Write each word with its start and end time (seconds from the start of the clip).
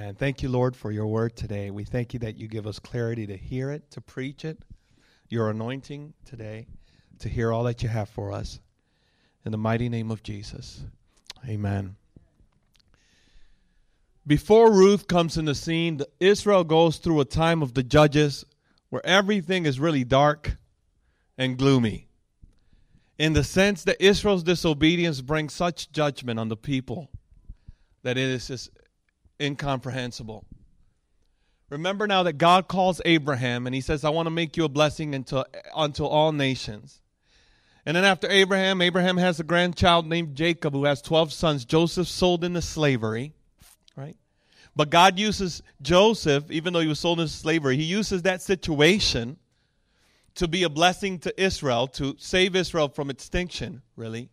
And 0.00 0.18
thank 0.18 0.42
you, 0.42 0.48
Lord, 0.48 0.74
for 0.74 0.90
your 0.90 1.06
word 1.06 1.36
today. 1.36 1.70
We 1.70 1.84
thank 1.84 2.14
you 2.14 2.20
that 2.20 2.38
you 2.38 2.48
give 2.48 2.66
us 2.66 2.78
clarity 2.78 3.26
to 3.26 3.36
hear 3.36 3.70
it, 3.70 3.90
to 3.90 4.00
preach 4.00 4.46
it, 4.46 4.58
your 5.28 5.50
anointing 5.50 6.14
today, 6.24 6.68
to 7.18 7.28
hear 7.28 7.52
all 7.52 7.64
that 7.64 7.82
you 7.82 7.90
have 7.90 8.08
for 8.08 8.32
us. 8.32 8.60
In 9.44 9.52
the 9.52 9.58
mighty 9.58 9.90
name 9.90 10.10
of 10.10 10.22
Jesus. 10.22 10.82
Amen. 11.46 11.96
Before 14.26 14.72
Ruth 14.72 15.06
comes 15.06 15.36
in 15.36 15.44
the 15.44 15.54
scene, 15.54 16.00
Israel 16.18 16.64
goes 16.64 16.96
through 16.96 17.20
a 17.20 17.26
time 17.26 17.60
of 17.60 17.74
the 17.74 17.82
judges 17.82 18.46
where 18.88 19.04
everything 19.04 19.66
is 19.66 19.78
really 19.78 20.04
dark 20.04 20.56
and 21.36 21.58
gloomy. 21.58 22.08
In 23.18 23.34
the 23.34 23.44
sense 23.44 23.84
that 23.84 24.02
Israel's 24.02 24.44
disobedience 24.44 25.20
brings 25.20 25.52
such 25.52 25.92
judgment 25.92 26.40
on 26.40 26.48
the 26.48 26.56
people 26.56 27.10
that 28.02 28.16
it 28.16 28.30
is 28.30 28.70
incomprehensible. 29.40 30.44
Remember 31.70 32.06
now 32.06 32.24
that 32.24 32.34
God 32.34 32.66
calls 32.66 33.00
Abraham 33.04 33.66
and 33.66 33.74
he 33.74 33.80
says, 33.80 34.04
I 34.04 34.10
want 34.10 34.26
to 34.26 34.30
make 34.30 34.56
you 34.56 34.64
a 34.64 34.68
blessing 34.68 35.14
unto, 35.14 35.42
unto 35.74 36.04
all 36.04 36.32
nations. 36.32 37.00
And 37.86 37.96
then 37.96 38.04
after 38.04 38.28
Abraham, 38.28 38.82
Abraham 38.82 39.16
has 39.16 39.40
a 39.40 39.44
grandchild 39.44 40.06
named 40.06 40.34
Jacob 40.34 40.74
who 40.74 40.84
has 40.84 41.00
12 41.00 41.32
sons. 41.32 41.64
Joseph 41.64 42.08
sold 42.08 42.44
into 42.44 42.60
slavery, 42.60 43.32
right? 43.96 44.16
But 44.76 44.90
God 44.90 45.18
uses 45.18 45.62
Joseph, 45.80 46.50
even 46.50 46.72
though 46.72 46.80
he 46.80 46.88
was 46.88 47.00
sold 47.00 47.20
into 47.20 47.32
slavery, 47.32 47.76
he 47.76 47.84
uses 47.84 48.22
that 48.22 48.42
situation 48.42 49.38
to 50.34 50.48
be 50.48 50.62
a 50.62 50.68
blessing 50.68 51.18
to 51.20 51.42
Israel, 51.42 51.86
to 51.86 52.16
save 52.18 52.54
Israel 52.54 52.88
from 52.88 53.10
extinction, 53.10 53.82
really. 53.96 54.28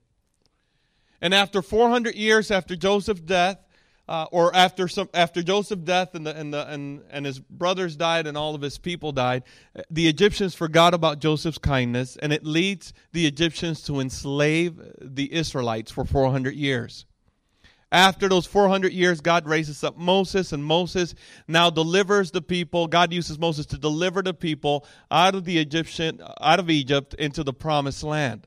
And 1.21 1.33
after 1.33 1.61
400 1.61 2.15
years 2.15 2.51
after 2.51 2.75
Joseph's 2.75 3.21
death, 3.21 3.57
uh, 4.07 4.25
or 4.31 4.55
after 4.55 4.87
some 4.87 5.09
after 5.13 5.43
Joseph's 5.43 5.83
death 5.83 6.15
and 6.15 6.25
the, 6.25 6.35
and 6.35 6.53
the 6.53 6.67
and 6.67 7.01
and 7.09 7.25
his 7.25 7.39
brothers 7.39 7.95
died 7.95 8.25
and 8.25 8.37
all 8.37 8.55
of 8.55 8.61
his 8.61 8.77
people 8.77 9.11
died, 9.11 9.43
the 9.89 10.07
Egyptians 10.07 10.55
forgot 10.55 10.93
about 10.93 11.19
Joseph's 11.19 11.57
kindness, 11.57 12.17
and 12.17 12.31
it 12.31 12.45
leads 12.45 12.93
the 13.11 13.25
Egyptians 13.25 13.81
to 13.83 13.99
enslave 13.99 14.79
the 15.01 15.33
Israelites 15.33 15.91
for 15.91 16.05
400 16.05 16.53
years. 16.53 17.05
After 17.89 18.27
those 18.27 18.45
400 18.45 18.91
years, 18.91 19.21
God 19.21 19.47
raises 19.47 19.81
up 19.81 19.97
Moses, 19.97 20.51
and 20.51 20.63
Moses 20.63 21.15
now 21.47 21.69
delivers 21.69 22.31
the 22.31 22.41
people. 22.41 22.87
God 22.87 23.13
uses 23.13 23.39
Moses 23.39 23.65
to 23.67 23.77
deliver 23.77 24.21
the 24.21 24.33
people 24.33 24.85
out 25.09 25.35
of 25.35 25.45
the 25.45 25.57
Egyptian, 25.57 26.21
out 26.41 26.59
of 26.59 26.69
Egypt 26.69 27.13
into 27.13 27.45
the 27.45 27.53
promised 27.53 28.03
land. 28.03 28.45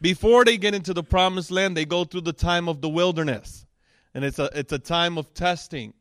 Before 0.00 0.44
they 0.44 0.58
get 0.58 0.74
into 0.74 0.94
the 0.94 1.02
promised 1.02 1.50
land, 1.50 1.76
they 1.76 1.84
go 1.84 2.04
through 2.04 2.20
the 2.22 2.32
time 2.32 2.68
of 2.68 2.80
the 2.80 2.88
wilderness 2.88 3.66
and 4.14 4.24
it's 4.24 4.38
a 4.38 4.50
it's 4.54 4.72
a 4.72 4.78
time 4.78 5.18
of 5.18 5.32
testing. 5.34 5.94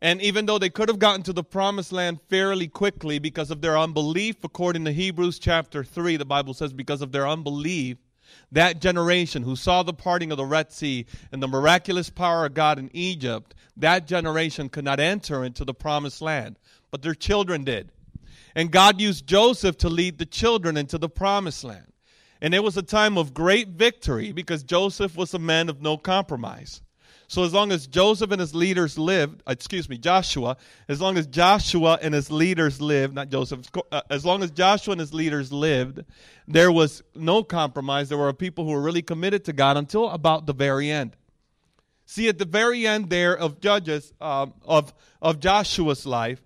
And 0.00 0.22
even 0.22 0.46
though 0.46 0.58
they 0.58 0.70
could 0.70 0.88
have 0.88 1.00
gotten 1.00 1.22
to 1.24 1.32
the 1.32 1.42
promised 1.42 1.92
land 1.92 2.20
fairly 2.28 2.68
quickly 2.68 3.18
because 3.18 3.50
of 3.50 3.60
their 3.60 3.76
unbelief, 3.76 4.44
according 4.44 4.84
to 4.84 4.92
Hebrews 4.92 5.40
chapter 5.40 5.82
3, 5.82 6.16
the 6.16 6.24
Bible 6.24 6.54
says, 6.54 6.72
because 6.72 7.02
of 7.02 7.10
their 7.10 7.26
unbelief, 7.26 7.98
that 8.52 8.80
generation 8.80 9.42
who 9.42 9.56
saw 9.56 9.82
the 9.82 9.92
parting 9.92 10.30
of 10.30 10.36
the 10.36 10.44
Red 10.44 10.70
Sea 10.70 11.06
and 11.32 11.42
the 11.42 11.48
miraculous 11.48 12.10
power 12.10 12.46
of 12.46 12.54
God 12.54 12.78
in 12.78 12.90
Egypt, 12.92 13.56
that 13.76 14.06
generation 14.06 14.68
could 14.68 14.84
not 14.84 15.00
enter 15.00 15.44
into 15.44 15.64
the 15.64 15.74
promised 15.74 16.22
land, 16.22 16.56
but 16.92 17.02
their 17.02 17.14
children 17.14 17.64
did. 17.64 17.90
And 18.54 18.70
God 18.70 19.00
used 19.00 19.26
Joseph 19.26 19.78
to 19.78 19.88
lead 19.88 20.18
the 20.18 20.26
children 20.26 20.76
into 20.76 20.98
the 20.98 21.08
promised 21.08 21.64
land. 21.64 21.92
And 22.40 22.54
it 22.54 22.62
was 22.62 22.76
a 22.76 22.82
time 22.82 23.18
of 23.18 23.34
great 23.34 23.68
victory 23.68 24.30
because 24.30 24.62
Joseph 24.62 25.16
was 25.16 25.34
a 25.34 25.38
man 25.40 25.68
of 25.68 25.82
no 25.82 25.96
compromise. 25.96 26.82
So 27.30 27.44
as 27.44 27.52
long 27.52 27.72
as 27.72 27.86
Joseph 27.86 28.30
and 28.30 28.40
his 28.40 28.54
leaders 28.54 28.98
lived, 28.98 29.42
uh, 29.46 29.52
excuse 29.52 29.86
me, 29.86 29.98
Joshua, 29.98 30.56
as 30.88 30.98
long 30.98 31.18
as 31.18 31.26
Joshua 31.26 31.98
and 32.00 32.14
his 32.14 32.30
leaders 32.30 32.80
lived, 32.80 33.14
not 33.14 33.28
Joseph, 33.28 33.66
uh, 33.92 34.00
as 34.08 34.24
long 34.24 34.42
as 34.42 34.50
Joshua 34.50 34.92
and 34.92 35.00
his 35.00 35.12
leaders 35.12 35.52
lived, 35.52 36.02
there 36.46 36.72
was 36.72 37.02
no 37.14 37.44
compromise. 37.44 38.08
There 38.08 38.16
were 38.16 38.32
people 38.32 38.64
who 38.64 38.70
were 38.70 38.80
really 38.80 39.02
committed 39.02 39.44
to 39.44 39.52
God 39.52 39.76
until 39.76 40.08
about 40.08 40.46
the 40.46 40.54
very 40.54 40.90
end. 40.90 41.16
See, 42.06 42.28
at 42.28 42.38
the 42.38 42.46
very 42.46 42.86
end 42.86 43.10
there 43.10 43.36
of 43.36 43.60
Judges, 43.60 44.14
um, 44.22 44.54
of, 44.64 44.94
of 45.20 45.38
Joshua's 45.38 46.06
life, 46.06 46.40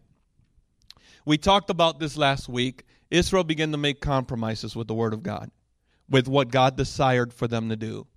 we 1.25 1.39
talked 1.39 1.71
about 1.71 2.01
this 2.01 2.17
last 2.17 2.49
week. 2.49 2.83
Israel 3.09 3.45
began 3.45 3.71
to 3.71 3.79
make 3.79 4.01
compromises 4.01 4.75
with 4.75 4.89
the 4.89 4.95
Word 4.95 5.15
of 5.15 5.23
God, 5.23 5.53
with 6.11 6.27
what 6.27 6.51
God 6.51 6.77
desired 6.77 7.33
for 7.33 7.47
them 7.47 7.69
to 7.69 7.77
do. 7.77 8.09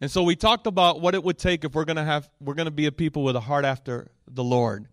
And 0.00 0.10
so 0.10 0.22
we 0.22 0.36
talked 0.36 0.66
about 0.66 1.00
what 1.00 1.14
it 1.14 1.24
would 1.24 1.38
take 1.38 1.64
if 1.64 1.74
we're 1.74 1.84
going 1.84 1.96
to 1.96 2.04
have 2.04 2.28
we're 2.40 2.54
going 2.54 2.66
to 2.66 2.70
be 2.70 2.86
a 2.86 2.92
people 2.92 3.22
with 3.22 3.36
a 3.36 3.40
heart 3.40 3.64
after 3.64 4.10
the 4.28 4.44
Lord. 4.44 4.88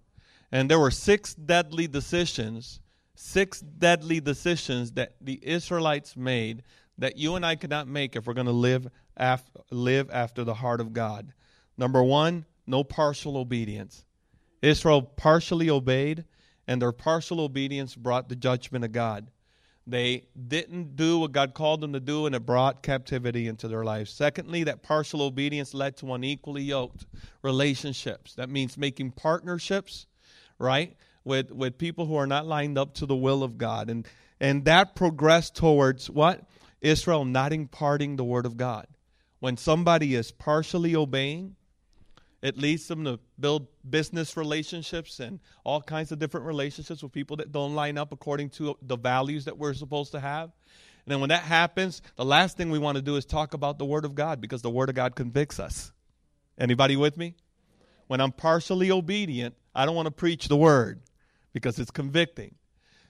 And 0.51 0.69
there 0.69 0.79
were 0.79 0.91
six 0.91 1.33
deadly 1.33 1.87
decisions, 1.87 2.79
six 3.15 3.59
deadly 3.59 4.19
decisions 4.19 4.91
that 4.93 5.15
the 5.19 5.39
Israelites 5.41 6.15
made 6.15 6.63
that 6.97 7.17
you 7.17 7.35
and 7.35 7.45
I 7.45 7.55
could 7.55 7.69
not 7.69 7.87
make 7.87 8.15
if 8.15 8.27
we're 8.27 8.33
going 8.33 8.47
to 8.47 8.53
live 8.53 8.87
af- 9.17 9.49
live 9.71 10.09
after 10.11 10.43
the 10.43 10.53
heart 10.53 10.79
of 10.79 10.93
God. 10.93 11.33
Number 11.77 12.03
1, 12.03 12.45
no 12.67 12.83
partial 12.83 13.35
obedience. 13.35 14.05
Israel 14.61 15.01
partially 15.01 15.69
obeyed 15.69 16.25
and 16.67 16.81
their 16.81 16.91
partial 16.91 17.41
obedience 17.41 17.95
brought 17.95 18.29
the 18.29 18.35
judgment 18.35 18.85
of 18.85 18.91
God. 18.91 19.29
They 19.85 20.23
didn't 20.47 20.95
do 20.95 21.19
what 21.19 21.33
God 21.33 21.53
called 21.53 21.81
them 21.81 21.91
to 21.93 21.99
do, 21.99 22.25
and 22.25 22.33
it 22.33 22.45
brought 22.45 22.83
captivity 22.83 23.47
into 23.47 23.67
their 23.67 23.83
lives. 23.83 24.11
Secondly, 24.11 24.63
that 24.63 24.81
partial 24.81 25.21
obedience 25.21 25.73
led 25.73 25.97
to 25.97 26.13
unequally 26.13 26.63
yoked 26.63 27.05
relationships. 27.41 28.33
That 28.35 28.49
means 28.49 28.77
making 28.77 29.11
partnerships, 29.11 30.07
right, 30.57 30.95
with 31.25 31.51
with 31.51 31.77
people 31.77 32.05
who 32.05 32.15
are 32.15 32.27
not 32.27 32.45
lined 32.45 32.77
up 32.77 32.93
to 32.95 33.05
the 33.05 33.15
will 33.15 33.43
of 33.43 33.57
God, 33.57 33.89
and 33.89 34.07
and 34.39 34.63
that 34.65 34.95
progressed 34.95 35.55
towards 35.55 36.09
what 36.09 36.45
Israel 36.81 37.25
not 37.25 37.51
imparting 37.51 38.15
the 38.15 38.23
word 38.23 38.45
of 38.45 38.55
God. 38.55 38.87
When 39.39 39.57
somebody 39.57 40.15
is 40.15 40.31
partially 40.31 40.95
obeying, 40.95 41.57
it 42.43 42.57
leads 42.57 42.89
them 42.89 43.05
to 43.05 43.19
build 43.39 43.67
business 43.89 44.35
relationships 44.35 45.21
and 45.21 45.39
all 45.63 45.81
kinds 45.81 46.11
of 46.11 46.19
different 46.19 46.45
relationships 46.45 47.01
with 47.01 47.13
people 47.13 47.37
that 47.37 47.53
don't 47.53 47.73
line 47.73 47.97
up 47.97 48.11
according 48.11 48.49
to 48.49 48.77
the 48.81 48.97
values 48.97 49.45
that 49.45 49.57
we're 49.57 49.73
supposed 49.73 50.11
to 50.11 50.19
have. 50.19 50.51
And 51.05 51.13
then 51.13 51.21
when 51.21 51.29
that 51.29 51.43
happens, 51.43 52.01
the 52.17 52.25
last 52.25 52.57
thing 52.57 52.69
we 52.69 52.79
want 52.79 52.97
to 52.97 53.01
do 53.01 53.15
is 53.15 53.23
talk 53.23 53.53
about 53.53 53.79
the 53.79 53.85
Word 53.85 54.03
of 54.03 54.13
God 54.13 54.41
because 54.41 54.61
the 54.61 54.69
Word 54.69 54.89
of 54.89 54.95
God 54.95 55.15
convicts 55.15 55.57
us. 55.57 55.93
Anybody 56.57 56.97
with 56.97 57.15
me? 57.15 57.35
When 58.07 58.19
I'm 58.19 58.33
partially 58.33 58.91
obedient, 58.91 59.55
I 59.73 59.85
don't 59.85 59.95
want 59.95 60.07
to 60.07 60.11
preach 60.11 60.49
the 60.49 60.57
Word 60.57 60.99
because 61.53 61.79
it's 61.79 61.91
convicting. 61.91 62.55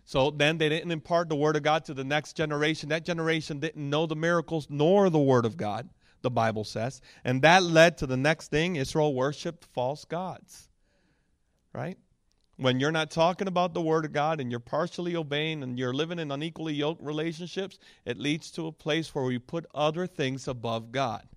So 0.06 0.30
then 0.30 0.60
they 0.60 0.70
didn't 0.70 0.92
impart 0.92 1.30
the 1.30 1.36
Word 1.36 1.56
of 1.56 1.64
God 1.64 1.86
to 1.86 1.96
the 1.96 2.04
next 2.04 2.38
generation. 2.38 2.90
That 2.90 3.04
generation 3.04 3.60
didn't 3.60 3.90
know 3.90 4.06
the 4.06 4.16
miracles 4.16 4.68
nor 4.70 5.10
the 5.10 5.18
Word 5.18 5.46
of 5.46 5.58
God 5.58 5.90
the 6.24 6.32
Bible 6.32 6.64
says. 6.64 7.02
And 7.24 7.44
that 7.44 7.62
led 7.62 8.00
to 8.00 8.08
the 8.08 8.18
next 8.18 8.50
thing 8.50 8.76
Israel 8.76 9.14
worshiped 9.14 9.66
false 9.74 10.06
gods. 10.06 10.70
Right? 11.74 11.98
When 12.58 12.80
you're 12.80 12.92
not 12.92 13.12
talking 13.12 13.48
about 13.48 13.74
the 13.74 13.82
Word 13.82 14.06
of 14.06 14.14
God 14.14 14.40
and 14.40 14.50
you're 14.50 14.60
partially 14.60 15.16
obeying 15.16 15.64
and 15.64 15.78
you're 15.78 15.94
living 15.94 16.20
in 16.20 16.32
unequally 16.32 16.74
yoked 16.74 17.02
relationships, 17.02 17.80
it 18.06 18.20
leads 18.20 18.52
to 18.52 18.68
a 18.68 18.72
place 18.72 19.14
where 19.14 19.24
we 19.24 19.40
put 19.40 19.66
other 19.74 20.06
things 20.08 20.48
above 20.48 20.92
God. 20.92 21.28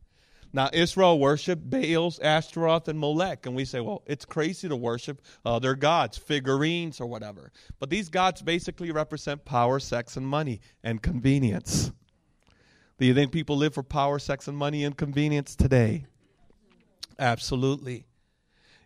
Now, 0.53 0.71
Israel 0.73 1.19
worshiped 1.19 1.69
Baals, 1.69 2.19
Ashtaroth, 2.19 2.89
and 2.89 2.99
Molech. 2.99 3.47
And 3.47 3.55
we 3.55 3.65
say, 3.65 3.81
well, 3.81 4.03
it's 4.07 4.25
crazy 4.25 4.69
to 4.69 4.77
worship 4.77 5.21
other 5.45 5.75
gods, 5.75 6.17
figurines, 6.17 7.01
or 7.01 7.07
whatever. 7.07 7.51
But 7.79 7.91
these 7.91 8.09
gods 8.09 8.43
basically 8.43 8.91
represent 8.91 9.45
power, 9.45 9.79
sex, 9.81 10.17
and 10.17 10.27
money, 10.27 10.61
and 10.83 11.03
convenience. 11.03 11.93
Do 12.99 13.07
you 13.07 13.15
think 13.15 13.33
people 13.33 13.57
live 13.57 13.75
for 13.75 13.83
power, 13.83 14.19
sex, 14.19 14.49
and 14.49 14.57
money 14.57 14.84
and 14.84 14.97
convenience 14.97 15.55
today? 15.55 16.07
Absolutely. 17.19 18.07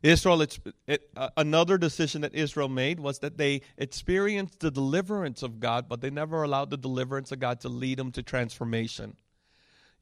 Israel, 0.02 0.40
it, 0.40 1.10
uh, 1.16 1.28
another 1.36 1.76
decision 1.76 2.22
that 2.22 2.34
Israel 2.34 2.68
made 2.68 2.98
was 2.98 3.18
that 3.18 3.36
they 3.36 3.60
experienced 3.76 4.60
the 4.60 4.70
deliverance 4.70 5.42
of 5.42 5.60
God, 5.60 5.88
but 5.88 6.00
they 6.00 6.10
never 6.10 6.42
allowed 6.42 6.70
the 6.70 6.78
deliverance 6.78 7.32
of 7.32 7.38
God 7.38 7.60
to 7.60 7.68
lead 7.68 7.98
them 7.98 8.10
to 8.12 8.22
transformation. 8.22 9.16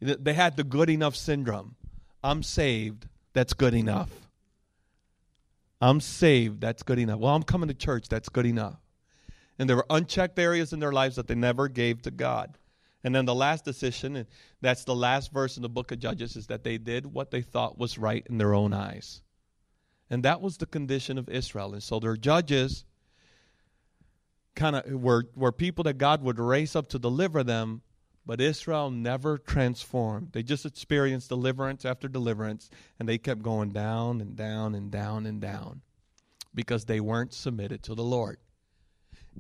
They 0.00 0.34
had 0.34 0.56
the 0.56 0.62
good 0.62 0.88
enough 0.88 1.16
syndrome. 1.16 1.74
I'm 2.22 2.44
saved, 2.44 3.06
that's 3.32 3.52
good 3.52 3.74
enough. 3.74 4.10
I'm 5.80 6.00
saved, 6.00 6.60
that's 6.60 6.84
good 6.84 7.00
enough. 7.00 7.18
Well, 7.18 7.34
I'm 7.34 7.42
coming 7.42 7.68
to 7.68 7.74
church, 7.74 8.08
that's 8.08 8.28
good 8.28 8.46
enough. 8.46 8.78
And 9.58 9.68
there 9.68 9.76
were 9.76 9.86
unchecked 9.90 10.38
areas 10.38 10.72
in 10.72 10.78
their 10.78 10.92
lives 10.92 11.16
that 11.16 11.26
they 11.26 11.34
never 11.34 11.66
gave 11.66 12.02
to 12.02 12.12
God. 12.12 12.56
And 13.04 13.14
then 13.14 13.26
the 13.26 13.34
last 13.34 13.64
decision, 13.64 14.16
and 14.16 14.26
that's 14.60 14.84
the 14.84 14.94
last 14.94 15.32
verse 15.32 15.56
in 15.56 15.62
the 15.62 15.68
book 15.68 15.92
of 15.92 16.00
Judges, 16.00 16.36
is 16.36 16.48
that 16.48 16.64
they 16.64 16.78
did 16.78 17.06
what 17.06 17.30
they 17.30 17.42
thought 17.42 17.78
was 17.78 17.98
right 17.98 18.26
in 18.28 18.38
their 18.38 18.54
own 18.54 18.72
eyes. 18.72 19.22
And 20.10 20.24
that 20.24 20.40
was 20.40 20.56
the 20.56 20.66
condition 20.66 21.18
of 21.18 21.28
Israel. 21.28 21.74
And 21.74 21.82
so 21.82 22.00
their 22.00 22.16
judges 22.16 22.84
kind 24.56 24.74
of 24.74 24.90
were, 24.90 25.26
were 25.36 25.52
people 25.52 25.84
that 25.84 25.98
God 25.98 26.22
would 26.22 26.40
raise 26.40 26.74
up 26.74 26.88
to 26.88 26.98
deliver 26.98 27.44
them, 27.44 27.82
but 28.26 28.40
Israel 28.40 28.90
never 28.90 29.38
transformed. 29.38 30.32
They 30.32 30.42
just 30.42 30.66
experienced 30.66 31.28
deliverance 31.28 31.84
after 31.84 32.08
deliverance, 32.08 32.68
and 32.98 33.08
they 33.08 33.18
kept 33.18 33.42
going 33.42 33.70
down 33.70 34.20
and 34.20 34.34
down 34.34 34.74
and 34.74 34.90
down 34.90 35.24
and 35.26 35.40
down. 35.40 35.82
because 36.54 36.84
they 36.84 36.98
weren't 37.00 37.32
submitted 37.32 37.82
to 37.84 37.94
the 37.94 38.02
Lord. 38.02 38.38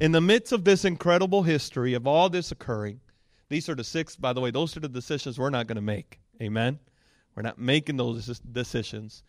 In 0.00 0.12
the 0.12 0.20
midst 0.20 0.52
of 0.52 0.64
this 0.64 0.84
incredible 0.84 1.42
history 1.42 1.94
of 1.94 2.06
all 2.06 2.28
this 2.28 2.52
occurring, 2.52 3.00
these 3.48 3.68
are 3.68 3.74
the 3.74 3.84
six, 3.84 4.16
by 4.16 4.32
the 4.32 4.40
way, 4.40 4.50
those 4.50 4.76
are 4.76 4.80
the 4.80 4.88
decisions 4.88 5.38
we're 5.38 5.50
not 5.50 5.66
going 5.66 5.76
to 5.76 5.82
make. 5.82 6.20
Amen? 6.40 6.78
We're 7.34 7.42
not 7.42 7.58
making 7.58 7.96
those 7.96 8.40
decisions. 8.40 9.22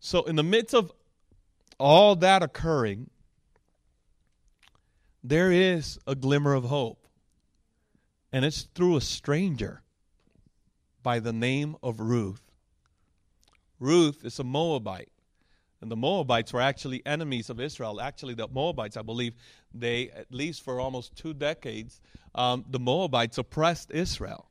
So, 0.00 0.22
in 0.24 0.36
the 0.36 0.42
midst 0.42 0.74
of 0.74 0.92
all 1.78 2.16
that 2.16 2.42
occurring, 2.42 3.10
there 5.22 5.50
is 5.50 5.98
a 6.06 6.14
glimmer 6.14 6.54
of 6.54 6.64
hope. 6.64 7.06
And 8.32 8.44
it's 8.44 8.62
through 8.74 8.96
a 8.96 9.00
stranger 9.00 9.82
by 11.02 11.20
the 11.20 11.32
name 11.32 11.76
of 11.82 12.00
Ruth. 12.00 12.42
Ruth 13.78 14.24
is 14.24 14.38
a 14.38 14.44
Moabite. 14.44 15.10
And 15.80 15.90
the 15.90 15.96
Moabites 15.96 16.52
were 16.52 16.60
actually 16.60 17.04
enemies 17.04 17.50
of 17.50 17.60
Israel. 17.60 18.00
Actually, 18.00 18.34
the 18.34 18.48
Moabites, 18.48 18.96
I 18.96 19.02
believe, 19.02 19.34
they, 19.74 20.10
at 20.10 20.32
least 20.32 20.62
for 20.62 20.80
almost 20.80 21.16
two 21.16 21.34
decades, 21.34 22.00
um, 22.34 22.64
the 22.70 22.80
Moabites 22.80 23.38
oppressed 23.38 23.90
Israel. 23.90 24.48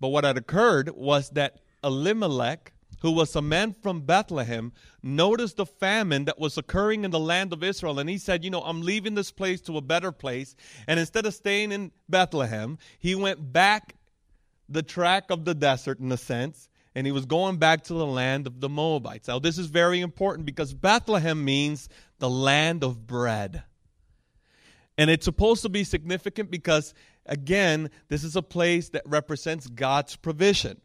But 0.00 0.08
what 0.08 0.24
had 0.24 0.36
occurred 0.36 0.90
was 0.90 1.30
that 1.30 1.60
Elimelech, 1.82 2.72
who 3.00 3.12
was 3.12 3.34
a 3.36 3.42
man 3.42 3.72
from 3.72 4.02
Bethlehem, 4.02 4.72
noticed 5.02 5.56
the 5.56 5.66
famine 5.66 6.26
that 6.26 6.38
was 6.38 6.58
occurring 6.58 7.04
in 7.04 7.10
the 7.10 7.20
land 7.20 7.52
of 7.52 7.64
Israel. 7.64 7.98
And 7.98 8.08
he 8.08 8.18
said, 8.18 8.44
You 8.44 8.50
know, 8.50 8.62
I'm 8.62 8.82
leaving 8.82 9.14
this 9.14 9.30
place 9.30 9.60
to 9.62 9.76
a 9.76 9.80
better 9.82 10.12
place. 10.12 10.54
And 10.86 11.00
instead 11.00 11.26
of 11.26 11.34
staying 11.34 11.72
in 11.72 11.92
Bethlehem, 12.08 12.78
he 12.98 13.14
went 13.14 13.52
back 13.52 13.94
the 14.68 14.82
track 14.82 15.30
of 15.30 15.44
the 15.44 15.54
desert, 15.54 15.98
in 15.98 16.12
a 16.12 16.16
sense, 16.16 16.68
and 16.98 17.06
he 17.06 17.12
was 17.12 17.26
going 17.26 17.58
back 17.58 17.84
to 17.84 17.94
the 17.94 18.04
land 18.04 18.48
of 18.48 18.58
the 18.58 18.68
Moabites. 18.68 19.28
Now, 19.28 19.38
this 19.38 19.56
is 19.56 19.68
very 19.68 20.00
important 20.00 20.44
because 20.44 20.74
Bethlehem 20.74 21.44
means 21.44 21.88
the 22.18 22.28
land 22.28 22.82
of 22.82 23.06
bread. 23.06 23.62
And 24.98 25.08
it's 25.08 25.24
supposed 25.24 25.62
to 25.62 25.68
be 25.68 25.84
significant 25.84 26.50
because, 26.50 26.94
again, 27.24 27.90
this 28.08 28.24
is 28.24 28.34
a 28.34 28.42
place 28.42 28.88
that 28.88 29.04
represents 29.06 29.68
God's 29.68 30.16
provision. 30.16 30.80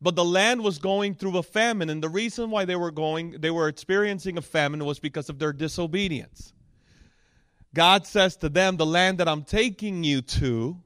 But 0.00 0.16
the 0.16 0.24
land 0.24 0.64
was 0.64 0.78
going 0.78 1.14
through 1.14 1.38
a 1.38 1.44
famine, 1.44 1.90
and 1.90 2.02
the 2.02 2.08
reason 2.08 2.50
why 2.50 2.64
they 2.64 2.74
were 2.74 2.90
going, 2.90 3.36
they 3.38 3.52
were 3.52 3.68
experiencing 3.68 4.36
a 4.36 4.42
famine 4.42 4.84
was 4.84 4.98
because 4.98 5.28
of 5.28 5.38
their 5.38 5.52
disobedience. 5.52 6.52
God 7.72 8.04
says 8.04 8.34
to 8.38 8.48
them, 8.48 8.78
The 8.78 8.84
land 8.84 9.18
that 9.18 9.28
I'm 9.28 9.44
taking 9.44 10.02
you 10.02 10.22
to 10.22 10.76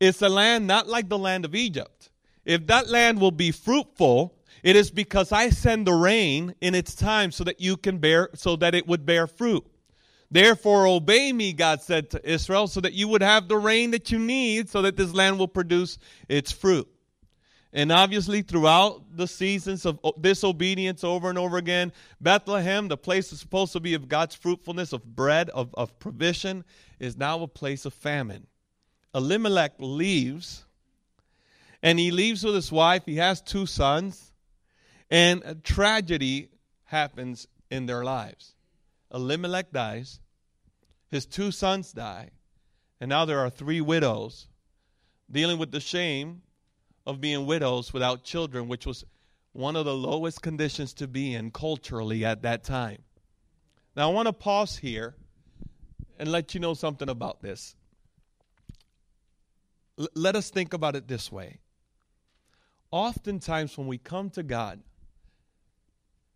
is 0.00 0.20
a 0.20 0.28
land 0.28 0.66
not 0.66 0.86
like 0.86 1.08
the 1.08 1.16
land 1.16 1.46
of 1.46 1.54
Egypt. 1.54 2.10
If 2.44 2.66
that 2.66 2.88
land 2.88 3.20
will 3.20 3.30
be 3.30 3.50
fruitful, 3.50 4.34
it 4.62 4.76
is 4.76 4.90
because 4.90 5.32
I 5.32 5.50
send 5.50 5.86
the 5.86 5.92
rain 5.92 6.54
in 6.60 6.74
its 6.74 6.94
time 6.94 7.32
so 7.32 7.44
that 7.44 7.60
you 7.60 7.76
can 7.76 7.98
bear, 7.98 8.30
so 8.34 8.56
that 8.56 8.74
it 8.74 8.86
would 8.86 9.04
bear 9.04 9.26
fruit. 9.26 9.66
Therefore, 10.30 10.86
obey 10.86 11.32
me, 11.32 11.52
God 11.52 11.80
said 11.82 12.10
to 12.10 12.28
Israel, 12.28 12.66
so 12.66 12.80
that 12.80 12.94
you 12.94 13.06
would 13.08 13.22
have 13.22 13.46
the 13.46 13.56
rain 13.56 13.92
that 13.92 14.10
you 14.10 14.18
need 14.18 14.68
so 14.68 14.82
that 14.82 14.96
this 14.96 15.12
land 15.12 15.38
will 15.38 15.48
produce 15.48 15.98
its 16.28 16.50
fruit. 16.50 16.88
And 17.72 17.90
obviously, 17.90 18.42
throughout 18.42 19.16
the 19.16 19.26
seasons 19.26 19.84
of 19.84 19.98
disobedience 20.20 21.02
over 21.04 21.28
and 21.28 21.38
over 21.38 21.56
again, 21.56 21.92
Bethlehem, 22.20 22.88
the 22.88 22.96
place 22.96 23.30
that's 23.30 23.40
supposed 23.40 23.72
to 23.72 23.80
be 23.80 23.94
of 23.94 24.08
God's 24.08 24.34
fruitfulness, 24.34 24.92
of 24.92 25.04
bread, 25.04 25.50
of, 25.50 25.74
of 25.74 25.98
provision, 25.98 26.64
is 27.00 27.16
now 27.16 27.42
a 27.42 27.48
place 27.48 27.84
of 27.84 27.92
famine. 27.92 28.46
Elimelech 29.12 29.74
leaves, 29.78 30.63
and 31.84 31.98
he 31.98 32.10
leaves 32.10 32.42
with 32.42 32.54
his 32.54 32.72
wife. 32.72 33.02
He 33.04 33.16
has 33.16 33.42
two 33.42 33.66
sons, 33.66 34.32
and 35.10 35.42
a 35.44 35.54
tragedy 35.54 36.48
happens 36.84 37.46
in 37.70 37.84
their 37.84 38.02
lives. 38.02 38.54
Elimelech 39.12 39.70
dies, 39.70 40.18
his 41.10 41.26
two 41.26 41.52
sons 41.52 41.92
die, 41.92 42.30
and 43.00 43.10
now 43.10 43.26
there 43.26 43.38
are 43.38 43.50
three 43.50 43.82
widows 43.82 44.48
dealing 45.30 45.58
with 45.58 45.72
the 45.72 45.80
shame 45.80 46.40
of 47.06 47.20
being 47.20 47.44
widows 47.44 47.92
without 47.92 48.24
children, 48.24 48.66
which 48.66 48.86
was 48.86 49.04
one 49.52 49.76
of 49.76 49.84
the 49.84 49.94
lowest 49.94 50.40
conditions 50.40 50.94
to 50.94 51.06
be 51.06 51.34
in 51.34 51.50
culturally 51.50 52.24
at 52.24 52.42
that 52.42 52.64
time. 52.64 53.02
Now, 53.94 54.10
I 54.10 54.12
want 54.12 54.26
to 54.26 54.32
pause 54.32 54.78
here 54.78 55.14
and 56.18 56.32
let 56.32 56.54
you 56.54 56.60
know 56.60 56.72
something 56.72 57.10
about 57.10 57.42
this. 57.42 57.76
L- 59.98 60.08
let 60.14 60.34
us 60.34 60.48
think 60.48 60.72
about 60.72 60.96
it 60.96 61.06
this 61.06 61.30
way. 61.30 61.60
Oftentimes, 62.94 63.76
when 63.76 63.88
we 63.88 63.98
come 63.98 64.30
to 64.30 64.42
God, 64.44 64.80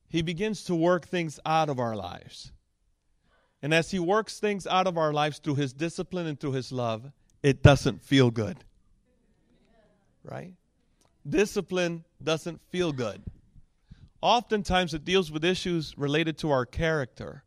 He 0.09 0.23
begins 0.23 0.65
to 0.65 0.75
work 0.75 1.07
things 1.07 1.39
out 1.47 1.69
of 1.69 1.79
our 1.79 1.95
lives. 1.95 2.51
And 3.63 3.73
as 3.73 3.91
He 3.93 4.01
works 4.01 4.41
things 4.41 4.67
out 4.67 4.87
of 4.89 4.99
our 4.99 5.13
lives 5.13 5.39
through 5.39 5.55
His 5.55 5.73
discipline 5.73 6.27
and 6.27 6.41
through 6.41 6.53
His 6.53 6.73
love, 6.73 7.13
it 7.43 7.63
doesn't 7.63 8.03
feel 8.03 8.33
good 8.33 8.65
right? 10.29 10.55
Discipline 11.29 12.05
doesn't 12.23 12.61
feel 12.71 12.93
good. 12.93 13.23
Oftentimes 14.21 14.95
it 14.95 15.05
deals 15.05 15.31
with 15.31 15.45
issues 15.45 15.97
related 15.97 16.39
to 16.39 16.51
our 16.51 16.67
character. 16.67 17.45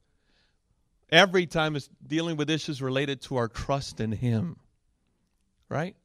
Every 1.12 1.46
time 1.46 1.76
it's 1.76 1.90
dealing 2.06 2.38
with 2.38 2.50
issues 2.50 2.82
related 2.82 3.22
to 3.24 3.38
our 3.38 3.50
trust 3.50 4.00
in 4.00 4.12
Him, 4.12 4.58
right? 5.68 5.96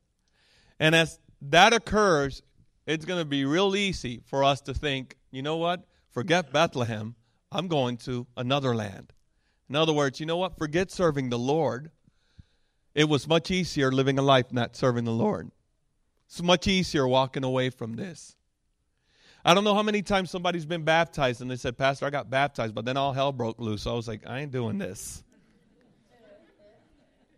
And 0.81 0.95
as 0.95 1.19
that 1.43 1.73
occurs, 1.73 2.43
it's 2.87 3.05
going 3.05 3.21
to 3.21 3.25
be 3.25 3.45
real 3.45 3.75
easy 3.75 4.23
for 4.27 4.45
us 4.45 4.61
to 4.63 4.75
think, 4.75 5.17
you 5.31 5.43
know 5.43 5.57
what? 5.57 5.87
Forget 6.11 6.53
Bethlehem. 6.53 7.17
I'm 7.51 7.69
going 7.69 7.97
to 7.99 8.27
another 8.37 8.75
land. 8.75 9.13
In 9.69 9.77
other 9.77 9.93
words, 9.93 10.21
you 10.21 10.27
know 10.27 10.37
what? 10.37 10.57
Forget 10.57 10.91
serving 10.91 11.31
the 11.31 11.39
Lord. 11.39 11.91
It 12.95 13.09
was 13.09 13.29
much 13.29 13.51
easier 13.51 13.91
living 13.91 14.19
a 14.19 14.23
life 14.23 14.53
not 14.53 14.77
serving 14.77 15.05
the 15.05 15.13
Lord. 15.13 15.51
It's 16.27 16.43
much 16.43 16.67
easier 16.67 17.07
walking 17.07 17.45
away 17.45 17.71
from 17.71 17.95
this. 17.95 18.37
I 19.45 19.55
don't 19.55 19.65
know 19.65 19.75
how 19.75 19.83
many 19.83 20.03
times 20.03 20.31
somebody's 20.31 20.67
been 20.67 20.83
baptized 20.83 21.41
and 21.41 21.51
they 21.51 21.57
said, 21.57 21.79
Pastor, 21.79 22.07
I 22.07 22.11
got 22.11 22.31
baptized, 22.31 22.75
but 22.75 22.85
then 22.85 22.97
all 22.97 23.13
hell 23.13 23.33
broke 23.33 23.61
loose. 23.61 23.87
I 23.87 23.93
was 23.93 24.09
like, 24.09 24.27
I 24.27 24.41
ain't 24.41 24.51
doing 24.51 24.79
this. 24.79 25.23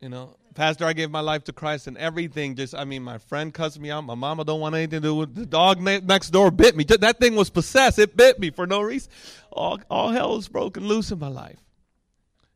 You 0.00 0.08
know, 0.08 0.36
Pastor, 0.54 0.84
I 0.84 0.92
gave 0.92 1.10
my 1.10 1.20
life 1.20 1.44
to 1.44 1.52
Christ 1.52 1.88
and 1.88 1.98
everything 1.98 2.54
just, 2.54 2.74
I 2.74 2.84
mean, 2.84 3.02
my 3.02 3.18
friend 3.18 3.52
cussed 3.52 3.80
me 3.80 3.90
out. 3.90 4.02
My 4.02 4.14
mama 4.14 4.44
don't 4.44 4.60
want 4.60 4.76
anything 4.76 5.00
to 5.02 5.08
do 5.08 5.14
with 5.14 5.34
the 5.34 5.46
dog 5.46 5.80
next 5.80 6.30
door 6.30 6.50
bit 6.50 6.76
me. 6.76 6.84
That 6.84 7.18
thing 7.18 7.34
was 7.34 7.50
possessed. 7.50 7.98
It 7.98 8.16
bit 8.16 8.38
me 8.38 8.50
for 8.50 8.66
no 8.66 8.80
reason. 8.80 9.10
All, 9.50 9.80
all 9.90 10.10
hell 10.10 10.36
is 10.36 10.46
broken 10.48 10.86
loose 10.86 11.10
in 11.10 11.18
my 11.18 11.28
life. 11.28 11.58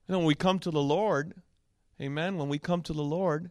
You 0.07 0.13
know, 0.13 0.19
when 0.19 0.27
we 0.27 0.35
come 0.35 0.61
to 0.61 0.71
the 0.71 0.83
Lord, 0.83 1.35
amen, 2.01 2.39
when 2.39 2.49
we 2.49 2.59
come 2.59 2.83
to 2.83 2.93
the 2.93 3.03
Lord, 3.03 3.51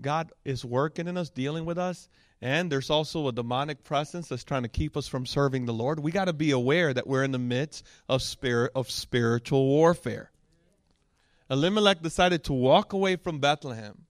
God 0.00 0.30
is 0.44 0.64
working 0.64 1.08
in 1.08 1.16
us, 1.16 1.30
dealing 1.30 1.64
with 1.64 1.78
us, 1.78 2.08
and 2.40 2.70
there's 2.70 2.90
also 2.90 3.26
a 3.26 3.32
demonic 3.32 3.82
presence 3.82 4.28
that's 4.28 4.44
trying 4.44 4.62
to 4.62 4.68
keep 4.68 4.96
us 4.96 5.08
from 5.08 5.26
serving 5.26 5.66
the 5.66 5.72
Lord. 5.72 5.98
We 5.98 6.12
got 6.12 6.26
to 6.26 6.32
be 6.32 6.52
aware 6.52 6.94
that 6.94 7.06
we're 7.06 7.24
in 7.24 7.32
the 7.32 7.38
midst 7.38 7.84
of 8.08 8.22
spirit 8.22 8.72
of 8.76 8.90
spiritual 8.90 9.66
warfare. 9.66 10.30
Elimelech 11.50 12.02
decided 12.02 12.44
to 12.44 12.52
walk 12.52 12.92
away 12.92 13.16
from 13.16 13.38
Bethlehem 13.38 14.04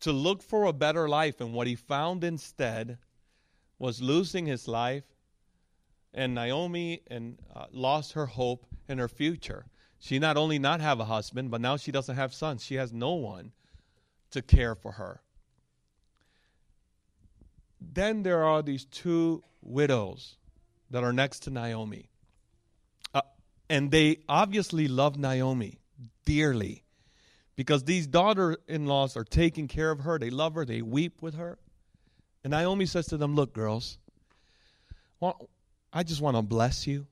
to 0.00 0.12
look 0.12 0.42
for 0.42 0.64
a 0.64 0.72
better 0.72 1.08
life, 1.08 1.40
and 1.40 1.52
what 1.52 1.66
he 1.66 1.76
found 1.76 2.24
instead 2.24 2.98
was 3.78 4.02
losing 4.02 4.46
his 4.46 4.66
life, 4.66 5.04
and 6.12 6.34
Naomi 6.34 7.02
and 7.06 7.38
uh, 7.54 7.66
lost 7.70 8.12
her 8.14 8.26
hope 8.26 8.66
and 8.88 8.98
her 8.98 9.08
future. 9.08 9.66
She 9.98 10.18
not 10.18 10.36
only 10.36 10.58
not 10.58 10.80
have 10.80 10.98
a 10.98 11.04
husband, 11.04 11.50
but 11.50 11.60
now 11.60 11.76
she 11.76 11.92
doesn't 11.92 12.16
have 12.16 12.34
sons. 12.34 12.64
She 12.64 12.76
has 12.76 12.92
no 12.92 13.12
one 13.12 13.52
to 14.30 14.42
care 14.42 14.74
for 14.74 14.92
her. 14.92 15.20
Then 17.80 18.22
there 18.22 18.44
are 18.44 18.62
these 18.62 18.86
two 18.86 19.44
widows 19.62 20.36
that 20.90 21.04
are 21.04 21.12
next 21.12 21.40
to 21.40 21.50
Naomi. 21.50 22.08
Uh, 23.14 23.22
and 23.68 23.90
they 23.90 24.18
obviously 24.28 24.88
love 24.88 25.18
Naomi 25.18 25.79
dearly 26.30 26.84
because 27.56 27.82
these 27.82 28.06
daughter 28.06 28.56
in 28.68 28.86
laws 28.86 29.16
are 29.16 29.24
taking 29.24 29.66
care 29.66 29.90
of 29.90 29.98
her. 30.00 30.16
They 30.16 30.30
love 30.30 30.54
her, 30.54 30.64
they 30.64 30.80
weep 30.80 31.20
with 31.20 31.34
her. 31.34 31.58
And 32.44 32.52
Naomi 32.52 32.86
says 32.86 33.06
to 33.06 33.16
them, 33.16 33.34
Look, 33.34 33.52
girls, 33.52 33.98
well, 35.18 35.50
I 35.92 36.04
just 36.04 36.20
want 36.20 36.36
to 36.36 36.42
bless 36.42 36.86
you. 36.86 37.08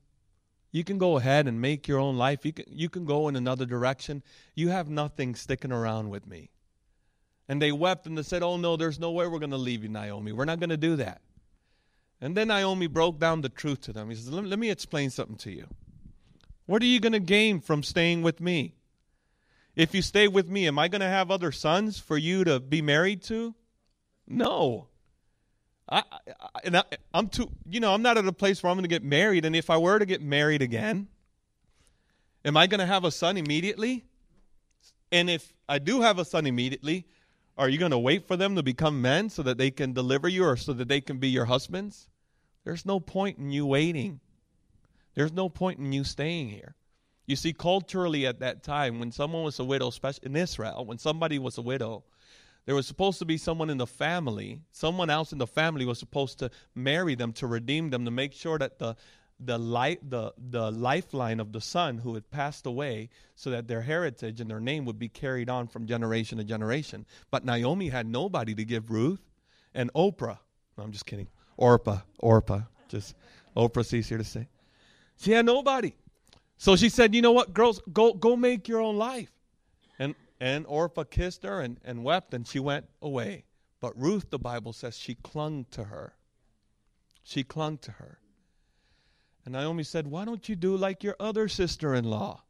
You 0.71 0.85
can 0.85 0.97
go 0.97 1.17
ahead 1.17 1.47
and 1.47 1.59
make 1.59 1.85
your 1.85 1.99
own 1.99 2.15
life. 2.15 2.45
You 2.45 2.53
can, 2.53 2.63
you 2.69 2.87
can 2.87 3.03
go 3.03 3.27
in 3.27 3.35
another 3.35 3.65
direction. 3.65 4.23
You 4.55 4.69
have 4.69 4.89
nothing 4.89 5.35
sticking 5.35 5.73
around 5.73 6.09
with 6.09 6.25
me. 6.25 6.49
And 7.49 7.61
they 7.61 7.73
wept 7.73 8.07
and 8.07 8.17
they 8.17 8.23
said, 8.23 8.41
Oh, 8.41 8.55
no, 8.55 8.77
there's 8.77 8.99
no 8.99 9.11
way 9.11 9.27
we're 9.27 9.39
going 9.39 9.51
to 9.51 9.57
leave 9.57 9.83
you, 9.83 9.89
Naomi. 9.89 10.31
We're 10.31 10.45
not 10.45 10.61
going 10.61 10.69
to 10.69 10.77
do 10.77 10.95
that. 10.95 11.19
And 12.21 12.37
then 12.37 12.47
Naomi 12.47 12.87
broke 12.87 13.19
down 13.19 13.41
the 13.41 13.49
truth 13.49 13.81
to 13.81 13.93
them. 13.93 14.09
He 14.09 14.15
says, 14.15 14.31
Let, 14.31 14.45
let 14.45 14.59
me 14.59 14.69
explain 14.71 15.09
something 15.09 15.37
to 15.37 15.51
you. 15.51 15.67
What 16.67 16.81
are 16.81 16.85
you 16.85 17.01
going 17.01 17.13
to 17.13 17.19
gain 17.19 17.59
from 17.59 17.83
staying 17.83 18.21
with 18.21 18.39
me? 18.39 18.75
If 19.75 19.93
you 19.95 20.01
stay 20.01 20.27
with 20.27 20.49
me, 20.49 20.67
am 20.67 20.77
I 20.77 20.87
going 20.87 21.01
to 21.01 21.07
have 21.07 21.31
other 21.31 21.51
sons 21.51 21.99
for 21.99 22.17
you 22.17 22.43
to 22.43 22.59
be 22.59 22.81
married 22.81 23.23
to? 23.23 23.55
No. 24.27 24.87
I, 25.87 26.03
I, 26.11 26.59
and 26.63 26.77
I, 26.77 26.83
I'm 27.13 27.29
too, 27.29 27.49
you 27.67 27.79
know, 27.79 27.93
I'm 27.93 28.01
not 28.01 28.17
at 28.17 28.25
a 28.25 28.33
place 28.33 28.61
where 28.61 28.69
I'm 28.69 28.75
going 28.77 28.83
to 28.83 28.89
get 28.89 29.03
married. 29.03 29.45
And 29.45 29.55
if 29.55 29.69
I 29.69 29.77
were 29.77 29.97
to 29.97 30.05
get 30.05 30.21
married 30.21 30.61
again, 30.61 31.07
Am 32.45 32.55
I 32.55 32.67
going 32.67 32.79
to 32.79 32.85
have 32.85 33.03
a 33.03 33.11
son 33.11 33.37
immediately? 33.37 34.05
And 35.11 35.29
if 35.29 35.53
I 35.67 35.79
do 35.79 36.01
have 36.01 36.19
a 36.19 36.25
son 36.25 36.45
immediately, 36.45 37.05
are 37.57 37.67
you 37.67 37.77
going 37.77 37.91
to 37.91 37.99
wait 37.99 38.27
for 38.27 38.37
them 38.37 38.55
to 38.55 38.63
become 38.63 39.01
men 39.01 39.29
so 39.29 39.43
that 39.43 39.57
they 39.57 39.71
can 39.71 39.91
deliver 39.91 40.27
you 40.27 40.45
or 40.45 40.55
so 40.55 40.71
that 40.73 40.87
they 40.87 41.01
can 41.01 41.17
be 41.17 41.29
your 41.29 41.45
husbands? 41.45 42.07
There's 42.63 42.85
no 42.85 42.99
point 42.99 43.37
in 43.37 43.51
you 43.51 43.65
waiting. 43.65 44.19
There's 45.15 45.33
no 45.33 45.49
point 45.49 45.79
in 45.79 45.91
you 45.91 46.03
staying 46.03 46.49
here. 46.49 46.75
You 47.29 47.35
see, 47.35 47.53
culturally 47.53 48.25
at 48.25 48.39
that 48.39 48.63
time, 48.63 48.99
when 48.99 49.11
someone 49.11 49.43
was 49.43 49.59
a 49.59 49.63
widow, 49.63 49.89
especially 49.89 50.25
in 50.25 50.35
Israel, 50.35 50.83
when 50.83 50.97
somebody 50.97 51.37
was 51.37 51.59
a 51.59 51.61
widow, 51.61 52.03
there 52.65 52.73
was 52.73 52.87
supposed 52.87 53.19
to 53.19 53.25
be 53.25 53.37
someone 53.37 53.69
in 53.69 53.77
the 53.77 53.85
family, 53.85 54.63
someone 54.71 55.11
else 55.11 55.31
in 55.31 55.37
the 55.37 55.45
family 55.45 55.85
was 55.85 55.99
supposed 55.99 56.39
to 56.39 56.49
marry 56.73 57.13
them 57.13 57.31
to 57.33 57.45
redeem 57.45 57.91
them, 57.91 58.03
to 58.05 58.09
make 58.09 58.33
sure 58.33 58.57
that 58.57 58.79
the 58.79 58.95
the 59.39 59.59
life 59.59 59.99
the 60.01 60.33
the 60.49 60.71
lifeline 60.71 61.39
of 61.39 61.51
the 61.51 61.61
son 61.61 61.99
who 61.99 62.15
had 62.15 62.31
passed 62.31 62.65
away 62.65 63.09
so 63.35 63.51
that 63.51 63.67
their 63.67 63.83
heritage 63.83 64.41
and 64.41 64.49
their 64.49 64.59
name 64.59 64.83
would 64.85 64.97
be 64.97 65.07
carried 65.07 65.51
on 65.51 65.67
from 65.67 65.85
generation 65.85 66.39
to 66.39 66.43
generation. 66.43 67.05
But 67.29 67.45
naomi 67.45 67.89
had 67.89 68.07
nobody 68.07 68.55
to 68.55 68.65
give 68.65 68.89
ruth 68.89 69.21
and 69.75 69.93
oprah. 69.93 70.39
No, 70.79 70.83
i'm 70.83 70.91
just 70.91 71.05
kidding. 71.05 71.27
Orpah 71.57 71.99
orpah 72.17 72.61
just 72.87 73.13
oprah 73.55 73.69
oprah's 73.69 73.93
easier 73.93 74.17
to 74.17 74.23
say. 74.23 74.47
She 75.17 75.31
had 75.31 75.45
nobody 75.45 75.93
so 76.59 76.75
she 76.75 76.89
said 76.89 77.15
you 77.15 77.23
know 77.23 77.31
what 77.31 77.55
girls 77.55 77.81
go 77.91 78.13
go 78.13 78.35
make 78.35 78.67
your 78.67 78.79
own 78.79 78.97
life 78.97 79.31
and 79.97 80.13
and 80.39 80.67
orpah 80.67 81.03
kissed 81.03 81.41
her 81.43 81.59
and, 81.59 81.79
and 81.83 82.03
wept 82.03 82.35
and 82.35 82.47
she 82.47 82.59
went 82.59 82.85
away 83.01 83.43
but 83.81 83.99
ruth 83.99 84.29
the 84.29 84.37
bible 84.37 84.71
says 84.71 84.95
she 84.95 85.15
clung 85.15 85.65
to 85.71 85.85
her 85.85 86.13
she 87.23 87.43
clung 87.43 87.79
to 87.79 87.93
her 87.93 88.19
and 89.49 89.53
Naomi 89.53 89.83
said, 89.83 90.05
Why 90.05 90.25
don't 90.25 90.47
you 90.47 90.55
do 90.55 90.77
like 90.77 91.03
your 91.03 91.15
other 91.19 91.47
sister 91.47 91.95
in 91.95 92.05
law? 92.05 92.43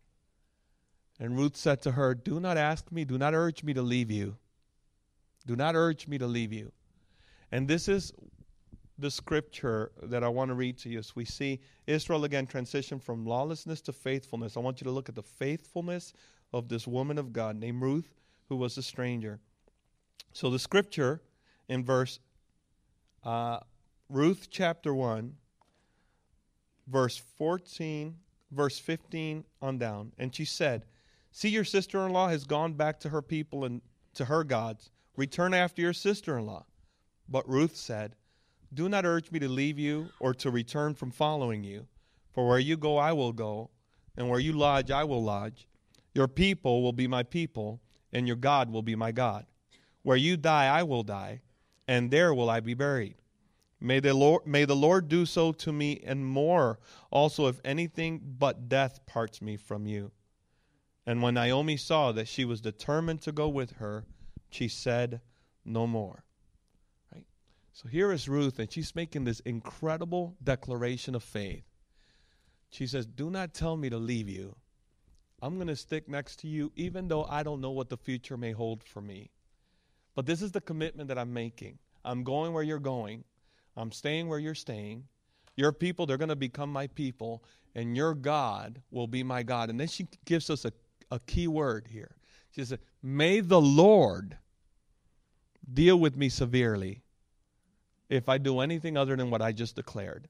And 1.17 1.37
Ruth 1.37 1.55
said 1.55 1.81
to 1.83 1.91
her, 1.91 2.13
Do 2.13 2.41
not 2.41 2.57
ask 2.57 2.91
me, 2.91 3.05
do 3.05 3.17
not 3.17 3.33
urge 3.33 3.63
me 3.63 3.73
to 3.73 3.81
leave 3.81 4.11
you. 4.11 4.35
Do 5.45 5.55
not 5.55 5.75
urge 5.75 6.09
me 6.09 6.17
to 6.17 6.27
leave 6.27 6.51
you. 6.51 6.73
And 7.53 7.69
this 7.69 7.87
is 7.87 8.11
the 8.99 9.11
scripture 9.11 9.91
that 10.03 10.23
I 10.23 10.29
want 10.29 10.49
to 10.49 10.55
read 10.55 10.77
to 10.79 10.89
you 10.89 10.99
as 10.99 11.15
we 11.15 11.25
see 11.25 11.59
Israel 11.87 12.25
again 12.25 12.45
transition 12.45 12.99
from 12.99 13.25
lawlessness 13.25 13.81
to 13.81 13.93
faithfulness. 13.93 14.57
I 14.57 14.59
want 14.59 14.81
you 14.81 14.85
to 14.85 14.91
look 14.91 15.09
at 15.09 15.15
the 15.15 15.23
faithfulness 15.23 16.13
of 16.53 16.67
this 16.67 16.87
woman 16.87 17.17
of 17.17 17.31
God 17.31 17.55
named 17.55 17.81
Ruth, 17.81 18.13
who 18.49 18.55
was 18.55 18.77
a 18.77 18.83
stranger. 18.83 19.39
So 20.33 20.49
the 20.49 20.59
scripture 20.59 21.21
in 21.67 21.83
verse 21.83 22.19
uh, 23.23 23.59
Ruth 24.09 24.47
chapter 24.49 24.93
1 24.93 25.33
verse 26.89 27.21
14, 27.37 28.15
verse 28.51 28.79
15 28.79 29.45
on 29.61 29.77
down. 29.77 30.11
And 30.17 30.33
she 30.33 30.45
said, 30.45 30.85
See, 31.31 31.49
your 31.49 31.63
sister 31.63 32.05
in 32.05 32.11
law 32.11 32.27
has 32.29 32.43
gone 32.43 32.73
back 32.73 32.99
to 33.01 33.09
her 33.09 33.21
people 33.21 33.65
and 33.65 33.81
to 34.15 34.25
her 34.25 34.43
gods. 34.43 34.89
Return 35.15 35.53
after 35.53 35.81
your 35.81 35.93
sister 35.93 36.37
in 36.37 36.45
law. 36.45 36.65
But 37.27 37.47
Ruth 37.47 37.75
said, 37.75 38.15
Do 38.73 38.87
not 38.87 39.05
urge 39.05 39.31
me 39.31 39.39
to 39.39 39.49
leave 39.49 39.79
you 39.79 40.09
or 40.19 40.33
to 40.35 40.51
return 40.51 40.93
from 40.93 41.11
following 41.11 41.63
you. 41.63 41.87
For 42.31 42.47
where 42.47 42.59
you 42.59 42.77
go, 42.77 42.97
I 42.97 43.13
will 43.13 43.33
go, 43.33 43.69
and 44.15 44.29
where 44.29 44.39
you 44.39 44.53
lodge, 44.53 44.91
I 44.91 45.03
will 45.03 45.23
lodge. 45.23 45.67
Your 46.13 46.27
people 46.27 46.83
will 46.83 46.93
be 46.93 47.07
my 47.07 47.23
people, 47.23 47.81
and 48.13 48.27
your 48.27 48.35
God 48.35 48.69
will 48.71 48.81
be 48.81 48.95
my 48.95 49.11
God. 49.11 49.45
Where 50.03 50.17
you 50.17 50.37
die, 50.37 50.67
I 50.67 50.83
will 50.83 51.03
die, 51.03 51.41
and 51.87 52.11
there 52.11 52.33
will 52.33 52.49
I 52.49 52.59
be 52.59 52.73
buried. 52.73 53.15
May 53.81 53.99
the 53.99 54.13
Lord 54.13 54.45
may 54.45 54.65
the 54.65 54.75
Lord 54.75 55.07
do 55.07 55.25
so 55.25 55.53
to 55.53 55.71
me 55.71 56.01
and 56.03 56.25
more 56.25 56.79
also 57.11 57.47
if 57.47 57.61
anything 57.63 58.21
but 58.37 58.67
death 58.67 59.05
parts 59.05 59.41
me 59.41 59.55
from 59.55 59.87
you. 59.87 60.11
And 61.05 61.21
when 61.21 61.35
Naomi 61.35 61.77
saw 61.77 62.11
that 62.11 62.27
she 62.27 62.43
was 62.43 62.61
determined 62.61 63.21
to 63.21 63.31
go 63.31 63.47
with 63.47 63.77
her, 63.77 64.05
she 64.49 64.67
said 64.67 65.21
no 65.63 65.87
more. 65.87 66.25
So 67.81 67.87
here 67.87 68.11
is 68.11 68.27
Ruth 68.27 68.59
and 68.59 68.69
she's 68.69 68.93
making 68.93 69.23
this 69.23 69.39
incredible 69.39 70.35
declaration 70.43 71.15
of 71.15 71.23
faith. 71.23 71.63
She 72.69 72.85
says, 72.85 73.05
"Do 73.05 73.29
not 73.29 73.53
tell 73.53 73.77
me 73.77 73.89
to 73.89 73.97
leave 73.97 74.27
you. 74.27 74.57
I'm 75.41 75.55
going 75.55 75.69
to 75.69 75.77
stick 75.77 76.09
next 76.09 76.39
to 76.39 76.49
you 76.49 76.73
even 76.75 77.07
though 77.07 77.23
I 77.23 77.41
don't 77.41 77.61
know 77.61 77.71
what 77.71 77.87
the 77.87 77.95
future 77.95 78.35
may 78.35 78.51
hold 78.51 78.83
for 78.83 78.99
me. 78.99 79.31
But 80.13 80.25
this 80.25 80.41
is 80.41 80.51
the 80.51 80.59
commitment 80.59 81.07
that 81.07 81.17
I'm 81.17 81.31
making. 81.31 81.79
I'm 82.03 82.25
going 82.25 82.51
where 82.51 82.63
you're 82.63 82.79
going. 82.79 83.23
I'm 83.77 83.93
staying 83.93 84.27
where 84.27 84.39
you're 84.39 84.55
staying. 84.55 85.05
Your 85.55 85.71
people, 85.71 86.05
they're 86.05 86.17
going 86.17 86.27
to 86.27 86.35
become 86.35 86.73
my 86.73 86.87
people, 86.87 87.45
and 87.75 87.95
your 87.95 88.13
God 88.13 88.81
will 88.91 89.07
be 89.07 89.23
my 89.23 89.41
God. 89.41 89.69
And 89.69 89.79
then 89.79 89.87
she 89.87 90.05
gives 90.25 90.49
us 90.49 90.65
a, 90.65 90.73
a 91.11 91.19
key 91.19 91.47
word 91.47 91.87
here. 91.89 92.17
She 92.51 92.65
says, 92.65 92.77
May 93.01 93.39
the 93.39 93.61
Lord 93.61 94.37
deal 95.73 95.97
with 95.97 96.17
me 96.17 96.27
severely 96.27 97.03
if 98.09 98.27
I 98.27 98.37
do 98.37 98.59
anything 98.59 98.97
other 98.97 99.15
than 99.15 99.29
what 99.29 99.41
I 99.41 99.51
just 99.51 99.75
declared. 99.75 100.27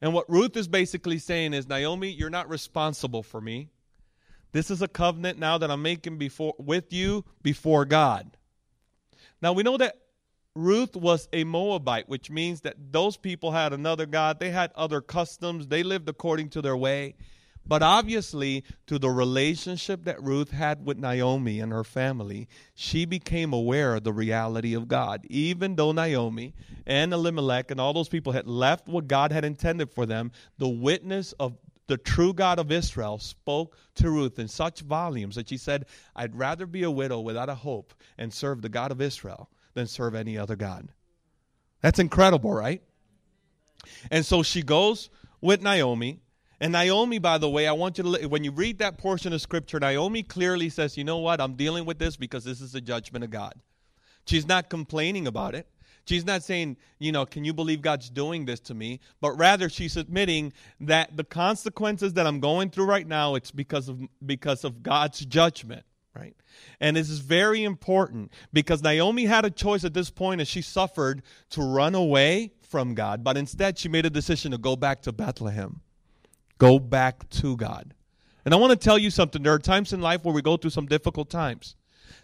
And 0.00 0.14
what 0.14 0.30
Ruth 0.30 0.56
is 0.56 0.68
basically 0.68 1.18
saying 1.18 1.54
is, 1.54 1.68
Naomi, 1.68 2.10
you're 2.10 2.30
not 2.30 2.48
responsible 2.48 3.22
for 3.22 3.40
me. 3.40 3.70
This 4.52 4.70
is 4.70 4.80
a 4.80 4.88
covenant 4.88 5.38
now 5.38 5.58
that 5.58 5.70
I'm 5.70 5.82
making 5.82 6.18
before 6.18 6.54
with 6.58 6.92
you 6.92 7.24
before 7.42 7.84
God. 7.84 8.36
Now 9.42 9.52
we 9.52 9.62
know 9.62 9.76
that 9.76 9.96
Ruth 10.54 10.96
was 10.96 11.28
a 11.32 11.44
Moabite, 11.44 12.08
which 12.08 12.30
means 12.30 12.62
that 12.62 12.92
those 12.92 13.16
people 13.16 13.52
had 13.52 13.72
another 13.72 14.06
God. 14.06 14.40
They 14.40 14.50
had 14.50 14.72
other 14.74 15.00
customs. 15.00 15.68
They 15.68 15.82
lived 15.82 16.08
according 16.08 16.50
to 16.50 16.62
their 16.62 16.76
way. 16.76 17.14
But 17.68 17.82
obviously, 17.82 18.64
to 18.86 18.98
the 18.98 19.10
relationship 19.10 20.04
that 20.04 20.22
Ruth 20.22 20.50
had 20.50 20.86
with 20.86 20.98
Naomi 20.98 21.60
and 21.60 21.70
her 21.70 21.84
family, 21.84 22.48
she 22.74 23.04
became 23.04 23.52
aware 23.52 23.94
of 23.94 24.04
the 24.04 24.12
reality 24.12 24.74
of 24.74 24.88
God. 24.88 25.26
Even 25.28 25.76
though 25.76 25.92
Naomi 25.92 26.54
and 26.86 27.12
Elimelech 27.12 27.70
and 27.70 27.78
all 27.78 27.92
those 27.92 28.08
people 28.08 28.32
had 28.32 28.46
left 28.46 28.88
what 28.88 29.06
God 29.06 29.32
had 29.32 29.44
intended 29.44 29.92
for 29.92 30.06
them, 30.06 30.32
the 30.56 30.68
witness 30.68 31.32
of 31.32 31.58
the 31.88 31.98
true 31.98 32.32
God 32.32 32.58
of 32.58 32.72
Israel 32.72 33.18
spoke 33.18 33.76
to 33.96 34.10
Ruth 34.10 34.38
in 34.38 34.48
such 34.48 34.80
volumes 34.80 35.34
that 35.36 35.48
she 35.48 35.56
said, 35.56 35.86
I'd 36.16 36.36
rather 36.36 36.66
be 36.66 36.84
a 36.84 36.90
widow 36.90 37.20
without 37.20 37.48
a 37.48 37.54
hope 37.54 37.94
and 38.16 38.32
serve 38.32 38.62
the 38.62 38.68
God 38.68 38.92
of 38.92 39.00
Israel 39.00 39.50
than 39.74 39.86
serve 39.86 40.14
any 40.14 40.38
other 40.38 40.56
God. 40.56 40.88
That's 41.82 41.98
incredible, 41.98 42.52
right? 42.52 42.82
And 44.10 44.24
so 44.24 44.42
she 44.42 44.62
goes 44.62 45.10
with 45.40 45.62
Naomi. 45.62 46.20
And 46.60 46.72
Naomi, 46.72 47.18
by 47.18 47.38
the 47.38 47.48
way, 47.48 47.68
I 47.68 47.72
want 47.72 47.98
you 47.98 48.04
to, 48.04 48.26
when 48.26 48.42
you 48.42 48.50
read 48.50 48.78
that 48.78 48.98
portion 48.98 49.32
of 49.32 49.40
scripture, 49.40 49.78
Naomi 49.78 50.22
clearly 50.22 50.68
says, 50.68 50.96
you 50.96 51.04
know 51.04 51.18
what? 51.18 51.40
I'm 51.40 51.54
dealing 51.54 51.84
with 51.84 51.98
this 51.98 52.16
because 52.16 52.44
this 52.44 52.60
is 52.60 52.72
the 52.72 52.80
judgment 52.80 53.24
of 53.24 53.30
God. 53.30 53.54
She's 54.26 54.46
not 54.46 54.68
complaining 54.68 55.26
about 55.26 55.54
it. 55.54 55.68
She's 56.04 56.24
not 56.24 56.42
saying, 56.42 56.78
you 56.98 57.12
know, 57.12 57.26
can 57.26 57.44
you 57.44 57.52
believe 57.52 57.82
God's 57.82 58.08
doing 58.08 58.46
this 58.46 58.60
to 58.60 58.74
me? 58.74 59.00
But 59.20 59.32
rather 59.32 59.68
she's 59.68 59.96
admitting 59.96 60.52
that 60.80 61.16
the 61.16 61.24
consequences 61.24 62.14
that 62.14 62.26
I'm 62.26 62.40
going 62.40 62.70
through 62.70 62.86
right 62.86 63.06
now, 63.06 63.34
it's 63.34 63.50
because 63.50 63.88
of 63.88 64.00
because 64.24 64.64
of 64.64 64.82
God's 64.82 65.20
judgment 65.20 65.84
right? 66.18 66.34
And 66.80 66.96
this 66.96 67.10
is 67.10 67.20
very 67.20 67.64
important 67.64 68.32
because 68.52 68.82
Naomi 68.82 69.26
had 69.26 69.44
a 69.44 69.50
choice 69.50 69.84
at 69.84 69.94
this 69.94 70.10
point 70.10 70.40
as 70.40 70.48
she 70.48 70.62
suffered 70.62 71.22
to 71.50 71.62
run 71.62 71.94
away 71.94 72.52
from 72.62 72.94
God, 72.94 73.24
but 73.24 73.36
instead 73.36 73.78
she 73.78 73.88
made 73.88 74.04
a 74.04 74.10
decision 74.10 74.52
to 74.52 74.58
go 74.58 74.76
back 74.76 75.02
to 75.02 75.12
Bethlehem, 75.12 75.80
go 76.58 76.78
back 76.78 77.28
to 77.30 77.56
God. 77.56 77.94
And 78.44 78.54
I 78.54 78.56
want 78.56 78.70
to 78.70 78.76
tell 78.76 78.98
you 78.98 79.10
something. 79.10 79.42
There 79.42 79.52
are 79.52 79.58
times 79.58 79.92
in 79.92 80.00
life 80.00 80.24
where 80.24 80.34
we 80.34 80.42
go 80.42 80.56
through 80.56 80.70
some 80.70 80.86
difficult 80.86 81.30
times. 81.30 81.76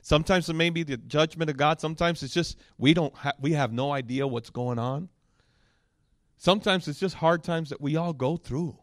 Sometimes 0.02 0.48
it 0.48 0.54
may 0.54 0.70
be 0.70 0.82
the 0.82 0.96
judgment 0.96 1.50
of 1.50 1.56
God. 1.56 1.80
Sometimes 1.80 2.22
it's 2.22 2.34
just 2.34 2.58
we 2.78 2.94
don't 2.94 3.14
ha- 3.14 3.32
we 3.40 3.52
have 3.52 3.72
no 3.72 3.92
idea 3.92 4.26
what's 4.26 4.50
going 4.50 4.78
on. 4.78 5.08
Sometimes 6.36 6.88
it's 6.88 7.00
just 7.00 7.16
hard 7.16 7.42
times 7.42 7.70
that 7.70 7.80
we 7.80 7.96
all 7.96 8.12
go 8.12 8.36
through. 8.36 8.78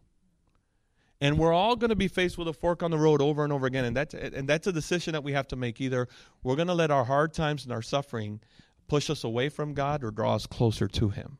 And 1.20 1.38
we're 1.38 1.54
all 1.54 1.76
going 1.76 1.92
to 1.92 1.96
be 1.96 2.08
faced 2.08 2.40
with 2.40 2.48
a 2.48 2.54
fork 2.54 2.82
on 2.82 2.90
the 2.90 2.98
road 2.98 3.22
over 3.22 3.44
and 3.44 3.54
over 3.54 3.68
again. 3.68 3.86
And 3.86 3.96
that's, 3.96 4.16
and 4.16 4.50
that's 4.50 4.66
a 4.66 4.72
decision 4.72 5.14
that 5.14 5.24
we 5.24 5.34
have 5.34 5.48
to 5.50 5.56
make. 5.56 5.80
Either 5.80 6.08
we're 6.42 6.56
going 6.56 6.68
to 6.68 6.74
let 6.74 6.90
our 6.90 7.04
hard 7.04 7.34
times 7.34 7.64
and 7.64 7.72
our 7.72 7.84
suffering 7.84 8.42
push 8.88 9.10
us 9.10 9.24
away 9.24 9.48
from 9.50 9.76
God 9.76 10.04
or 10.04 10.10
draw 10.10 10.34
us 10.34 10.48
closer 10.48 10.88
to 10.88 11.10
Him. 11.10 11.38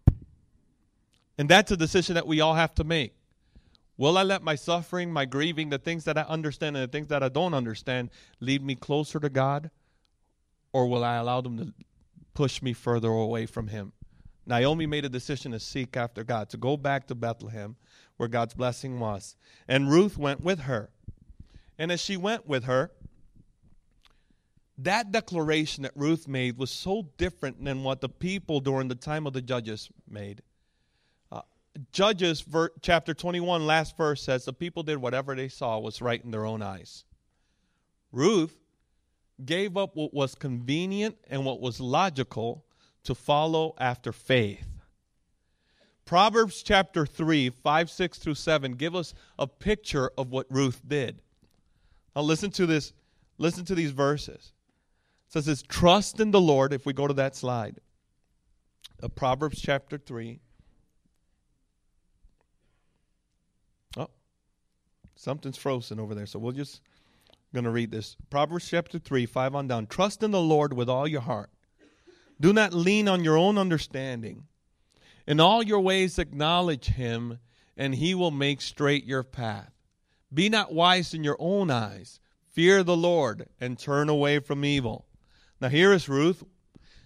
And 1.40 1.50
that's 1.50 1.72
a 1.72 1.78
decision 1.78 2.14
that 2.14 2.28
we 2.28 2.40
all 2.40 2.54
have 2.54 2.76
to 2.76 2.84
make. 2.84 3.16
Will 4.02 4.18
I 4.18 4.24
let 4.24 4.42
my 4.42 4.56
suffering, 4.56 5.14
my 5.14 5.26
grieving, 5.26 5.70
the 5.70 5.78
things 5.78 6.06
that 6.06 6.18
I 6.18 6.24
understand 6.24 6.76
and 6.76 6.82
the 6.88 6.92
things 6.92 7.10
that 7.10 7.22
I 7.22 7.30
don't 7.30 7.54
understand 7.54 8.10
lead 8.40 8.64
me 8.64 8.74
closer 8.74 9.20
to 9.20 9.30
God? 9.30 9.70
Or 10.74 10.88
will 10.88 11.04
I 11.04 11.18
allow 11.18 11.42
them 11.42 11.58
to 11.60 11.74
push 12.34 12.64
me 12.64 12.74
further 12.74 13.10
away 13.10 13.46
from 13.46 13.68
Him? 13.68 13.94
Naomi 14.48 14.88
made 14.88 15.06
a 15.06 15.10
decision 15.10 15.52
to 15.52 15.60
seek 15.60 15.96
after 15.96 16.24
God, 16.24 16.50
to 16.50 16.58
go 16.58 16.78
back 16.78 17.06
to 17.10 17.14
Bethlehem 17.14 17.76
where 18.18 18.28
God's 18.28 18.56
blessing 18.56 19.00
was. 19.00 19.36
And 19.68 19.92
Ruth 19.92 20.18
went 20.18 20.42
with 20.42 20.62
her. 20.62 20.90
And 21.78 21.92
as 21.92 22.02
she 22.02 22.18
went 22.18 22.48
with 22.48 22.64
her, 22.64 22.90
that 24.80 25.12
declaration 25.12 25.84
that 25.84 25.92
Ruth 25.96 26.28
made 26.28 26.58
was 26.58 26.72
so 26.72 27.08
different 27.20 27.64
than 27.64 27.84
what 27.84 28.02
the 28.02 28.10
people 28.10 28.62
during 28.62 28.88
the 28.88 28.96
time 28.96 29.28
of 29.28 29.34
the 29.34 29.44
judges 29.44 29.92
made. 30.10 30.42
Judges 31.92 32.42
ver- 32.42 32.72
chapter 32.82 33.14
21, 33.14 33.66
last 33.66 33.96
verse 33.96 34.22
says, 34.22 34.46
The 34.46 34.54
people 34.54 34.84
did 34.84 34.98
whatever 34.98 35.36
they 35.36 35.48
saw 35.48 35.80
was 35.80 36.02
right 36.02 36.24
in 36.24 36.32
their 36.32 36.46
own 36.46 36.62
eyes. 36.62 37.06
Ruth 38.12 38.58
gave 39.44 39.78
up 39.78 39.96
what 39.96 40.14
was 40.14 40.36
convenient 40.36 41.18
and 41.30 41.46
what 41.46 41.62
was 41.62 41.80
logical 41.80 42.66
to 43.04 43.16
follow 43.16 43.74
after 43.78 44.12
faith. 44.12 44.68
Proverbs 46.06 46.62
chapter 46.62 47.06
3, 47.06 47.50
5, 47.50 47.90
6 47.90 48.18
through 48.18 48.36
7 48.36 48.74
give 48.74 48.96
us 48.96 49.14
a 49.40 49.48
picture 49.48 50.12
of 50.18 50.30
what 50.30 50.46
Ruth 50.50 50.82
did. 50.86 51.22
Now 52.16 52.24
listen 52.24 52.52
to 52.52 52.66
this. 52.66 52.92
Listen 53.38 53.64
to 53.66 53.76
these 53.76 53.92
verses. 53.92 54.52
It 55.28 55.34
says 55.34 55.46
this 55.46 55.62
trust 55.62 56.20
in 56.20 56.32
the 56.32 56.42
Lord, 56.42 56.74
if 56.74 56.86
we 56.86 56.92
go 56.94 57.08
to 57.08 57.14
that 57.14 57.36
slide. 57.36 57.80
Of 59.02 59.16
Proverbs 59.16 59.62
chapter 59.62 59.98
3. 59.98 60.40
Something's 65.22 65.58
frozen 65.58 66.00
over 66.00 66.16
there. 66.16 66.26
So 66.26 66.40
we'll 66.40 66.52
just 66.52 66.82
going 67.54 67.66
to 67.66 67.70
read 67.70 67.92
this. 67.92 68.18
Proverbs 68.30 68.68
chapter 68.70 68.98
3, 68.98 69.26
5 69.26 69.56
on 69.56 69.68
down. 69.68 69.88
Trust 69.88 70.24
in 70.24 70.32
the 70.32 70.42
Lord 70.42 70.74
with 70.74 70.90
all 70.90 71.08
your 71.08 71.22
heart. 71.22 71.52
Do 72.40 72.52
not 72.54 72.74
lean 72.74 73.08
on 73.08 73.24
your 73.24 73.38
own 73.38 73.58
understanding. 73.58 74.46
In 75.28 75.40
all 75.40 75.62
your 75.62 75.80
ways 75.80 76.18
acknowledge 76.18 76.88
him, 76.88 77.38
and 77.78 77.94
he 77.94 78.16
will 78.16 78.32
make 78.32 78.62
straight 78.62 79.06
your 79.06 79.24
path. 79.24 79.72
Be 80.34 80.50
not 80.50 80.74
wise 80.74 81.14
in 81.14 81.24
your 81.24 81.38
own 81.40 81.70
eyes. 81.70 82.20
Fear 82.50 82.84
the 82.84 82.98
Lord 82.98 83.48
and 83.60 83.78
turn 83.78 84.10
away 84.10 84.40
from 84.40 84.66
evil. 84.66 85.06
Now 85.60 85.70
here 85.70 85.94
is 85.94 86.10
Ruth. 86.10 86.44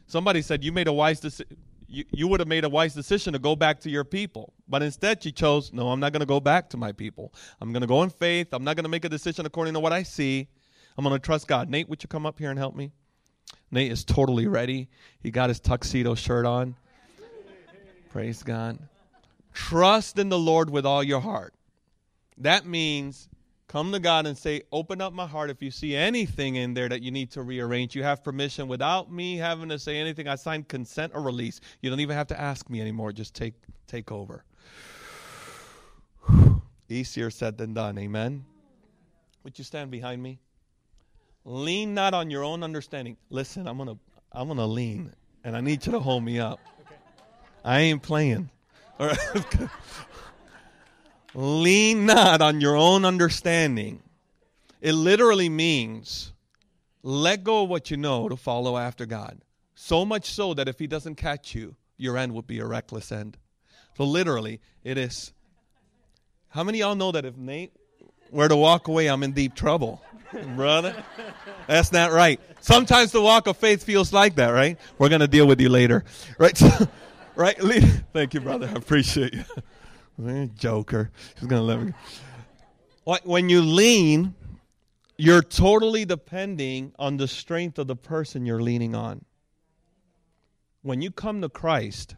Somebody 0.07 0.41
said 0.41 0.63
you 0.63 0.71
made 0.71 0.87
a 0.87 0.93
wise 0.93 1.19
decision. 1.19 1.57
You, 1.87 2.03
you 2.11 2.27
would 2.27 2.39
have 2.39 2.47
made 2.47 2.63
a 2.63 2.69
wise 2.69 2.93
decision 2.93 3.33
to 3.33 3.39
go 3.39 3.55
back 3.55 3.79
to 3.81 3.89
your 3.89 4.03
people. 4.03 4.53
But 4.67 4.81
instead, 4.81 5.21
she 5.23 5.31
chose, 5.31 5.71
no, 5.71 5.89
I'm 5.89 5.99
not 5.99 6.13
going 6.13 6.21
to 6.21 6.25
go 6.25 6.39
back 6.39 6.69
to 6.71 6.77
my 6.77 6.91
people. 6.91 7.33
I'm 7.61 7.71
going 7.71 7.81
to 7.81 7.87
go 7.87 8.03
in 8.03 8.09
faith. 8.09 8.47
I'm 8.53 8.63
not 8.63 8.75
going 8.75 8.83
to 8.85 8.89
make 8.89 9.05
a 9.05 9.09
decision 9.09 9.45
according 9.45 9.73
to 9.75 9.79
what 9.79 9.93
I 9.93 10.03
see. 10.03 10.47
I'm 10.97 11.03
going 11.03 11.15
to 11.15 11.23
trust 11.23 11.47
God. 11.47 11.69
Nate, 11.69 11.87
would 11.89 12.01
you 12.01 12.07
come 12.07 12.25
up 12.25 12.39
here 12.39 12.49
and 12.49 12.57
help 12.57 12.75
me? 12.75 12.91
Nate 13.71 13.91
is 13.91 14.03
totally 14.03 14.47
ready. 14.47 14.89
He 15.21 15.31
got 15.31 15.49
his 15.49 15.59
tuxedo 15.59 16.15
shirt 16.15 16.45
on. 16.45 16.75
Praise 18.09 18.43
God. 18.43 18.79
Trust 19.53 20.17
in 20.17 20.29
the 20.29 20.39
Lord 20.39 20.69
with 20.69 20.85
all 20.85 21.03
your 21.03 21.19
heart. 21.19 21.53
That 22.37 22.65
means 22.65 23.29
come 23.67 23.91
to 23.91 23.99
God 23.99 24.25
and 24.25 24.37
say, 24.37 24.61
Open 24.71 25.01
up 25.01 25.13
my 25.13 25.27
heart 25.27 25.49
if 25.49 25.61
you 25.61 25.71
see 25.71 25.95
anything 25.95 26.55
in 26.55 26.73
there 26.73 26.89
that 26.89 27.01
you 27.01 27.11
need 27.11 27.31
to 27.31 27.41
rearrange. 27.41 27.95
You 27.95 28.03
have 28.03 28.23
permission 28.23 28.67
without 28.67 29.11
me 29.11 29.37
having 29.37 29.69
to 29.69 29.79
say 29.79 29.97
anything. 29.97 30.27
I 30.27 30.35
signed 30.35 30.67
consent 30.67 31.13
or 31.15 31.21
release. 31.21 31.59
You 31.81 31.89
don't 31.89 31.99
even 31.99 32.15
have 32.15 32.27
to 32.27 32.39
ask 32.39 32.69
me 32.69 32.81
anymore. 32.81 33.11
Just 33.11 33.33
take 33.33 33.53
take 33.87 34.11
over. 34.11 34.43
Easier 36.89 37.29
said 37.29 37.57
than 37.57 37.73
done. 37.73 37.97
Amen. 37.97 38.45
Would 39.43 39.57
you 39.57 39.63
stand 39.63 39.91
behind 39.91 40.21
me? 40.21 40.39
Lean 41.43 41.93
not 41.93 42.13
on 42.13 42.31
your 42.31 42.43
own 42.43 42.63
understanding. 42.63 43.17
Listen, 43.29 43.67
I'm 43.67 43.77
gonna 43.77 43.97
I'm 44.31 44.47
gonna 44.47 44.65
lean, 44.65 45.13
and 45.43 45.55
I 45.55 45.61
need 45.61 45.85
you 45.85 45.91
to 45.91 45.99
hold 45.99 46.23
me 46.23 46.39
up. 46.39 46.59
I 47.63 47.81
ain't 47.81 48.01
playing. 48.01 48.49
All 48.99 49.07
right. 49.07 49.69
Lean 51.35 52.05
not 52.05 52.41
on 52.41 52.61
your 52.61 52.77
own 52.77 53.03
understanding. 53.03 54.01
It 54.81 54.93
literally 54.93 55.49
means 55.49 56.31
let 57.03 57.43
go 57.43 57.63
of 57.63 57.69
what 57.69 57.91
you 57.91 57.97
know 57.97 58.29
to 58.29 58.37
follow 58.37 58.77
after 58.77 59.05
God. 59.05 59.41
So 59.75 60.05
much 60.05 60.31
so 60.31 60.53
that 60.53 60.67
if 60.69 60.79
He 60.79 60.87
doesn't 60.87 61.15
catch 61.15 61.53
you, 61.53 61.75
your 61.97 62.17
end 62.17 62.33
would 62.33 62.47
be 62.47 62.59
a 62.59 62.65
reckless 62.65 63.11
end. 63.11 63.37
So, 63.97 64.05
literally, 64.05 64.61
it 64.83 64.97
is. 64.97 65.33
How 66.49 66.63
many 66.63 66.79
y'all 66.79 66.95
know 66.95 67.11
that 67.11 67.25
if 67.25 67.35
Nate 67.37 67.73
were 68.31 68.47
to 68.47 68.55
walk 68.55 68.87
away, 68.87 69.07
I'm 69.07 69.23
in 69.23 69.33
deep 69.33 69.55
trouble? 69.55 70.01
Brother, 70.55 70.95
that's 71.67 71.91
not 71.91 72.11
right. 72.11 72.39
Sometimes 72.61 73.11
the 73.11 73.21
walk 73.21 73.47
of 73.47 73.57
faith 73.57 73.83
feels 73.83 74.11
like 74.11 74.35
that, 74.35 74.49
right? 74.49 74.77
We're 74.97 75.09
going 75.09 75.21
to 75.21 75.27
deal 75.27 75.47
with 75.47 75.61
you 75.61 75.69
later. 75.69 76.03
Right? 76.37 76.59
right? 77.35 77.57
Thank 78.13 78.33
you, 78.33 78.41
brother. 78.41 78.67
I 78.67 78.77
appreciate 78.77 79.33
you. 79.33 79.43
Joker. 80.55 81.11
She's 81.39 81.47
to 81.47 81.61
let 81.61 81.81
me. 81.81 81.93
When 83.23 83.49
you 83.49 83.61
lean, 83.61 84.33
you're 85.15 85.43
totally 85.43 86.05
depending 86.05 86.91
on 86.97 87.17
the 87.17 87.27
strength 87.27 87.77
of 87.77 87.85
the 87.85 87.95
person 87.95 88.47
you're 88.47 88.61
leaning 88.61 88.95
on. 88.95 89.23
When 90.81 91.03
you 91.03 91.11
come 91.11 91.41
to 91.41 91.49
Christ, 91.49 92.15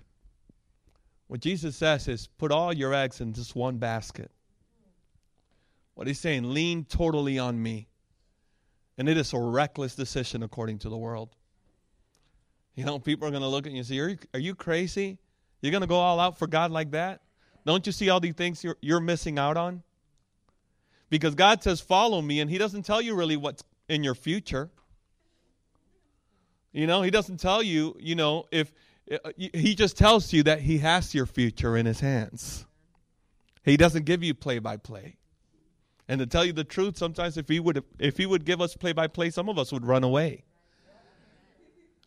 what 1.28 1.42
Jesus 1.42 1.76
says 1.76 2.08
is 2.08 2.28
put 2.38 2.52
all 2.52 2.74
your 2.74 2.94
eggs 2.94 3.20
in 3.20 3.34
just 3.34 3.54
one 3.54 3.78
basket. 3.78 4.32
What 5.96 6.08
he's 6.08 6.20
saying, 6.20 6.54
lean 6.54 6.86
totally 6.86 7.38
on 7.38 7.62
me. 7.62 7.88
And 8.98 9.10
it 9.10 9.18
is 9.18 9.34
a 9.34 9.40
reckless 9.40 9.96
decision 9.96 10.42
according 10.42 10.80
to 10.80 10.90
the 10.90 10.98
world. 10.98 11.36
You 12.76 12.86
know, 12.86 13.00
people 13.00 13.28
are 13.28 13.32
going 13.32 13.42
to 13.42 13.50
look 13.50 13.66
at 13.66 13.72
you 13.74 13.80
and 13.80 13.86
say, 13.86 14.00
are 14.00 14.10
you, 14.10 14.18
are 14.34 14.40
you 14.40 14.56
crazy? 14.56 15.18
You're 15.62 15.72
going 15.72 15.82
to 15.82 15.88
go 15.88 15.96
all 15.96 16.20
out 16.20 16.38
for 16.38 16.48
God 16.48 16.72
like 16.72 16.92
that? 16.92 17.22
Don't 17.68 17.86
you 17.86 17.92
see 17.92 18.10
all 18.10 18.22
these 18.22 18.34
things 18.34 18.64
you're, 18.64 18.78
you're 18.82 19.02
missing 19.02 19.38
out 19.38 19.58
on? 19.58 19.84
Because 21.10 21.36
God 21.36 21.62
says, 21.62 21.82
follow 21.82 22.22
me, 22.22 22.40
and 22.40 22.50
He 22.50 22.58
doesn't 22.58 22.84
tell 22.84 23.02
you 23.02 23.14
really 23.14 23.36
what's 23.36 23.62
in 23.90 24.04
your 24.06 24.16
future. 24.16 24.70
You 26.72 26.88
know, 26.88 27.02
He 27.02 27.12
doesn't 27.12 27.42
tell 27.42 27.62
you, 27.62 27.98
you 28.00 28.16
know, 28.16 28.46
if 28.52 28.72
uh, 29.12 29.32
He 29.38 29.76
just 29.76 29.98
tells 29.98 30.32
you 30.32 30.44
that 30.44 30.62
He 30.62 30.78
has 30.78 31.14
your 31.14 31.26
future 31.26 31.76
in 31.76 31.86
His 31.86 32.00
hands. 32.00 32.66
He 33.64 33.76
doesn't 33.76 34.06
give 34.06 34.24
you 34.24 34.34
play 34.34 34.60
by 34.60 34.78
play. 34.78 35.18
And 36.08 36.20
to 36.20 36.26
tell 36.26 36.46
you 36.46 36.54
the 36.54 36.64
truth, 36.64 36.98
sometimes 36.98 37.38
if 37.38 37.50
he 37.50 37.60
would 37.60 37.84
if 38.00 38.16
he 38.16 38.26
would 38.26 38.46
give 38.46 38.62
us 38.62 38.78
play 38.78 38.94
by 38.94 39.08
play, 39.08 39.30
some 39.30 39.50
of 39.50 39.60
us 39.60 39.74
would 39.74 39.86
run 39.86 40.06
away. 40.06 40.46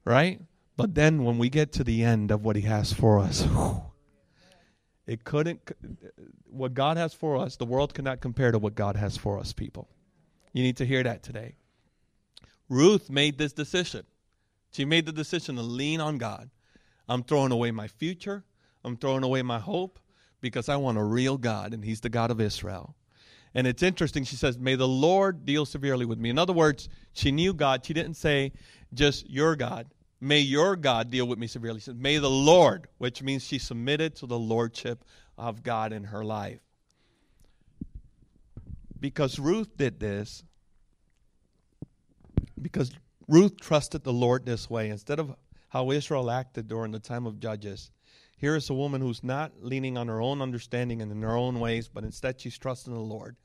Right? 0.06 0.40
But 0.78 0.94
then 0.94 1.24
when 1.24 1.36
we 1.36 1.50
get 1.50 1.72
to 1.72 1.84
the 1.84 2.02
end 2.02 2.30
of 2.30 2.42
what 2.42 2.56
he 2.56 2.62
has 2.62 2.94
for 2.94 3.18
us, 3.18 3.46
it 5.10 5.24
couldn't, 5.24 5.72
what 6.48 6.72
God 6.72 6.96
has 6.96 7.12
for 7.12 7.36
us, 7.36 7.56
the 7.56 7.64
world 7.64 7.94
cannot 7.94 8.20
compare 8.20 8.52
to 8.52 8.60
what 8.60 8.76
God 8.76 8.94
has 8.94 9.16
for 9.16 9.40
us, 9.40 9.52
people. 9.52 9.88
You 10.52 10.62
need 10.62 10.76
to 10.76 10.86
hear 10.86 11.02
that 11.02 11.24
today. 11.24 11.56
Ruth 12.68 13.10
made 13.10 13.36
this 13.36 13.52
decision. 13.52 14.04
She 14.70 14.84
made 14.84 15.06
the 15.06 15.12
decision 15.12 15.56
to 15.56 15.62
lean 15.62 16.00
on 16.00 16.18
God. 16.18 16.48
I'm 17.08 17.24
throwing 17.24 17.50
away 17.50 17.72
my 17.72 17.88
future. 17.88 18.44
I'm 18.84 18.96
throwing 18.96 19.24
away 19.24 19.42
my 19.42 19.58
hope 19.58 19.98
because 20.40 20.68
I 20.68 20.76
want 20.76 20.96
a 20.96 21.02
real 21.02 21.36
God, 21.36 21.74
and 21.74 21.84
He's 21.84 22.02
the 22.02 22.08
God 22.08 22.30
of 22.30 22.40
Israel. 22.40 22.94
And 23.52 23.66
it's 23.66 23.82
interesting. 23.82 24.22
She 24.22 24.36
says, 24.36 24.60
May 24.60 24.76
the 24.76 24.86
Lord 24.86 25.44
deal 25.44 25.66
severely 25.66 26.06
with 26.06 26.20
me. 26.20 26.30
In 26.30 26.38
other 26.38 26.52
words, 26.52 26.88
she 27.14 27.32
knew 27.32 27.52
God. 27.52 27.84
She 27.84 27.94
didn't 27.94 28.14
say 28.14 28.52
just 28.94 29.28
your 29.28 29.56
God. 29.56 29.88
May 30.20 30.40
your 30.40 30.76
God 30.76 31.10
deal 31.10 31.26
with 31.26 31.38
me 31.38 31.46
severely. 31.46 31.80
She 31.80 31.92
May 31.92 32.18
the 32.18 32.30
Lord, 32.30 32.88
which 32.98 33.22
means 33.22 33.44
she 33.44 33.58
submitted 33.58 34.16
to 34.16 34.26
the 34.26 34.38
lordship 34.38 35.04
of 35.38 35.62
God 35.62 35.92
in 35.92 36.04
her 36.04 36.24
life. 36.24 36.60
Because 38.98 39.38
Ruth 39.38 39.76
did 39.78 39.98
this, 39.98 40.44
because 42.60 42.92
Ruth 43.26 43.58
trusted 43.58 44.04
the 44.04 44.12
Lord 44.12 44.44
this 44.44 44.68
way, 44.68 44.90
instead 44.90 45.18
of 45.18 45.34
how 45.68 45.90
Israel 45.90 46.30
acted 46.30 46.68
during 46.68 46.92
the 46.92 46.98
time 46.98 47.26
of 47.26 47.40
Judges, 47.40 47.90
here 48.36 48.56
is 48.56 48.68
a 48.68 48.74
woman 48.74 49.00
who's 49.00 49.24
not 49.24 49.52
leaning 49.62 49.96
on 49.96 50.08
her 50.08 50.20
own 50.20 50.42
understanding 50.42 51.00
and 51.00 51.10
in 51.10 51.22
her 51.22 51.36
own 51.36 51.60
ways, 51.60 51.88
but 51.88 52.04
instead 52.04 52.40
she's 52.40 52.58
trusting 52.58 52.92
the 52.92 52.98
Lord. 52.98 53.36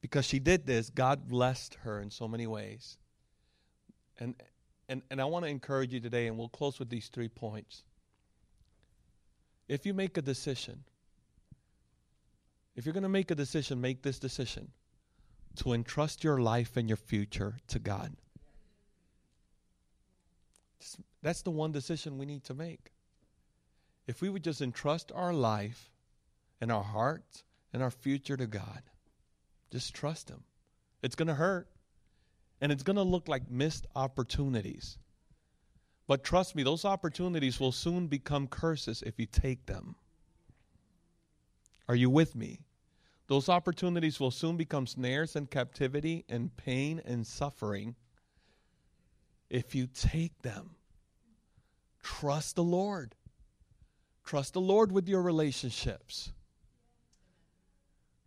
Because 0.00 0.24
she 0.24 0.38
did 0.38 0.66
this, 0.66 0.88
God 0.88 1.28
blessed 1.28 1.74
her 1.82 2.00
in 2.00 2.10
so 2.10 2.26
many 2.26 2.46
ways. 2.46 2.96
And 4.18 4.34
and, 4.90 5.02
and 5.08 5.20
I 5.20 5.24
want 5.24 5.44
to 5.44 5.50
encourage 5.50 5.94
you 5.94 6.00
today, 6.00 6.26
and 6.26 6.36
we'll 6.36 6.48
close 6.48 6.80
with 6.80 6.90
these 6.90 7.06
three 7.06 7.28
points. 7.28 7.84
If 9.68 9.86
you 9.86 9.94
make 9.94 10.18
a 10.18 10.22
decision, 10.22 10.82
if 12.74 12.84
you're 12.84 12.92
going 12.92 13.04
to 13.04 13.08
make 13.08 13.30
a 13.30 13.36
decision, 13.36 13.80
make 13.80 14.02
this 14.02 14.18
decision 14.18 14.72
to 15.56 15.74
entrust 15.74 16.24
your 16.24 16.38
life 16.40 16.76
and 16.76 16.88
your 16.88 16.96
future 16.96 17.56
to 17.68 17.78
God. 17.78 18.16
That's 21.22 21.42
the 21.42 21.50
one 21.52 21.70
decision 21.70 22.18
we 22.18 22.26
need 22.26 22.42
to 22.44 22.54
make. 22.54 22.90
If 24.08 24.20
we 24.20 24.28
would 24.28 24.42
just 24.42 24.60
entrust 24.60 25.12
our 25.14 25.32
life 25.32 25.88
and 26.60 26.72
our 26.72 26.82
hearts 26.82 27.44
and 27.72 27.80
our 27.80 27.92
future 27.92 28.36
to 28.36 28.46
God, 28.48 28.82
just 29.70 29.94
trust 29.94 30.30
Him. 30.30 30.42
It's 31.00 31.14
going 31.14 31.28
to 31.28 31.34
hurt. 31.34 31.68
And 32.60 32.70
it's 32.70 32.82
going 32.82 32.96
to 32.96 33.02
look 33.02 33.28
like 33.28 33.50
missed 33.50 33.86
opportunities. 33.96 34.98
But 36.06 36.24
trust 36.24 36.54
me, 36.54 36.62
those 36.62 36.84
opportunities 36.84 37.60
will 37.60 37.72
soon 37.72 38.06
become 38.06 38.48
curses 38.48 39.02
if 39.02 39.18
you 39.18 39.26
take 39.26 39.66
them. 39.66 39.94
Are 41.88 41.94
you 41.94 42.10
with 42.10 42.34
me? 42.34 42.60
Those 43.28 43.48
opportunities 43.48 44.18
will 44.18 44.32
soon 44.32 44.56
become 44.56 44.86
snares 44.88 45.36
and 45.36 45.48
captivity 45.48 46.24
and 46.28 46.56
pain 46.56 47.00
and 47.04 47.24
suffering 47.26 47.94
if 49.48 49.74
you 49.74 49.86
take 49.86 50.42
them. 50.42 50.70
Trust 52.02 52.56
the 52.56 52.64
Lord. 52.64 53.14
Trust 54.24 54.54
the 54.54 54.60
Lord 54.60 54.90
with 54.90 55.08
your 55.08 55.22
relationships. 55.22 56.32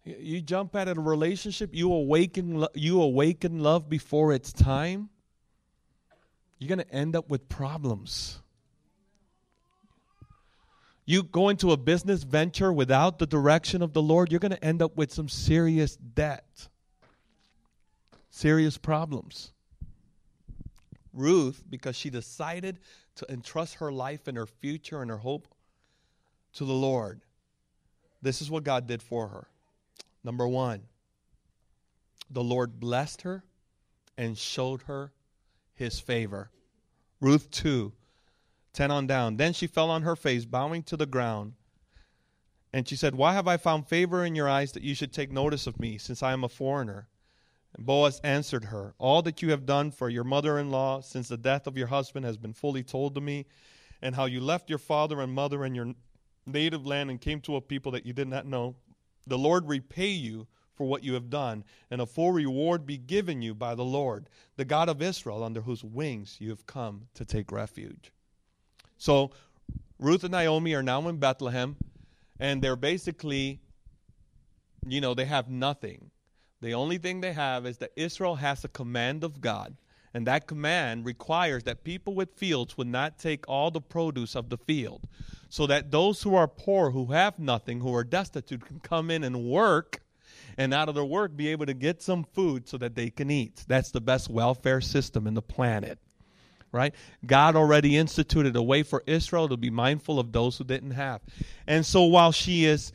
You 0.06 0.42
jump 0.42 0.76
at 0.76 0.90
a 0.90 0.94
relationship, 0.96 1.70
you 1.74 1.92
awaken 1.92 2.66
you 2.74 3.02
awaken 3.02 3.60
love 3.60 3.90
before 3.90 4.34
it's 4.34 4.52
time. 4.52 5.10
You're 6.60 6.68
going 6.68 6.86
to 6.86 6.94
end 6.94 7.16
up 7.16 7.30
with 7.30 7.48
problems. 7.48 8.40
You 11.06 11.24
go 11.24 11.50
into 11.50 11.72
a 11.72 11.78
business 11.78 12.24
venture 12.24 12.72
without 12.72 13.20
the 13.20 13.26
direction 13.26 13.82
of 13.82 13.94
the 13.94 14.02
Lord, 14.02 14.32
you're 14.32 14.40
going 14.40 14.52
to 14.54 14.64
end 14.64 14.82
up 14.82 14.96
with 14.96 15.12
some 15.12 15.28
serious 15.28 15.96
debt. 15.98 16.68
Serious 18.30 18.78
problems. 18.78 19.52
Ruth, 21.14 21.62
because 21.70 21.96
she 21.96 22.10
decided 22.10 22.80
to 23.16 23.32
entrust 23.32 23.76
her 23.76 23.92
life 23.92 24.28
and 24.28 24.38
her 24.38 24.48
future 24.48 25.02
and 25.02 25.12
her 25.12 25.18
hope 25.18 25.48
to 26.54 26.66
the 26.66 26.74
Lord, 26.74 27.22
this 28.22 28.42
is 28.42 28.50
what 28.50 28.64
God 28.64 28.88
did 28.88 29.02
for 29.02 29.28
her. 29.28 29.48
Number 30.24 30.48
one, 30.48 30.84
the 32.30 32.44
Lord 32.44 32.80
blessed 32.80 33.24
her 33.24 33.44
and 34.18 34.38
showed 34.38 34.84
her 34.84 35.12
his 35.74 36.00
favor. 36.00 36.50
Ruth 37.20 37.50
2, 37.52 37.94
10 38.74 38.92
on 38.92 39.08
down. 39.08 39.38
Then 39.38 39.54
she 39.54 39.68
fell 39.68 39.90
on 39.90 40.04
her 40.04 40.16
face, 40.16 40.46
bowing 40.46 40.84
to 40.84 40.98
the 40.98 41.06
ground. 41.06 41.54
And 42.72 42.88
she 42.88 42.96
said, 42.96 43.16
Why 43.16 43.34
have 43.34 43.48
I 43.48 43.58
found 43.58 43.88
favor 43.88 44.26
in 44.26 44.36
your 44.36 44.50
eyes 44.50 44.72
that 44.72 44.84
you 44.84 44.96
should 44.96 45.14
take 45.14 45.32
notice 45.32 45.68
of 45.68 45.80
me, 45.80 45.98
since 45.98 46.24
I 46.24 46.34
am 46.34 46.44
a 46.44 46.50
foreigner? 46.50 47.08
And 47.76 47.86
Boaz 47.86 48.20
answered 48.24 48.66
her, 48.66 48.94
All 48.98 49.22
that 49.24 49.42
you 49.42 49.52
have 49.52 49.66
done 49.66 49.92
for 49.92 50.10
your 50.10 50.24
mother 50.24 50.58
in 50.58 50.72
law 50.72 51.02
since 51.02 51.28
the 51.28 51.38
death 51.38 51.68
of 51.68 51.78
your 51.78 51.88
husband 51.88 52.26
has 52.26 52.38
been 52.38 52.54
fully 52.54 52.84
told 52.84 53.16
to 53.16 53.22
me, 53.22 53.46
and 54.02 54.16
how 54.16 54.26
you 54.26 54.42
left 54.42 54.70
your 54.70 54.80
father 54.80 55.22
and 55.22 55.34
mother 55.34 55.64
and 55.64 55.76
your 55.76 55.94
native 56.46 56.86
land 56.86 57.10
and 57.10 57.22
came 57.22 57.40
to 57.42 57.56
a 57.56 57.62
people 57.62 57.92
that 57.92 58.06
you 58.06 58.14
did 58.14 58.28
not 58.28 58.46
know. 58.46 58.76
The 59.26 59.38
Lord 59.38 59.68
repay 59.68 60.10
you 60.10 60.48
for 60.74 60.86
what 60.86 61.04
you 61.04 61.14
have 61.14 61.30
done, 61.30 61.64
and 61.92 62.02
a 62.02 62.06
full 62.06 62.32
reward 62.32 62.86
be 62.86 62.98
given 62.98 63.42
you 63.42 63.54
by 63.54 63.76
the 63.76 63.86
Lord, 63.86 64.28
the 64.56 64.66
God 64.66 64.90
of 64.90 65.02
Israel, 65.02 65.44
under 65.44 65.62
whose 65.62 65.84
wings 65.84 66.38
you 66.40 66.50
have 66.50 66.66
come 66.66 67.08
to 67.14 67.26
take 67.26 67.52
refuge. 67.52 68.12
So, 68.98 69.32
Ruth 70.00 70.24
and 70.24 70.32
Naomi 70.32 70.74
are 70.74 70.84
now 70.84 71.08
in 71.08 71.18
Bethlehem, 71.18 71.76
and 72.40 72.62
they're 72.62 72.76
basically, 72.76 73.60
you 74.88 75.00
know, 75.00 75.14
they 75.14 75.26
have 75.26 75.50
nothing. 75.50 76.10
The 76.62 76.74
only 76.74 76.98
thing 76.98 77.22
they 77.22 77.34
have 77.34 77.66
is 77.66 77.78
that 77.78 77.92
Israel 77.96 78.36
has 78.36 78.64
a 78.64 78.70
command 78.70 79.24
of 79.24 79.42
God, 79.42 79.76
and 80.14 80.28
that 80.28 80.48
command 80.48 81.06
requires 81.06 81.64
that 81.64 81.84
people 81.84 82.14
with 82.14 82.34
fields 82.36 82.78
would 82.78 82.88
not 82.88 83.18
take 83.18 83.48
all 83.48 83.72
the 83.72 83.82
produce 83.82 84.36
of 84.36 84.50
the 84.50 84.58
field, 84.58 85.08
so 85.50 85.68
that 85.68 85.92
those 85.92 86.22
who 86.22 86.36
are 86.36 86.48
poor, 86.48 86.92
who 86.92 87.08
have 87.08 87.40
nothing, 87.40 87.80
who 87.80 87.94
are 87.96 88.04
destitute, 88.04 88.66
can 88.66 88.80
come 88.80 89.10
in 89.10 89.24
and 89.24 89.44
work 89.44 90.02
and 90.58 90.74
out 90.74 90.90
of 90.90 90.96
their 90.96 91.06
work 91.06 91.36
be 91.36 91.48
able 91.48 91.66
to 91.66 91.74
get 91.74 92.02
some 92.02 92.24
food 92.24 92.68
so 92.68 92.78
that 92.78 92.96
they 92.96 93.10
can 93.10 93.32
eat. 93.32 93.64
That's 93.68 93.92
the 93.92 94.02
best 94.02 94.30
welfare 94.30 94.82
system 94.82 95.28
in 95.28 95.34
the 95.34 95.42
planet. 95.42 95.98
Right? 96.72 96.94
God 97.26 97.56
already 97.56 97.98
instituted 97.98 98.56
a 98.56 98.64
way 98.64 98.82
for 98.82 99.04
Israel 99.06 99.48
to 99.50 99.58
be 99.58 99.70
mindful 99.70 100.20
of 100.20 100.32
those 100.32 100.58
who 100.58 100.64
didn't 100.64 100.92
have. 100.92 101.22
And 101.68 101.86
so 101.86 102.04
while 102.06 102.32
she 102.32 102.66
is 102.66 102.92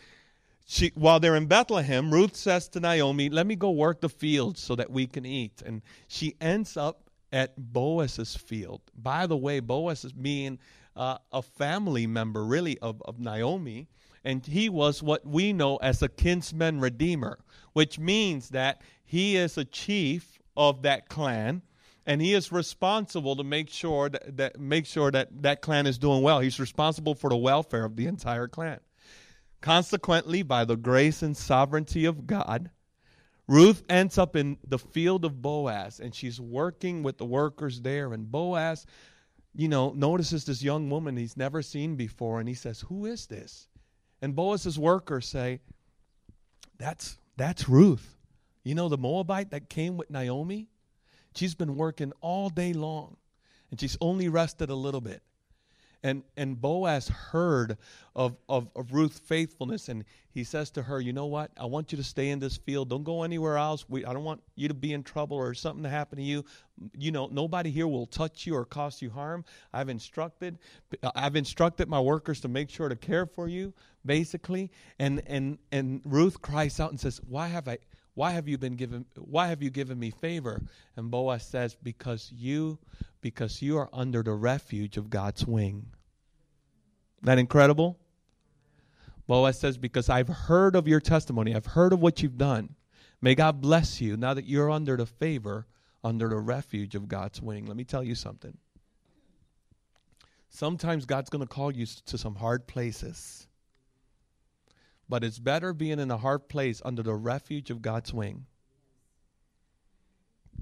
she, 0.66 0.92
while 0.94 1.18
they're 1.18 1.36
in 1.36 1.46
Bethlehem, 1.46 2.12
Ruth 2.12 2.36
says 2.36 2.68
to 2.70 2.80
Naomi, 2.80 3.30
Let 3.30 3.46
me 3.46 3.56
go 3.56 3.70
work 3.70 4.00
the 4.00 4.08
fields 4.08 4.60
so 4.60 4.76
that 4.76 4.90
we 4.90 5.06
can 5.06 5.24
eat. 5.24 5.62
And 5.64 5.80
she 6.08 6.34
ends 6.40 6.76
up 6.76 7.07
at 7.32 7.54
Boaz's 7.56 8.36
field. 8.36 8.80
By 8.94 9.26
the 9.26 9.36
way, 9.36 9.60
Boaz 9.60 10.04
is 10.04 10.12
being 10.12 10.58
uh, 10.96 11.18
a 11.32 11.42
family 11.42 12.06
member, 12.06 12.44
really, 12.44 12.78
of, 12.78 13.02
of 13.02 13.18
Naomi 13.18 13.88
and 14.24 14.44
he 14.44 14.68
was 14.68 15.02
what 15.02 15.26
we 15.26 15.52
know 15.52 15.76
as 15.76 16.02
a 16.02 16.08
kinsman 16.08 16.80
redeemer, 16.80 17.38
which 17.72 17.98
means 17.98 18.50
that 18.50 18.82
he 19.04 19.36
is 19.36 19.56
a 19.56 19.64
chief 19.64 20.38
of 20.56 20.82
that 20.82 21.08
clan 21.08 21.62
and 22.04 22.20
he 22.20 22.34
is 22.34 22.50
responsible 22.50 23.36
to 23.36 23.44
make 23.44 23.68
sure 23.68 24.08
that, 24.08 24.36
that 24.36 24.58
make 24.58 24.86
sure 24.86 25.10
that 25.10 25.42
that 25.42 25.60
clan 25.60 25.86
is 25.86 25.98
doing 25.98 26.22
well. 26.22 26.40
He's 26.40 26.58
responsible 26.58 27.14
for 27.14 27.30
the 27.30 27.36
welfare 27.36 27.84
of 27.84 27.96
the 27.96 28.06
entire 28.06 28.48
clan. 28.48 28.80
Consequently, 29.60 30.42
by 30.42 30.64
the 30.64 30.76
grace 30.76 31.22
and 31.22 31.36
sovereignty 31.36 32.04
of 32.04 32.26
God, 32.26 32.70
Ruth 33.48 33.82
ends 33.88 34.18
up 34.18 34.36
in 34.36 34.58
the 34.66 34.78
field 34.78 35.24
of 35.24 35.42
Boaz 35.42 36.00
and 36.00 36.14
she's 36.14 36.40
working 36.40 37.02
with 37.02 37.18
the 37.18 37.24
workers 37.24 37.80
there 37.80 38.12
and 38.12 38.30
Boaz 38.30 38.86
you 39.58 39.66
know, 39.66 39.90
notices 39.90 40.44
this 40.44 40.62
young 40.62 40.88
woman 40.88 41.16
he's 41.16 41.36
never 41.36 41.62
seen 41.62 41.96
before, 41.96 42.38
and 42.38 42.48
he 42.48 42.54
says, 42.54 42.80
Who 42.82 43.06
is 43.06 43.26
this? 43.26 43.66
And 44.22 44.36
Boaz's 44.36 44.78
workers 44.78 45.26
say, 45.26 45.60
That's 46.78 47.18
that's 47.36 47.68
Ruth. 47.68 48.16
You 48.62 48.76
know 48.76 48.88
the 48.88 48.96
Moabite 48.96 49.50
that 49.50 49.68
came 49.68 49.96
with 49.96 50.10
Naomi? 50.10 50.68
She's 51.34 51.56
been 51.56 51.76
working 51.76 52.12
all 52.20 52.50
day 52.50 52.72
long 52.72 53.16
and 53.70 53.80
she's 53.80 53.96
only 54.00 54.28
rested 54.28 54.70
a 54.70 54.74
little 54.74 55.00
bit. 55.00 55.22
And 56.02 56.22
and 56.36 56.60
Boaz 56.60 57.08
heard 57.08 57.76
of, 58.14 58.36
of, 58.48 58.70
of 58.76 58.92
Ruth's 58.92 59.18
faithfulness 59.18 59.88
and 59.88 60.04
he 60.38 60.44
says 60.44 60.70
to 60.70 60.82
her, 60.82 61.00
You 61.00 61.12
know 61.12 61.26
what? 61.26 61.50
I 61.58 61.64
want 61.64 61.90
you 61.90 61.98
to 61.98 62.04
stay 62.04 62.30
in 62.30 62.38
this 62.38 62.56
field. 62.56 62.88
Don't 62.90 63.02
go 63.02 63.24
anywhere 63.24 63.56
else. 63.56 63.88
We, 63.88 64.04
I 64.04 64.12
don't 64.12 64.22
want 64.22 64.40
you 64.54 64.68
to 64.68 64.74
be 64.74 64.92
in 64.92 65.02
trouble 65.02 65.36
or 65.36 65.52
something 65.52 65.82
to 65.82 65.88
happen 65.88 66.18
to 66.18 66.22
you. 66.22 66.44
You 66.96 67.10
know, 67.10 67.26
nobody 67.26 67.70
here 67.72 67.88
will 67.88 68.06
touch 68.06 68.46
you 68.46 68.54
or 68.54 68.64
cause 68.64 69.02
you 69.02 69.10
harm. 69.10 69.44
I've 69.72 69.88
instructed 69.88 70.58
I've 71.16 71.34
instructed 71.34 71.88
my 71.88 72.00
workers 72.00 72.40
to 72.42 72.48
make 72.48 72.70
sure 72.70 72.88
to 72.88 72.94
care 72.94 73.26
for 73.26 73.48
you, 73.48 73.74
basically. 74.06 74.70
And 75.00 75.22
and 75.26 75.58
and 75.72 76.00
Ruth 76.04 76.40
cries 76.40 76.78
out 76.78 76.90
and 76.90 77.00
says, 77.00 77.20
Why 77.28 77.48
have 77.48 77.66
I 77.66 77.78
why 78.18 78.32
have 78.32 78.48
you 78.48 78.58
been 78.58 78.74
given 78.74 79.04
why 79.14 79.46
have 79.46 79.62
you 79.62 79.70
given 79.70 79.96
me 79.96 80.10
favor? 80.10 80.60
And 80.96 81.08
boaz 81.08 81.44
says 81.44 81.76
because 81.80 82.32
you 82.34 82.80
because 83.20 83.62
you 83.62 83.78
are 83.78 83.88
under 83.92 84.24
the 84.24 84.32
refuge 84.32 84.96
of 84.96 85.08
god's 85.08 85.46
wing. 85.46 85.86
That 87.22 87.38
incredible? 87.38 87.96
Boaz 89.28 89.60
says 89.60 89.78
because 89.78 90.08
i've 90.08 90.26
heard 90.26 90.74
of 90.74 90.88
your 90.88 90.98
testimony. 90.98 91.54
I've 91.54 91.66
heard 91.66 91.92
of 91.92 92.00
what 92.00 92.20
you've 92.20 92.36
done. 92.36 92.74
May 93.22 93.36
god 93.36 93.60
bless 93.60 94.00
you 94.00 94.16
now 94.16 94.34
that 94.34 94.46
you're 94.46 94.68
under 94.68 94.96
the 94.96 95.06
favor 95.06 95.68
under 96.02 96.28
the 96.28 96.38
refuge 96.38 96.96
of 96.96 97.06
god's 97.06 97.40
wing. 97.40 97.66
Let 97.66 97.76
me 97.76 97.84
tell 97.84 98.02
you 98.02 98.16
something. 98.16 98.58
Sometimes 100.48 101.06
god's 101.06 101.30
going 101.30 101.46
to 101.46 101.54
call 101.54 101.70
you 101.70 101.86
to 102.06 102.18
some 102.18 102.34
hard 102.34 102.66
places 102.66 103.47
but 105.08 105.24
it's 105.24 105.38
better 105.38 105.72
being 105.72 105.98
in 105.98 106.10
a 106.10 106.18
hard 106.18 106.48
place 106.48 106.82
under 106.84 107.02
the 107.02 107.14
refuge 107.14 107.70
of 107.70 107.82
God's 107.82 108.12
wing 108.12 108.46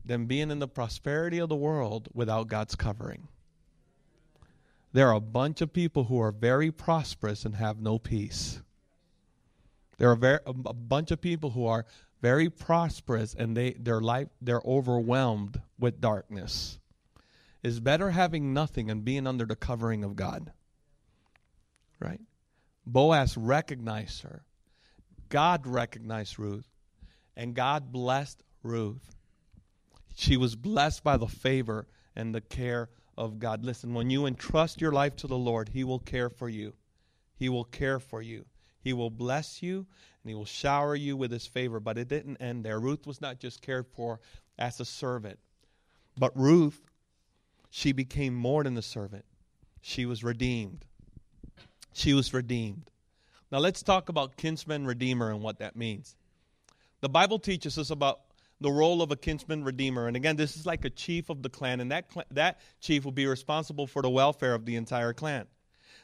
than 0.04 0.26
being 0.26 0.50
in 0.50 0.60
the 0.60 0.68
prosperity 0.68 1.38
of 1.38 1.48
the 1.48 1.56
world 1.56 2.08
without 2.14 2.48
God's 2.48 2.76
covering. 2.76 3.28
There 4.92 5.08
are 5.08 5.16
a 5.16 5.20
bunch 5.20 5.60
of 5.60 5.72
people 5.72 6.04
who 6.04 6.20
are 6.20 6.32
very 6.32 6.70
prosperous 6.70 7.44
and 7.44 7.56
have 7.56 7.80
no 7.80 7.98
peace. 7.98 8.62
There 9.98 10.10
are 10.10 10.16
very, 10.16 10.38
a 10.46 10.52
bunch 10.52 11.10
of 11.10 11.20
people 11.20 11.50
who 11.50 11.66
are 11.66 11.86
very 12.22 12.48
prosperous 12.48 13.34
and 13.34 13.56
they 13.56 13.72
their 13.72 14.00
life 14.00 14.28
they're 14.40 14.62
overwhelmed 14.64 15.60
with 15.78 16.00
darkness. 16.00 16.78
It's 17.62 17.80
better 17.80 18.10
having 18.10 18.54
nothing 18.54 18.90
and 18.90 19.04
being 19.04 19.26
under 19.26 19.44
the 19.44 19.56
covering 19.56 20.04
of 20.04 20.16
God. 20.16 20.52
Right? 21.98 22.20
Boaz 22.86 23.36
recognized 23.36 24.22
her. 24.22 24.44
God 25.28 25.66
recognized 25.66 26.38
Ruth, 26.38 26.68
and 27.36 27.54
God 27.54 27.90
blessed 27.90 28.42
Ruth. 28.62 29.16
She 30.14 30.36
was 30.36 30.54
blessed 30.54 31.02
by 31.02 31.16
the 31.16 31.26
favor 31.26 31.88
and 32.14 32.34
the 32.34 32.40
care 32.40 32.88
of 33.18 33.38
God. 33.38 33.64
Listen, 33.64 33.92
when 33.92 34.10
you 34.10 34.26
entrust 34.26 34.80
your 34.80 34.92
life 34.92 35.16
to 35.16 35.26
the 35.26 35.36
Lord, 35.36 35.70
He 35.70 35.84
will 35.84 35.98
care 35.98 36.30
for 36.30 36.48
you. 36.48 36.74
He 37.34 37.48
will 37.48 37.64
care 37.64 37.98
for 37.98 38.22
you. 38.22 38.46
He 38.80 38.92
will 38.92 39.10
bless 39.10 39.62
you 39.62 39.86
and 40.22 40.30
He 40.30 40.34
will 40.34 40.44
shower 40.44 40.94
you 40.94 41.16
with 41.16 41.32
His 41.32 41.46
favor. 41.46 41.80
But 41.80 41.98
it 41.98 42.08
didn't 42.08 42.36
end 42.36 42.64
there. 42.64 42.78
Ruth 42.78 43.06
was 43.06 43.20
not 43.20 43.40
just 43.40 43.62
cared 43.62 43.86
for 43.86 44.20
as 44.58 44.80
a 44.80 44.84
servant, 44.84 45.38
but 46.16 46.36
Ruth, 46.38 46.80
she 47.68 47.92
became 47.92 48.34
more 48.34 48.64
than 48.64 48.76
a 48.78 48.82
servant. 48.82 49.24
She 49.82 50.06
was 50.06 50.24
redeemed. 50.24 50.86
She 51.96 52.12
was 52.12 52.34
redeemed. 52.34 52.90
Now 53.50 53.56
let's 53.56 53.82
talk 53.82 54.10
about 54.10 54.36
kinsman 54.36 54.86
redeemer 54.86 55.30
and 55.30 55.40
what 55.40 55.60
that 55.60 55.76
means. 55.76 56.14
The 57.00 57.08
Bible 57.08 57.38
teaches 57.38 57.78
us 57.78 57.88
about 57.88 58.20
the 58.60 58.70
role 58.70 59.00
of 59.00 59.12
a 59.12 59.16
kinsman 59.16 59.64
redeemer. 59.64 60.06
And 60.06 60.14
again, 60.14 60.36
this 60.36 60.58
is 60.58 60.66
like 60.66 60.84
a 60.84 60.90
chief 60.90 61.30
of 61.30 61.42
the 61.42 61.48
clan, 61.48 61.80
and 61.80 61.90
that, 61.92 62.12
cl- 62.12 62.26
that 62.32 62.60
chief 62.82 63.06
will 63.06 63.12
be 63.12 63.24
responsible 63.24 63.86
for 63.86 64.02
the 64.02 64.10
welfare 64.10 64.54
of 64.54 64.66
the 64.66 64.76
entire 64.76 65.14
clan. 65.14 65.46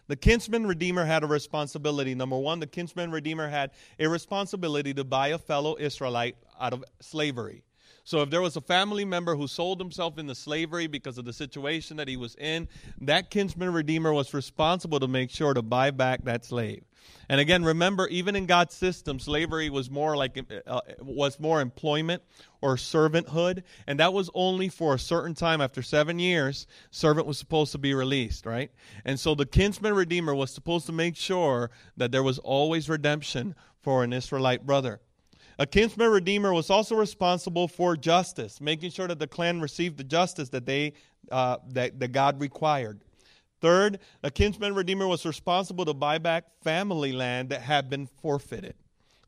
The 0.07 0.17
kinsman 0.17 0.67
redeemer 0.67 1.05
had 1.05 1.25
a 1.25 1.27
responsibility. 1.27 2.15
Number 2.15 2.39
one, 2.39 2.61
the 2.61 2.67
kinsman 2.67 3.11
redeemer 3.11 3.51
had 3.51 3.73
a 3.99 4.09
responsibility 4.09 4.95
to 4.95 5.05
buy 5.05 5.29
a 5.29 5.39
fellow 5.39 5.77
Israelite 5.79 6.37
out 6.59 6.73
of 6.73 6.85
slavery. 7.01 7.65
So 8.05 8.23
if 8.23 8.31
there 8.31 8.41
was 8.41 8.57
a 8.57 8.61
family 8.61 9.05
member 9.05 9.37
who 9.37 9.47
sold 9.47 9.81
himself 9.81 10.19
into 10.19 10.35
slavery 10.35 10.89
because 10.89 11.19
of 11.19 11.25
the 11.25 11.33
situation 11.33 11.97
that 11.99 12.09
he 12.09 12.17
was 12.17 12.35
in, 12.37 12.69
that 13.01 13.31
kinsman 13.31 13.73
redeemer 13.73 14.13
was 14.13 14.35
responsible 14.35 14.99
to 15.01 15.09
make 15.09 15.31
sure 15.31 15.55
to 15.55 15.63
buy 15.63 15.93
back 15.93 16.25
that 16.25 16.45
slave. 16.45 16.83
And 17.29 17.41
again, 17.41 17.65
remember, 17.65 18.09
even 18.09 18.37
in 18.37 18.47
God's 18.47 18.75
system, 18.75 19.19
slavery 19.19 19.71
was 19.71 19.91
more 19.91 20.17
like 20.17 20.39
uh, 20.67 20.81
was 21.01 21.41
more 21.41 21.61
employment 21.61 22.23
or 22.61 22.77
servanthood, 22.77 23.63
and 23.87 23.99
that 24.01 24.13
was 24.13 24.31
only 24.35 24.69
for 24.69 24.95
a 24.95 24.99
certain 24.99 25.35
time. 25.35 25.61
After 25.61 25.83
seven 25.83 26.19
years, 26.19 26.67
servant 26.91 27.27
was 27.27 27.39
supposed 27.39 27.73
to 27.73 27.79
be 27.79 27.95
released, 27.95 28.47
right? 28.47 28.71
And 29.05 29.19
so 29.19 29.35
the 29.35 29.47
kinsman 29.47 29.95
redeemer 29.95 30.35
was 30.35 30.53
supposed 30.53 30.87
to 30.87 30.93
make 30.93 31.17
sure 31.17 31.71
that 31.97 32.13
there 32.13 32.23
was 32.23 32.39
always 32.39 32.89
redemption 32.89 33.55
for 33.81 34.05
an 34.05 34.13
Israelite 34.13 34.65
brother. 34.65 35.01
A 35.59 35.67
kinsman 35.67 36.11
redeemer 36.11 36.53
was 36.53 36.71
also 36.71 36.95
responsible 36.95 37.69
for 37.69 37.97
justice, 37.97 38.61
making 38.61 38.91
sure 38.91 39.07
that 39.07 39.19
the 39.19 39.27
clan 39.27 39.61
received 39.61 39.99
the 39.99 40.05
justice 40.05 40.49
that 40.51 40.67
they 40.67 40.95
uh, 41.31 41.59
that, 41.69 42.01
that 42.01 42.13
God 42.13 42.41
required. 42.41 43.03
Third, 43.61 44.01
a 44.25 44.31
kinsman 44.31 44.75
redeemer 44.75 45.07
was 45.07 45.25
responsible 45.25 45.85
to 45.85 45.95
buy 45.95 46.19
back 46.19 46.45
family 46.63 47.13
land 47.13 47.51
that 47.51 47.63
had 47.63 47.89
been 47.89 48.07
forfeited. 48.07 48.75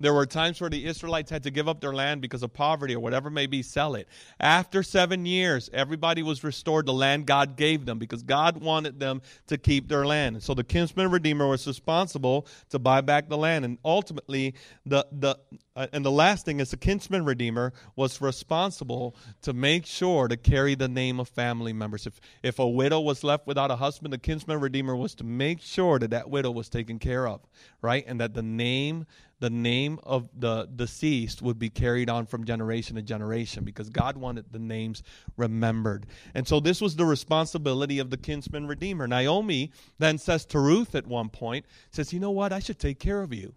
There 0.05 0.13
were 0.13 0.27
times 0.27 0.61
where 0.61 0.69
the 0.69 0.85
Israelites 0.85 1.31
had 1.31 1.45
to 1.45 1.51
give 1.51 1.67
up 1.67 1.81
their 1.81 1.95
land 1.95 2.21
because 2.21 2.43
of 2.43 2.53
poverty 2.53 2.95
or 2.95 3.01
whatever 3.01 3.31
may 3.31 3.47
be, 3.47 3.63
sell 3.63 3.95
it. 3.95 4.07
After 4.39 4.83
seven 4.83 5.25
years, 5.25 5.71
everybody 5.73 6.23
was 6.23 6.45
restored 6.45 6.85
the 6.85 6.93
land 6.93 7.25
God 7.25 7.57
gave 7.57 7.87
them 7.87 7.99
because 7.99 8.23
God 8.23 8.59
wanted 8.59 9.01
them 9.01 9.23
to 9.47 9.57
keep 9.57 9.89
their 9.89 10.05
land. 10.05 10.37
And 10.37 10.43
so 10.43 10.53
the 10.53 10.63
kinsman 10.63 11.11
redeemer 11.11 11.47
was 11.47 11.67
responsible 11.67 12.47
to 12.69 12.79
buy 12.79 13.01
back 13.01 13.31
the 13.31 13.39
land. 13.39 13.65
And 13.65 13.79
ultimately, 13.83 14.53
the, 14.85 15.07
the, 15.11 15.39
uh, 15.75 15.87
and 15.95 16.05
the 16.05 16.11
last 16.11 16.45
thing 16.45 16.61
is 16.61 16.71
the 16.71 16.77
kinsman 16.77 17.25
redeemer 17.25 17.73
was 17.97 18.21
responsible 18.21 19.17
to 19.41 19.55
make 19.55 19.87
sure 19.87 20.29
to 20.29 20.37
carry 20.37 20.75
the 20.75 20.87
name 20.87 21.19
of 21.19 21.31
family 21.31 21.73
members. 21.73 22.07
If, 22.07 22.21
if 22.43 22.59
a 22.59 22.69
widow 22.69 23.01
was 23.01 23.25
left 23.25 23.47
without 23.47 23.71
a 23.71 23.77
husband, 23.77 24.13
the 24.13 24.19
kinsman 24.19 24.61
redeemer 24.61 24.95
was 24.95 25.15
to 25.15 25.25
make 25.25 25.63
sure 25.63 25.99
that 25.99 26.11
that 26.11 26.29
widow 26.29 26.51
was 26.51 26.69
taken 26.69 26.99
care 26.99 27.27
of, 27.27 27.41
right? 27.81 28.05
And 28.07 28.21
that 28.21 28.35
the 28.35 28.43
name 28.43 29.07
the 29.41 29.51
name 29.51 29.99
of 30.05 30.29
the 30.39 30.69
deceased 30.75 31.43
would 31.43 31.59
be 31.59 31.71
carried 31.71 32.09
on 32.09 32.27
from 32.27 32.45
generation 32.45 32.97
to 32.97 33.03
generation 33.03 33.65
because 33.65 33.91
God 33.91 34.17
wanted 34.17 34.47
the 34.53 34.59
names 34.59 35.03
remembered. 35.37 36.07
And 36.35 36.47
so 36.47 36.61
this 36.61 36.81
was 36.81 36.97
the 36.97 37.05
responsibility 37.05 37.99
of 37.99 38.11
the 38.11 38.17
kinsman 38.17 38.67
redeemer. 38.67 39.07
Naomi 39.07 39.73
then 39.99 40.19
says 40.19 40.45
to 40.47 40.59
Ruth 40.59 40.95
at 40.95 41.07
one 41.07 41.29
point, 41.29 41.67
says, 41.91 42.13
"You 42.13 42.21
know 42.21 42.31
what? 42.31 42.53
I 42.53 42.61
should 42.61 42.79
take 42.79 42.99
care 42.99 43.21
of 43.23 43.33
you. 43.33 43.55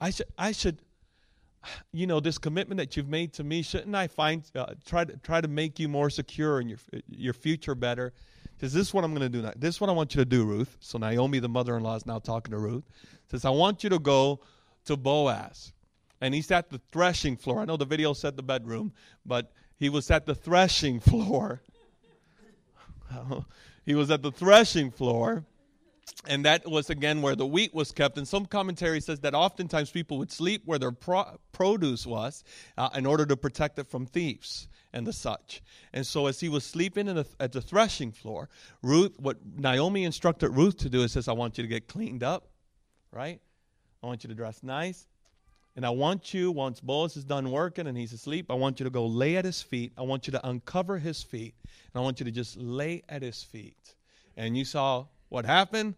I 0.00 0.10
should 0.10 0.26
I 0.36 0.52
should 0.52 0.80
you 1.92 2.06
know 2.06 2.20
this 2.20 2.38
commitment 2.38 2.78
that 2.78 2.96
you've 2.96 3.08
made 3.08 3.32
to 3.32 3.44
me 3.44 3.62
shouldn't 3.62 3.94
i 3.94 4.06
find 4.06 4.44
uh, 4.54 4.66
try 4.84 5.04
to 5.04 5.16
try 5.18 5.40
to 5.40 5.48
make 5.48 5.78
you 5.78 5.88
more 5.88 6.10
secure 6.10 6.60
and 6.60 6.68
your 6.68 6.78
your 7.08 7.32
future 7.32 7.74
better 7.74 8.12
says 8.60 8.72
this 8.72 8.88
is 8.88 8.94
what 8.94 9.04
i'm 9.04 9.12
going 9.14 9.22
to 9.22 9.28
do 9.28 9.42
now 9.42 9.52
this 9.56 9.76
is 9.76 9.80
what 9.80 9.90
i 9.90 9.92
want 9.92 10.14
you 10.14 10.20
to 10.20 10.24
do 10.24 10.44
ruth 10.44 10.76
so 10.80 10.98
naomi 10.98 11.38
the 11.38 11.48
mother-in-law 11.48 11.96
is 11.96 12.06
now 12.06 12.18
talking 12.18 12.52
to 12.52 12.58
ruth 12.58 12.84
says 13.30 13.44
i 13.44 13.50
want 13.50 13.82
you 13.82 13.90
to 13.90 13.98
go 13.98 14.40
to 14.84 14.96
Boaz. 14.96 15.72
And 16.20 16.34
he's 16.34 16.50
at 16.50 16.70
the 16.70 16.80
threshing 16.92 17.36
floor. 17.36 17.60
I 17.60 17.64
know 17.64 17.76
the 17.76 17.84
video 17.84 18.12
said 18.12 18.36
the 18.36 18.42
bedroom, 18.42 18.92
but 19.26 19.52
he 19.76 19.88
was 19.88 20.10
at 20.10 20.26
the 20.26 20.34
threshing 20.34 21.00
floor. 21.00 21.60
he 23.84 23.94
was 23.94 24.10
at 24.10 24.22
the 24.22 24.32
threshing 24.32 24.90
floor. 24.90 25.44
And 26.26 26.44
that 26.44 26.68
was 26.68 26.90
again 26.90 27.22
where 27.22 27.34
the 27.34 27.46
wheat 27.46 27.74
was 27.74 27.92
kept. 27.92 28.16
And 28.18 28.26
some 28.26 28.46
commentary 28.46 29.00
says 29.00 29.20
that 29.20 29.34
oftentimes 29.34 29.90
people 29.90 30.18
would 30.18 30.32
sleep 30.32 30.62
where 30.64 30.78
their 30.78 30.92
pro- 30.92 31.38
produce 31.52 32.06
was 32.06 32.44
uh, 32.78 32.90
in 32.94 33.04
order 33.06 33.26
to 33.26 33.36
protect 33.36 33.78
it 33.78 33.86
from 33.86 34.06
thieves 34.06 34.68
and 34.92 35.06
the 35.06 35.12
such. 35.12 35.62
And 35.92 36.06
so 36.06 36.26
as 36.26 36.40
he 36.40 36.48
was 36.48 36.64
sleeping 36.64 37.06
the, 37.06 37.26
at 37.40 37.52
the 37.52 37.60
threshing 37.60 38.12
floor, 38.12 38.48
Ruth, 38.82 39.18
what 39.18 39.38
Naomi 39.44 40.04
instructed 40.04 40.50
Ruth 40.50 40.78
to 40.78 40.88
do 40.88 41.02
is 41.02 41.12
says, 41.12 41.28
I 41.28 41.32
want 41.32 41.58
you 41.58 41.64
to 41.64 41.68
get 41.68 41.88
cleaned 41.88 42.22
up, 42.22 42.48
right? 43.10 43.40
I 44.04 44.06
want 44.06 44.22
you 44.22 44.28
to 44.28 44.34
dress 44.34 44.62
nice. 44.62 45.06
And 45.76 45.86
I 45.86 45.90
want 45.90 46.34
you, 46.34 46.52
once 46.52 46.78
Boaz 46.78 47.16
is 47.16 47.24
done 47.24 47.50
working 47.50 47.86
and 47.86 47.96
he's 47.96 48.12
asleep, 48.12 48.50
I 48.50 48.54
want 48.54 48.78
you 48.78 48.84
to 48.84 48.90
go 48.90 49.06
lay 49.06 49.38
at 49.38 49.46
his 49.46 49.62
feet. 49.62 49.92
I 49.96 50.02
want 50.02 50.26
you 50.26 50.30
to 50.32 50.46
uncover 50.46 50.98
his 50.98 51.22
feet. 51.22 51.54
And 51.64 52.00
I 52.00 52.04
want 52.04 52.20
you 52.20 52.24
to 52.24 52.30
just 52.30 52.58
lay 52.58 53.02
at 53.08 53.22
his 53.22 53.42
feet. 53.42 53.94
And 54.36 54.58
you 54.58 54.66
saw 54.66 55.06
what 55.30 55.46
happened. 55.46 55.94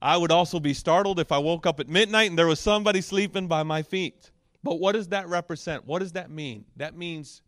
I 0.00 0.16
would 0.16 0.30
also 0.30 0.60
be 0.60 0.72
startled 0.72 1.18
if 1.18 1.32
I 1.32 1.38
woke 1.38 1.66
up 1.66 1.80
at 1.80 1.88
midnight 1.88 2.30
and 2.30 2.38
there 2.38 2.46
was 2.46 2.60
somebody 2.60 3.00
sleeping 3.00 3.48
by 3.48 3.64
my 3.64 3.82
feet. 3.82 4.30
But 4.62 4.78
what 4.78 4.92
does 4.92 5.08
that 5.08 5.28
represent? 5.28 5.84
What 5.84 5.98
does 5.98 6.12
that 6.12 6.30
mean? 6.30 6.64
That 6.76 6.96
means 6.96 7.42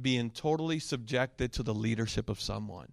being 0.00 0.28
totally 0.30 0.80
subjected 0.80 1.52
to 1.54 1.62
the 1.62 1.74
leadership 1.74 2.28
of 2.28 2.40
someone. 2.40 2.92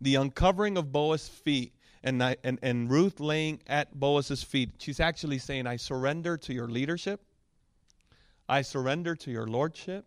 The 0.00 0.16
uncovering 0.16 0.76
of 0.76 0.90
Boaz's 0.90 1.28
feet 1.28 1.74
and, 2.02 2.22
I, 2.22 2.36
and, 2.44 2.58
and 2.62 2.90
Ruth 2.90 3.20
laying 3.20 3.60
at 3.66 3.98
Boaz's 3.98 4.42
feet, 4.42 4.70
she's 4.78 5.00
actually 5.00 5.38
saying, 5.38 5.66
I 5.66 5.76
surrender 5.76 6.36
to 6.38 6.54
your 6.54 6.68
leadership. 6.68 7.20
I 8.48 8.62
surrender 8.62 9.14
to 9.16 9.30
your 9.30 9.46
lordship. 9.46 10.06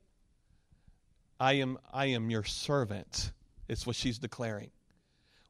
I 1.40 1.54
am, 1.54 1.78
I 1.92 2.08
am 2.08 2.30
your 2.30 2.44
servant. 2.44 3.32
It's 3.68 3.86
what 3.86 3.96
she's 3.96 4.18
declaring. 4.18 4.72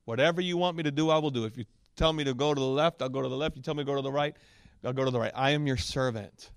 Whatever 0.06 0.42
you 0.42 0.58
want 0.58 0.76
me 0.76 0.84
to 0.84 0.92
do, 0.92 1.10
I 1.10 1.18
will 1.18 1.32
do. 1.32 1.46
If 1.46 1.58
you 1.58 1.66
tell 1.96 2.12
me 2.12 2.24
to 2.24 2.34
go 2.34 2.54
to 2.54 2.60
the 2.60 2.66
left, 2.66 3.02
I'll 3.02 3.10
go 3.10 3.22
to 3.22 3.30
the 3.30 3.38
left. 3.38 3.56
You 3.56 3.62
tell 3.62 3.74
me 3.74 3.84
to 3.84 3.86
go 3.86 3.96
to 3.96 4.02
the 4.02 4.12
right, 4.12 4.36
I'll 4.84 4.94
go 4.94 5.06
to 5.06 5.12
the 5.12 5.20
right. 5.20 5.32
I 5.36 5.52
am 5.52 5.66
your 5.66 5.78
servant. 5.78 6.52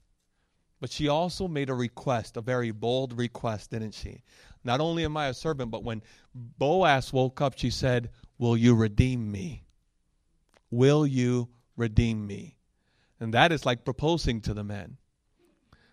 But 0.81 0.91
she 0.91 1.09
also 1.09 1.49
made 1.49 1.71
a 1.71 1.75
request, 1.75 2.37
a 2.37 2.41
very 2.41 2.71
bold 2.71 3.17
request, 3.17 3.71
didn't 3.71 3.95
she? 3.95 4.23
Not 4.65 4.81
only 4.81 5.05
am 5.05 5.17
I 5.17 5.29
a 5.29 5.35
servant, 5.35 5.71
but 5.71 5.85
when 5.85 6.03
Boaz 6.35 7.13
woke 7.13 7.41
up, 7.41 7.57
she 7.57 7.71
said, 7.71 8.11
Will 8.39 8.57
you 8.57 8.75
redeem 8.75 9.31
me? 9.31 9.66
Will 10.77 11.07
you 11.07 11.49
redeem 11.75 12.27
me? 12.27 12.59
And 13.19 13.33
that 13.33 13.51
is 13.51 13.65
like 13.65 13.87
proposing 13.87 14.43
to 14.43 14.53
the 14.53 14.63
man. 14.63 14.99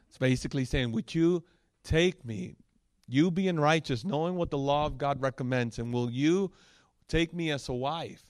It's 0.10 0.18
basically 0.18 0.66
saying, 0.66 0.92
Would 0.92 1.16
you 1.16 1.46
take 1.86 2.26
me, 2.26 2.58
you 3.08 3.32
being 3.32 3.58
righteous, 3.58 4.04
knowing 4.04 4.36
what 4.36 4.52
the 4.52 4.58
law 4.58 4.86
of 4.86 4.98
God 4.98 5.22
recommends, 5.22 5.80
and 5.80 5.94
will 5.94 6.12
you 6.12 6.52
take 7.08 7.34
me 7.34 7.50
as 7.50 7.70
a 7.70 7.74
wife, 7.74 8.24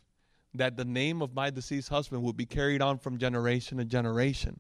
that 0.54 0.78
the 0.78 0.86
name 0.86 1.24
of 1.24 1.34
my 1.34 1.50
deceased 1.50 1.90
husband 1.90 2.22
would 2.22 2.38
be 2.38 2.46
carried 2.46 2.84
on 2.84 3.00
from 3.00 3.18
generation 3.18 3.80
to 3.80 3.86
generation? 3.86 4.60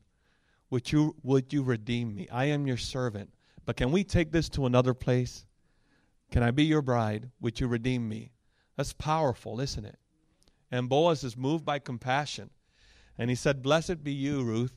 Would 0.71 0.91
you, 0.91 1.15
would 1.21 1.53
you 1.53 1.62
redeem 1.62 2.15
me? 2.15 2.27
I 2.32 2.45
am 2.45 2.65
your 2.65 2.77
servant. 2.77 3.32
But 3.65 3.75
can 3.75 3.91
we 3.91 4.03
take 4.03 4.32
this 4.32 4.49
to 4.49 4.65
another 4.65 4.95
place? 4.95 5.45
Can 6.32 6.41
I 6.41 6.49
be 6.49 6.63
your 6.63 6.82
bride? 6.82 7.29
Would 7.39 7.60
you 7.60 7.67
redeem 7.67 8.10
me? 8.10 8.32
That's 8.77 8.93
powerful, 8.93 9.60
isn't 9.60 9.86
it? 9.86 9.99
And 10.73 10.89
Boaz 10.89 11.23
is 11.23 11.38
moved 11.38 11.63
by 11.63 11.77
compassion. 11.77 12.49
And 13.19 13.29
he 13.29 13.36
said, 13.36 13.62
Blessed 13.62 14.03
be 14.03 14.12
you, 14.12 14.41
Ruth, 14.41 14.73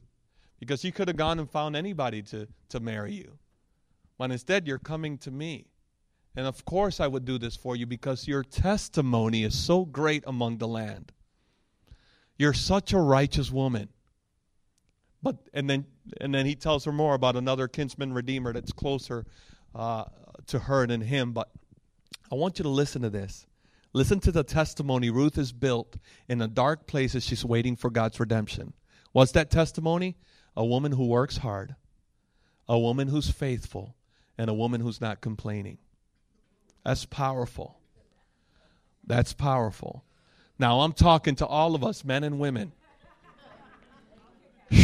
because 0.61 0.85
you 0.85 0.93
could 0.93 1.09
have 1.09 1.17
gone 1.17 1.39
and 1.39 1.51
found 1.51 1.75
anybody 1.75 2.21
to, 2.25 2.47
to 2.69 2.81
marry 2.81 3.15
you. 3.15 3.39
But 4.19 4.31
instead, 4.31 4.67
you're 4.67 4.79
coming 4.79 5.17
to 5.17 5.31
me. 5.31 5.69
And 6.37 6.47
of 6.47 6.67
course, 6.67 7.01
I 7.01 7.07
would 7.07 7.25
do 7.25 7.39
this 7.39 7.57
for 7.57 7.77
you 7.77 7.87
because 7.87 8.29
your 8.29 8.43
testimony 8.43 9.43
is 9.43 9.59
so 9.59 9.87
great 9.87 10.23
among 10.27 10.59
the 10.59 10.69
land. 10.69 11.13
You're 12.37 12.53
such 12.53 12.93
a 12.93 13.01
righteous 13.01 13.51
woman. 13.51 13.89
But 15.23 15.49
and 15.55 15.69
then 15.71 15.87
and 16.21 16.35
then 16.35 16.45
he 16.45 16.57
tells 16.57 16.85
her 16.85 16.93
more 16.93 17.15
about 17.15 17.37
another 17.37 17.69
kinsman 17.69 18.13
redeemer 18.13 18.53
that's 18.53 18.71
closer 18.71 19.25
uh, 19.75 20.05
to 20.49 20.59
her 20.59 20.87
than 20.87 21.01
him. 21.01 21.33
But 21.33 21.49
I 22.31 22.35
want 22.35 22.59
you 22.59 22.65
to 22.65 22.69
listen 22.69 23.01
to 23.01 23.09
this. 23.09 23.47
Listen 23.97 24.21
to 24.21 24.31
the 24.31 24.45
testimony 24.45 25.09
Ruth 25.09 25.39
is 25.39 25.53
built 25.53 25.97
in 26.29 26.43
a 26.43 26.49
dark 26.49 26.87
place 26.87 27.15
as 27.15 27.25
she's 27.25 27.47
waiting 27.47 27.77
for 27.77 27.89
God's 27.89 28.21
redemption. 28.21 28.75
What's 29.13 29.33
that 29.33 29.51
testimony? 29.51 30.19
A 30.55 30.67
woman 30.67 30.93
who 30.93 31.07
works 31.07 31.39
hard, 31.39 31.77
a 32.69 32.79
woman 32.79 33.09
who's 33.09 33.31
faithful, 33.31 33.97
and 34.37 34.51
a 34.51 34.55
woman 34.55 34.83
who's 34.83 35.01
not 35.01 35.23
complaining. 35.23 35.79
That's 36.85 37.07
powerful. 37.07 37.79
That's 39.07 39.33
powerful. 39.33 40.05
Now, 40.59 40.81
I'm 40.81 40.93
talking 40.93 41.37
to 41.37 41.47
all 41.47 41.75
of 41.75 41.83
us, 41.83 42.05
men 42.05 42.23
and 42.23 42.39
women. 42.39 42.73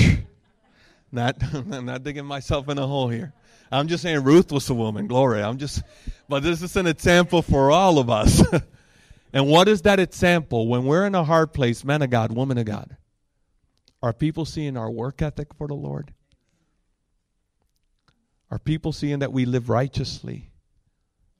not, 1.12 1.36
I'm 1.52 1.84
not 1.84 2.02
digging 2.02 2.24
myself 2.24 2.66
in 2.70 2.78
a 2.78 2.86
hole 2.86 3.10
here. 3.10 3.34
I'm 3.70 3.88
just 3.88 4.04
saying 4.04 4.24
Ruth 4.24 4.50
was 4.50 4.70
a 4.70 4.74
woman. 4.74 5.06
Glory. 5.06 5.42
I'm 5.42 5.58
just, 5.58 5.82
but 6.30 6.42
this 6.42 6.62
is 6.62 6.76
an 6.76 6.86
example 6.86 7.42
for 7.42 7.70
all 7.70 7.98
of 7.98 8.08
us. 8.08 8.42
And 9.32 9.48
what 9.48 9.68
is 9.68 9.82
that 9.82 9.98
example? 9.98 10.68
When 10.68 10.84
we're 10.84 11.06
in 11.06 11.14
a 11.14 11.24
hard 11.24 11.52
place, 11.52 11.84
man 11.84 12.02
of 12.02 12.10
God, 12.10 12.32
woman 12.32 12.58
of 12.58 12.66
God, 12.66 12.96
are 14.02 14.12
people 14.12 14.44
seeing 14.44 14.76
our 14.76 14.90
work 14.90 15.22
ethic 15.22 15.54
for 15.54 15.66
the 15.66 15.74
Lord? 15.74 16.12
Are 18.50 18.58
people 18.58 18.92
seeing 18.92 19.20
that 19.20 19.32
we 19.32 19.46
live 19.46 19.70
righteously? 19.70 20.50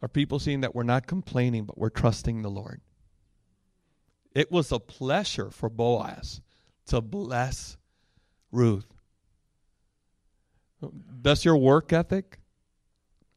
Are 0.01 0.09
people 0.09 0.39
seeing 0.39 0.63
that 0.63 0.75
we're 0.75 0.83
not 0.83 1.07
complaining, 1.07 1.65
but 1.65 1.77
we're 1.77 1.91
trusting 1.91 2.43
the 2.43 2.51
Lord? 2.51 2.81
It 4.35 4.51
was 4.51 4.73
a 4.73 4.79
pleasure 4.79 5.51
for 5.51 5.69
Boaz 5.69 6.41
to 6.87 7.01
bless 7.01 7.77
Ruth. 8.51 8.87
Does 11.21 11.45
your 11.45 11.57
work 11.57 11.93
ethic 11.93 12.39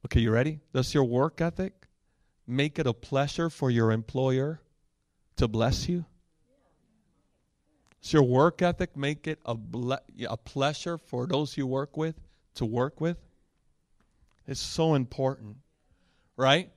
Okay, 0.05 0.19
you 0.19 0.29
ready? 0.29 0.59
Does 0.71 0.93
your 0.93 1.03
work 1.03 1.41
ethic 1.41 1.84
make 2.47 2.79
it 2.79 2.87
a 2.87 2.93
pleasure 2.93 3.49
for 3.49 3.69
your 3.69 3.91
employer 3.91 4.61
to 5.37 5.47
bless 5.47 5.89
you? 5.89 6.05
Does 8.01 8.13
your 8.13 8.23
work 8.23 8.61
ethic 8.61 8.95
make 8.95 9.27
it 9.27 9.39
a, 9.45 9.55
ble- 9.55 9.97
a 10.29 10.37
pleasure 10.37 10.97
for 10.97 11.25
those 11.25 11.57
you 11.57 11.65
work 11.65 11.97
with 11.97 12.15
to 12.55 12.65
work 12.65 13.01
with? 13.01 13.17
It's 14.47 14.59
so 14.59 14.93
important, 14.93 15.57
right? 16.37 16.69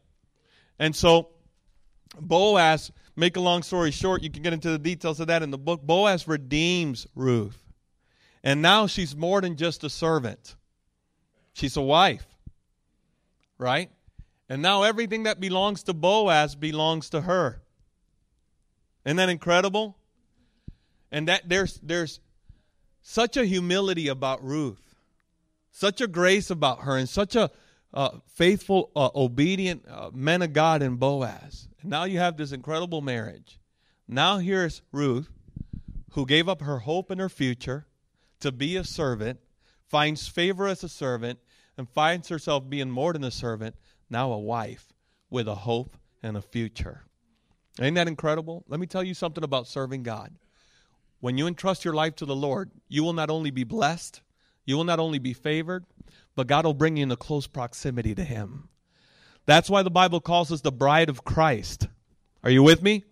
And 0.78 0.96
so, 0.96 1.28
Boaz, 2.18 2.90
make 3.14 3.37
a 3.37 3.40
long 3.40 3.62
story 3.62 3.90
short, 3.90 4.22
you 4.22 4.31
can 4.31 4.42
get 4.42 4.54
into 4.54 4.70
the 4.70 4.78
details 4.78 5.20
of 5.20 5.26
that 5.26 5.42
in 5.42 5.50
the 5.50 5.59
book. 5.59 5.83
Boaz 5.83 6.26
redeems 6.26 7.07
Ruth. 7.14 7.62
And 8.42 8.62
now 8.62 8.87
she's 8.87 9.14
more 9.14 9.40
than 9.40 9.57
just 9.57 9.85
a 9.85 9.90
servant, 9.90 10.57
she's 11.52 11.76
a 11.76 11.83
wife, 11.83 12.26
right? 13.59 13.90
And 14.49 14.63
now 14.63 14.83
everything 14.83 15.25
that 15.25 15.41
belongs 15.41 15.83
to 15.85 15.95
Boaz 15.95 16.55
belongs 16.55 17.11
to 17.11 17.23
her. 17.23 17.63
Isn't 19.05 19.17
that 19.17 19.29
incredible? 19.29 19.97
And 21.11 21.29
that 21.29 21.49
there's 21.49 21.79
there's 21.83 22.21
such 23.03 23.37
a 23.37 23.45
humility 23.45 24.09
about 24.09 24.45
Ruth, 24.45 24.97
such 25.71 26.01
a 26.01 26.07
grace 26.07 26.51
about 26.51 26.81
her, 26.81 26.97
and 26.97 27.09
such 27.09 27.37
a 27.37 27.51
uh, 27.95 28.19
faithful, 28.27 28.91
uh, 28.95 29.09
obedient 29.15 29.85
uh, 29.89 30.11
man 30.13 30.43
of 30.43 30.53
God 30.53 30.83
in 30.83 30.97
Boaz. 30.97 31.69
And 31.81 31.91
now 31.91 32.05
you 32.05 32.19
have 32.19 32.37
this 32.37 32.53
incredible 32.53 33.01
marriage. 33.01 33.59
Now 34.07 34.39
here's 34.39 34.83
Ruth, 34.93 35.31
who 36.13 36.27
gave 36.27 36.49
up 36.49 36.61
her 36.61 36.81
hope 36.81 37.11
and 37.11 37.21
her 37.21 37.29
future 37.29 37.87
to 38.41 38.53
be 38.53 38.77
a 38.77 38.85
servant, 38.85 39.41
finds 39.87 40.29
favor 40.29 40.67
as 40.67 40.85
a 40.85 40.89
servant, 40.89 41.39
and 41.77 41.89
finds 41.89 42.29
herself 42.29 42.69
being 42.69 42.91
more 42.91 43.13
than 43.13 43.25
a 43.25 43.31
servant, 43.31 43.77
now 44.11 44.33
a 44.33 44.38
wife 44.38 44.92
with 45.31 45.49
a 45.49 45.55
hope 45.55 45.97
and 46.23 46.37
a 46.37 46.42
future. 46.42 47.03
Ain't 47.81 47.94
that 47.94 48.09
incredible? 48.09 48.64
Let 48.68 48.81
me 48.81 48.87
tell 48.87 49.03
you 49.03 49.14
something 49.14 49.44
about 49.44 49.68
serving 49.68 50.03
God. 50.03 50.35
When 51.21 51.38
you 51.38 51.47
entrust 51.47 51.85
your 51.85 51.94
life 51.94 52.16
to 52.16 52.27
the 52.27 52.37
Lord, 52.37 52.71
you 52.88 53.03
will 53.05 53.12
not 53.12 53.31
only 53.31 53.51
be 53.51 53.64
blessed, 53.64 54.21
you 54.64 54.77
will 54.77 54.85
not 54.85 55.01
only 55.01 55.18
be 55.18 55.33
favored, 55.33 55.85
but 56.37 56.47
God 56.47 56.64
will 56.64 56.75
bring 56.75 56.97
you 56.97 57.03
into 57.03 57.16
close 57.16 57.47
proximity 57.47 58.14
to 58.14 58.25
Him. 58.25 58.68
That's 59.47 59.71
why 59.71 59.83
the 59.83 59.90
Bible 59.90 60.21
calls 60.21 60.53
us 60.53 60.61
the 60.61 60.73
bride 60.73 61.09
of 61.09 61.25
Christ. 61.25 61.88
Are 62.44 62.51
you 62.51 62.62
with 62.62 62.83
me? 62.83 63.05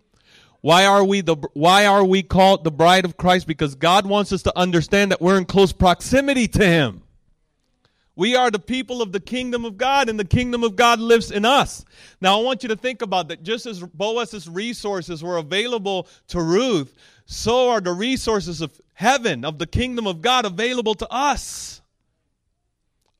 Why 0.61 0.85
are 0.85 1.04
we 1.04 1.20
the 1.20 1.37
why 1.54 1.87
are 1.87 2.04
we 2.04 2.22
called 2.22 2.64
the 2.64 2.70
bride 2.70 3.04
of 3.04 3.16
Christ? 3.16 3.46
Because 3.46 3.74
God 3.74 4.06
wants 4.06 4.32
us 4.32 4.42
to 4.42 4.59
understand 4.59 5.12
that 5.12 5.20
we're 5.20 5.38
in 5.38 5.44
close 5.44 5.72
proximity 5.72 6.48
to 6.48 6.66
Him. 6.66 7.02
We 8.16 8.35
are 8.35 8.50
the 8.50 8.59
people 8.59 9.02
of 9.02 9.12
the 9.12 9.20
kingdom 9.20 9.66
of 9.66 9.76
God, 9.76 10.09
and 10.09 10.18
the 10.18 10.24
kingdom 10.24 10.64
of 10.64 10.74
God 10.74 10.98
lives 10.98 11.31
in 11.31 11.44
us. 11.44 11.85
Now, 12.18 12.40
I 12.40 12.42
want 12.42 12.62
you 12.62 12.70
to 12.70 12.76
think 12.76 13.02
about 13.02 13.29
that. 13.29 13.42
Just 13.42 13.66
as 13.66 13.81
Boaz's 13.81 14.48
resources 14.48 15.22
were 15.22 15.37
available 15.37 16.09
to 16.29 16.40
Ruth, 16.40 16.94
so 17.26 17.68
are 17.68 17.81
the 17.83 17.92
resources 17.92 18.62
of 18.62 18.81
heaven, 18.94 19.44
of 19.44 19.59
the 19.59 19.66
kingdom 19.66 20.07
of 20.07 20.22
God, 20.22 20.46
available 20.46 20.94
to 20.94 21.12
us. 21.12 21.83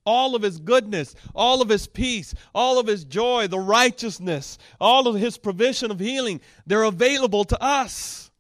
All 0.07 0.35
of 0.35 0.41
his 0.41 0.59
goodness, 0.59 1.15
all 1.35 1.61
of 1.61 1.69
his 1.69 1.87
peace, 1.87 2.33
all 2.55 2.79
of 2.79 2.87
his 2.87 3.05
joy, 3.05 3.49
the 3.49 3.59
righteousness, 3.59 4.57
all 4.81 5.09
of 5.09 5.17
his 5.17 5.37
provision 5.37 5.91
of 5.91 6.01
healing, 6.01 6.41
they're 6.67 6.85
available 6.85 7.45
to 7.45 7.63
us. 7.63 8.31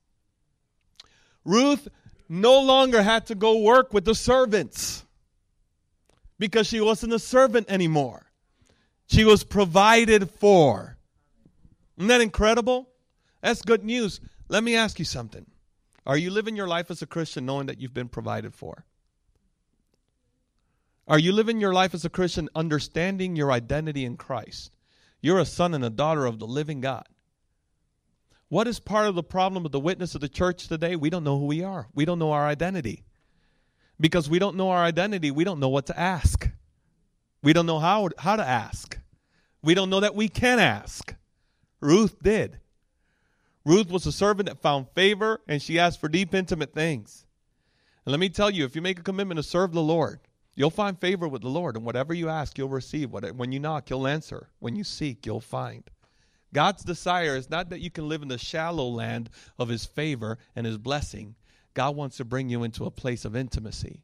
Ruth 1.44 1.88
no 2.28 2.60
longer 2.60 3.02
had 3.02 3.26
to 3.26 3.34
go 3.34 3.58
work 3.58 3.92
with 3.92 4.04
the 4.04 4.14
servants 4.14 5.04
because 6.38 6.66
she 6.66 6.80
wasn't 6.80 7.12
a 7.12 7.18
servant 7.18 7.70
anymore. 7.70 8.30
She 9.06 9.24
was 9.24 9.44
provided 9.44 10.30
for. 10.30 10.96
Isn't 11.96 12.08
that 12.08 12.20
incredible? 12.20 12.88
That's 13.42 13.62
good 13.62 13.84
news. 13.84 14.20
Let 14.48 14.64
me 14.64 14.76
ask 14.76 14.98
you 14.98 15.04
something. 15.04 15.46
Are 16.04 16.16
you 16.16 16.30
living 16.30 16.56
your 16.56 16.68
life 16.68 16.90
as 16.90 17.02
a 17.02 17.06
Christian 17.06 17.46
knowing 17.46 17.66
that 17.66 17.80
you've 17.80 17.94
been 17.94 18.08
provided 18.08 18.54
for? 18.54 18.84
Are 21.08 21.18
you 21.18 21.32
living 21.32 21.60
your 21.60 21.72
life 21.72 21.94
as 21.94 22.04
a 22.04 22.10
Christian 22.10 22.48
understanding 22.54 23.36
your 23.36 23.52
identity 23.52 24.04
in 24.04 24.16
Christ? 24.16 24.72
You're 25.20 25.38
a 25.38 25.44
son 25.44 25.74
and 25.74 25.84
a 25.84 25.90
daughter 25.90 26.26
of 26.26 26.38
the 26.38 26.46
living 26.46 26.80
God. 26.80 27.06
What 28.48 28.68
is 28.68 28.78
part 28.78 29.08
of 29.08 29.14
the 29.14 29.22
problem 29.22 29.64
of 29.64 29.72
the 29.72 29.80
witness 29.80 30.14
of 30.14 30.20
the 30.20 30.28
church 30.28 30.68
today? 30.68 30.94
We 30.94 31.10
don't 31.10 31.24
know 31.24 31.38
who 31.38 31.46
we 31.46 31.64
are. 31.64 31.88
We 31.94 32.04
don't 32.04 32.18
know 32.18 32.32
our 32.32 32.46
identity. 32.46 33.04
Because 33.98 34.28
we 34.28 34.38
don't 34.38 34.56
know 34.56 34.70
our 34.70 34.82
identity, 34.82 35.30
we 35.30 35.44
don't 35.44 35.60
know 35.60 35.68
what 35.68 35.86
to 35.86 35.98
ask. 35.98 36.48
We 37.42 37.52
don't 37.52 37.66
know 37.66 37.78
how, 37.78 38.08
how 38.18 38.36
to 38.36 38.46
ask. 38.46 38.98
We 39.62 39.74
don't 39.74 39.90
know 39.90 40.00
that 40.00 40.14
we 40.14 40.28
can 40.28 40.58
ask. 40.58 41.14
Ruth 41.80 42.22
did. 42.22 42.58
Ruth 43.64 43.90
was 43.90 44.06
a 44.06 44.12
servant 44.12 44.48
that 44.48 44.60
found 44.60 44.88
favor 44.94 45.40
and 45.48 45.60
she 45.60 45.78
asked 45.78 46.00
for 46.00 46.08
deep, 46.08 46.34
intimate 46.34 46.74
things. 46.74 47.26
And 48.04 48.12
let 48.12 48.20
me 48.20 48.28
tell 48.28 48.50
you, 48.50 48.64
if 48.64 48.76
you 48.76 48.82
make 48.82 49.00
a 49.00 49.02
commitment 49.02 49.38
to 49.38 49.42
serve 49.42 49.72
the 49.72 49.82
Lord, 49.82 50.20
you'll 50.54 50.70
find 50.70 50.98
favor 50.98 51.26
with 51.26 51.42
the 51.42 51.48
Lord. 51.48 51.76
And 51.76 51.84
whatever 51.84 52.14
you 52.14 52.28
ask, 52.28 52.56
you'll 52.56 52.68
receive. 52.68 53.10
When 53.10 53.50
you 53.50 53.58
knock, 53.58 53.90
you'll 53.90 54.06
answer. 54.06 54.48
When 54.60 54.76
you 54.76 54.84
seek, 54.84 55.26
you'll 55.26 55.40
find. 55.40 55.82
God's 56.54 56.84
desire 56.84 57.36
is 57.36 57.50
not 57.50 57.70
that 57.70 57.80
you 57.80 57.90
can 57.90 58.08
live 58.08 58.22
in 58.22 58.28
the 58.28 58.38
shallow 58.38 58.88
land 58.88 59.30
of 59.58 59.68
His 59.68 59.84
favor 59.84 60.38
and 60.54 60.64
His 60.64 60.78
blessing. 60.78 61.34
God 61.76 61.94
wants 61.94 62.16
to 62.16 62.24
bring 62.24 62.48
you 62.48 62.64
into 62.64 62.86
a 62.86 62.90
place 62.90 63.24
of 63.26 63.36
intimacy. 63.36 64.02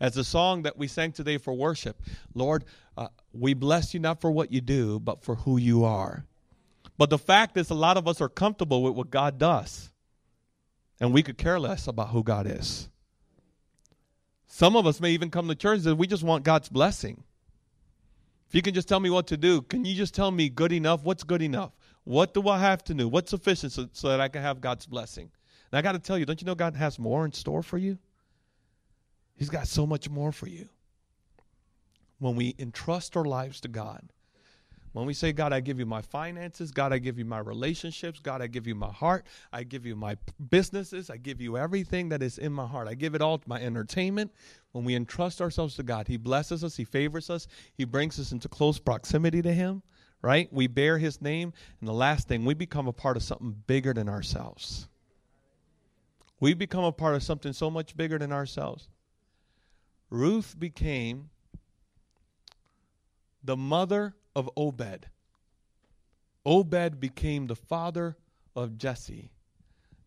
As 0.00 0.14
the 0.14 0.24
song 0.24 0.62
that 0.62 0.76
we 0.76 0.88
sang 0.88 1.12
today 1.12 1.38
for 1.38 1.54
worship, 1.54 2.02
Lord, 2.34 2.64
uh, 2.98 3.06
we 3.32 3.54
bless 3.54 3.94
you 3.94 4.00
not 4.00 4.20
for 4.20 4.32
what 4.32 4.52
you 4.52 4.60
do, 4.60 4.98
but 4.98 5.22
for 5.22 5.36
who 5.36 5.56
you 5.56 5.84
are. 5.84 6.26
But 6.98 7.10
the 7.10 7.18
fact 7.18 7.56
is, 7.56 7.70
a 7.70 7.74
lot 7.74 7.96
of 7.96 8.08
us 8.08 8.20
are 8.20 8.28
comfortable 8.28 8.82
with 8.82 8.94
what 8.94 9.10
God 9.10 9.38
does, 9.38 9.90
and 11.00 11.12
we 11.12 11.22
could 11.22 11.38
care 11.38 11.60
less 11.60 11.86
about 11.86 12.08
who 12.08 12.24
God 12.24 12.48
is. 12.48 12.88
Some 14.48 14.76
of 14.76 14.84
us 14.84 15.00
may 15.00 15.12
even 15.12 15.30
come 15.30 15.46
to 15.46 15.54
church 15.54 15.76
and 15.76 15.84
say, 15.84 15.92
we 15.92 16.08
just 16.08 16.24
want 16.24 16.42
God's 16.42 16.68
blessing. 16.68 17.22
If 18.48 18.56
you 18.56 18.62
can 18.62 18.74
just 18.74 18.88
tell 18.88 19.00
me 19.00 19.10
what 19.10 19.28
to 19.28 19.36
do, 19.36 19.62
can 19.62 19.84
you 19.84 19.94
just 19.94 20.12
tell 20.12 20.32
me 20.32 20.48
good 20.48 20.72
enough? 20.72 21.04
What's 21.04 21.22
good 21.22 21.40
enough? 21.40 21.70
What 22.02 22.34
do 22.34 22.48
I 22.48 22.58
have 22.58 22.82
to 22.84 22.94
do? 22.94 23.08
What's 23.08 23.30
sufficient 23.30 23.72
so, 23.72 23.88
so 23.92 24.08
that 24.08 24.20
I 24.20 24.26
can 24.26 24.42
have 24.42 24.60
God's 24.60 24.86
blessing? 24.86 25.30
And 25.72 25.78
I 25.78 25.82
got 25.82 25.92
to 25.92 25.98
tell 25.98 26.18
you, 26.18 26.26
don't 26.26 26.40
you 26.40 26.46
know 26.46 26.54
God 26.54 26.76
has 26.76 26.98
more 26.98 27.24
in 27.24 27.32
store 27.32 27.62
for 27.62 27.78
you? 27.78 27.98
He's 29.34 29.48
got 29.48 29.66
so 29.66 29.86
much 29.86 30.10
more 30.10 30.30
for 30.30 30.46
you. 30.46 30.68
When 32.18 32.36
we 32.36 32.54
entrust 32.58 33.16
our 33.16 33.24
lives 33.24 33.60
to 33.62 33.68
God, 33.68 34.12
when 34.92 35.06
we 35.06 35.14
say, 35.14 35.32
God, 35.32 35.54
I 35.54 35.60
give 35.60 35.78
you 35.78 35.86
my 35.86 36.02
finances, 36.02 36.70
God, 36.70 36.92
I 36.92 36.98
give 36.98 37.18
you 37.18 37.24
my 37.24 37.38
relationships, 37.38 38.20
God, 38.20 38.42
I 38.42 38.46
give 38.46 38.66
you 38.66 38.74
my 38.74 38.92
heart, 38.92 39.26
I 39.50 39.62
give 39.62 39.86
you 39.86 39.96
my 39.96 40.18
businesses, 40.50 41.08
I 41.08 41.16
give 41.16 41.40
you 41.40 41.56
everything 41.56 42.10
that 42.10 42.22
is 42.22 42.36
in 42.36 42.52
my 42.52 42.66
heart. 42.66 42.88
I 42.88 42.94
give 42.94 43.14
it 43.14 43.22
all 43.22 43.38
to 43.38 43.48
my 43.48 43.60
entertainment. 43.60 44.30
When 44.72 44.84
we 44.84 44.94
entrust 44.94 45.40
ourselves 45.40 45.76
to 45.76 45.82
God, 45.82 46.08
He 46.08 46.18
blesses 46.18 46.62
us, 46.62 46.76
He 46.76 46.84
favors 46.84 47.30
us, 47.30 47.48
He 47.74 47.84
brings 47.84 48.20
us 48.20 48.32
into 48.32 48.50
close 48.50 48.78
proximity 48.78 49.40
to 49.40 49.52
Him, 49.52 49.82
right? 50.20 50.52
We 50.52 50.66
bear 50.66 50.98
His 50.98 51.22
name. 51.22 51.54
And 51.80 51.88
the 51.88 51.94
last 51.94 52.28
thing, 52.28 52.44
we 52.44 52.52
become 52.52 52.86
a 52.86 52.92
part 52.92 53.16
of 53.16 53.22
something 53.22 53.56
bigger 53.66 53.94
than 53.94 54.10
ourselves. 54.10 54.88
We 56.42 56.54
become 56.54 56.82
a 56.82 56.90
part 56.90 57.14
of 57.14 57.22
something 57.22 57.52
so 57.52 57.70
much 57.70 57.96
bigger 57.96 58.18
than 58.18 58.32
ourselves. 58.32 58.88
Ruth 60.10 60.58
became 60.58 61.30
the 63.44 63.56
mother 63.56 64.16
of 64.34 64.50
Obed. 64.56 65.06
Obed 66.44 66.98
became 66.98 67.46
the 67.46 67.54
father 67.54 68.16
of 68.56 68.76
Jesse. 68.76 69.30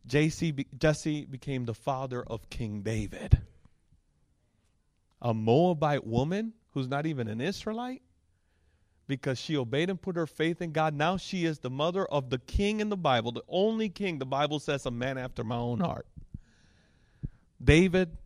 Jesse 0.05 0.51
became 0.51 1.63
the 1.63 1.73
father 1.73 2.21
of 2.21 2.49
King 2.49 2.81
David. 2.81 3.39
A 5.21 5.33
Moabite 5.33 6.05
woman 6.05 6.51
who's 6.71 6.89
not 6.89 7.05
even 7.05 7.29
an 7.29 7.39
Israelite, 7.39 8.01
because 9.07 9.39
she 9.39 9.55
obeyed 9.55 9.89
and 9.89 10.01
put 10.01 10.17
her 10.17 10.27
faith 10.27 10.61
in 10.61 10.73
God. 10.73 10.93
Now 10.93 11.15
she 11.15 11.45
is 11.45 11.59
the 11.59 11.69
mother 11.69 12.05
of 12.05 12.29
the 12.29 12.39
king 12.39 12.81
in 12.81 12.89
the 12.89 12.97
Bible, 12.97 13.31
the 13.31 13.43
only 13.47 13.87
king 13.87 14.19
the 14.19 14.25
Bible 14.25 14.59
says 14.59 14.85
a 14.85 14.91
man 14.91 15.17
after 15.17 15.41
my 15.41 15.55
own 15.55 15.79
heart. 15.79 16.05
David, 17.63 18.17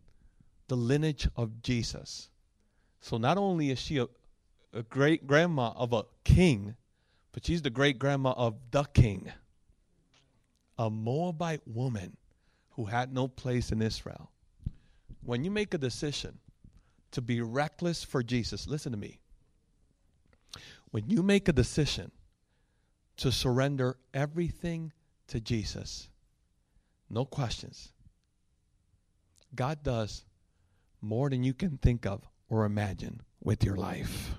the 0.68 0.76
lineage 0.76 1.28
of 1.36 1.62
Jesus. 1.62 2.28
So 3.00 3.16
not 3.16 3.38
only 3.38 3.70
is 3.70 3.78
she 3.78 3.98
a, 3.98 4.08
a 4.72 4.82
great 4.82 5.26
grandma 5.26 5.72
of 5.76 5.92
a 5.92 6.04
king, 6.24 6.76
but 7.32 7.46
she's 7.46 7.62
the 7.62 7.70
great 7.70 7.98
grandma 7.98 8.34
of 8.36 8.56
the 8.70 8.84
king. 8.84 9.32
A 10.78 10.90
Moabite 10.90 11.66
woman 11.66 12.16
who 12.70 12.86
had 12.86 13.12
no 13.12 13.28
place 13.28 13.72
in 13.72 13.82
Israel. 13.82 14.30
When 15.22 15.44
you 15.44 15.50
make 15.50 15.74
a 15.74 15.78
decision 15.78 16.38
to 17.10 17.20
be 17.20 17.40
reckless 17.40 18.04
for 18.04 18.22
Jesus, 18.22 18.66
listen 18.66 18.92
to 18.92 18.98
me. 18.98 19.18
When 20.90 21.08
you 21.08 21.22
make 21.22 21.48
a 21.48 21.52
decision 21.52 22.10
to 23.18 23.30
surrender 23.30 23.96
everything 24.14 24.92
to 25.28 25.40
Jesus, 25.40 26.08
no 27.08 27.24
questions, 27.24 27.92
God 29.54 29.82
does 29.82 30.24
more 31.00 31.30
than 31.30 31.42
you 31.42 31.54
can 31.54 31.78
think 31.78 32.06
of 32.06 32.22
or 32.48 32.64
imagine 32.64 33.22
with 33.42 33.64
your 33.64 33.76
life. 33.76 34.34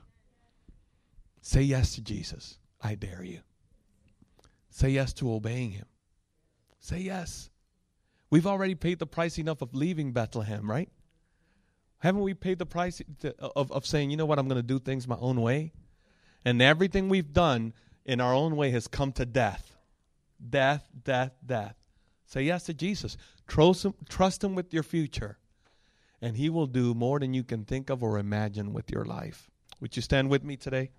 Say 1.42 1.62
yes 1.62 1.96
to 1.96 2.02
Jesus. 2.02 2.58
I 2.82 2.96
dare 2.96 3.24
you. 3.24 3.40
Say 4.70 4.90
yes 4.90 5.14
to 5.14 5.34
obeying 5.34 5.72
him. 5.72 5.86
Say 6.80 7.00
yes. 7.00 7.50
We've 8.30 8.48
already 8.48 8.76
paid 8.76 9.00
the 9.00 9.08
price 9.08 9.38
enough 9.38 9.62
of 9.62 9.76
leaving 9.76 10.14
Bethlehem, 10.14 10.70
right? 10.70 10.90
Haven't 12.00 12.22
we 12.22 12.34
paid 12.34 12.58
the 12.58 12.66
price 12.66 13.02
to, 13.20 13.36
of, 13.40 13.72
of 13.72 13.86
saying, 13.86 14.10
you 14.10 14.18
know 14.18 14.26
what, 14.26 14.40
I'm 14.40 14.48
going 14.48 14.62
to 14.62 14.64
do 14.64 14.80
things 14.80 15.08
my 15.08 15.18
own 15.20 15.42
way? 15.42 15.74
And 16.44 16.62
everything 16.62 17.10
we've 17.10 17.34
done 17.34 17.74
in 18.06 18.20
our 18.20 18.34
own 18.34 18.56
way 18.56 18.72
has 18.72 18.88
come 18.88 19.12
to 19.14 19.26
death. 19.26 19.76
Death, 20.50 20.88
death, 21.04 21.34
death. 21.46 21.76
Say 22.32 22.44
yes 22.44 22.64
to 22.64 22.74
Jesus. 22.74 23.18
Trust 23.46 23.84
him, 23.84 23.94
trust 24.08 24.42
him 24.42 24.56
with 24.56 24.74
your 24.74 24.84
future, 24.84 25.38
and 26.22 26.38
he 26.38 26.50
will 26.50 26.66
do 26.66 26.94
more 26.94 27.20
than 27.20 27.34
you 27.34 27.44
can 27.44 27.66
think 27.66 27.90
of 27.90 28.02
or 28.02 28.18
imagine 28.18 28.72
with 28.72 28.90
your 28.90 29.04
life. 29.04 29.50
Would 29.82 29.98
you 29.98 30.02
stand 30.02 30.30
with 30.30 30.42
me 30.42 30.56
today? 30.56 30.92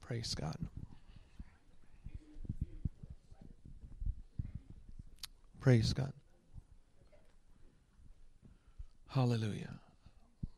Praise 0.00 0.34
God. 0.34 0.56
Praise 5.60 5.92
God. 5.92 6.14
Hallelujah. 9.08 9.74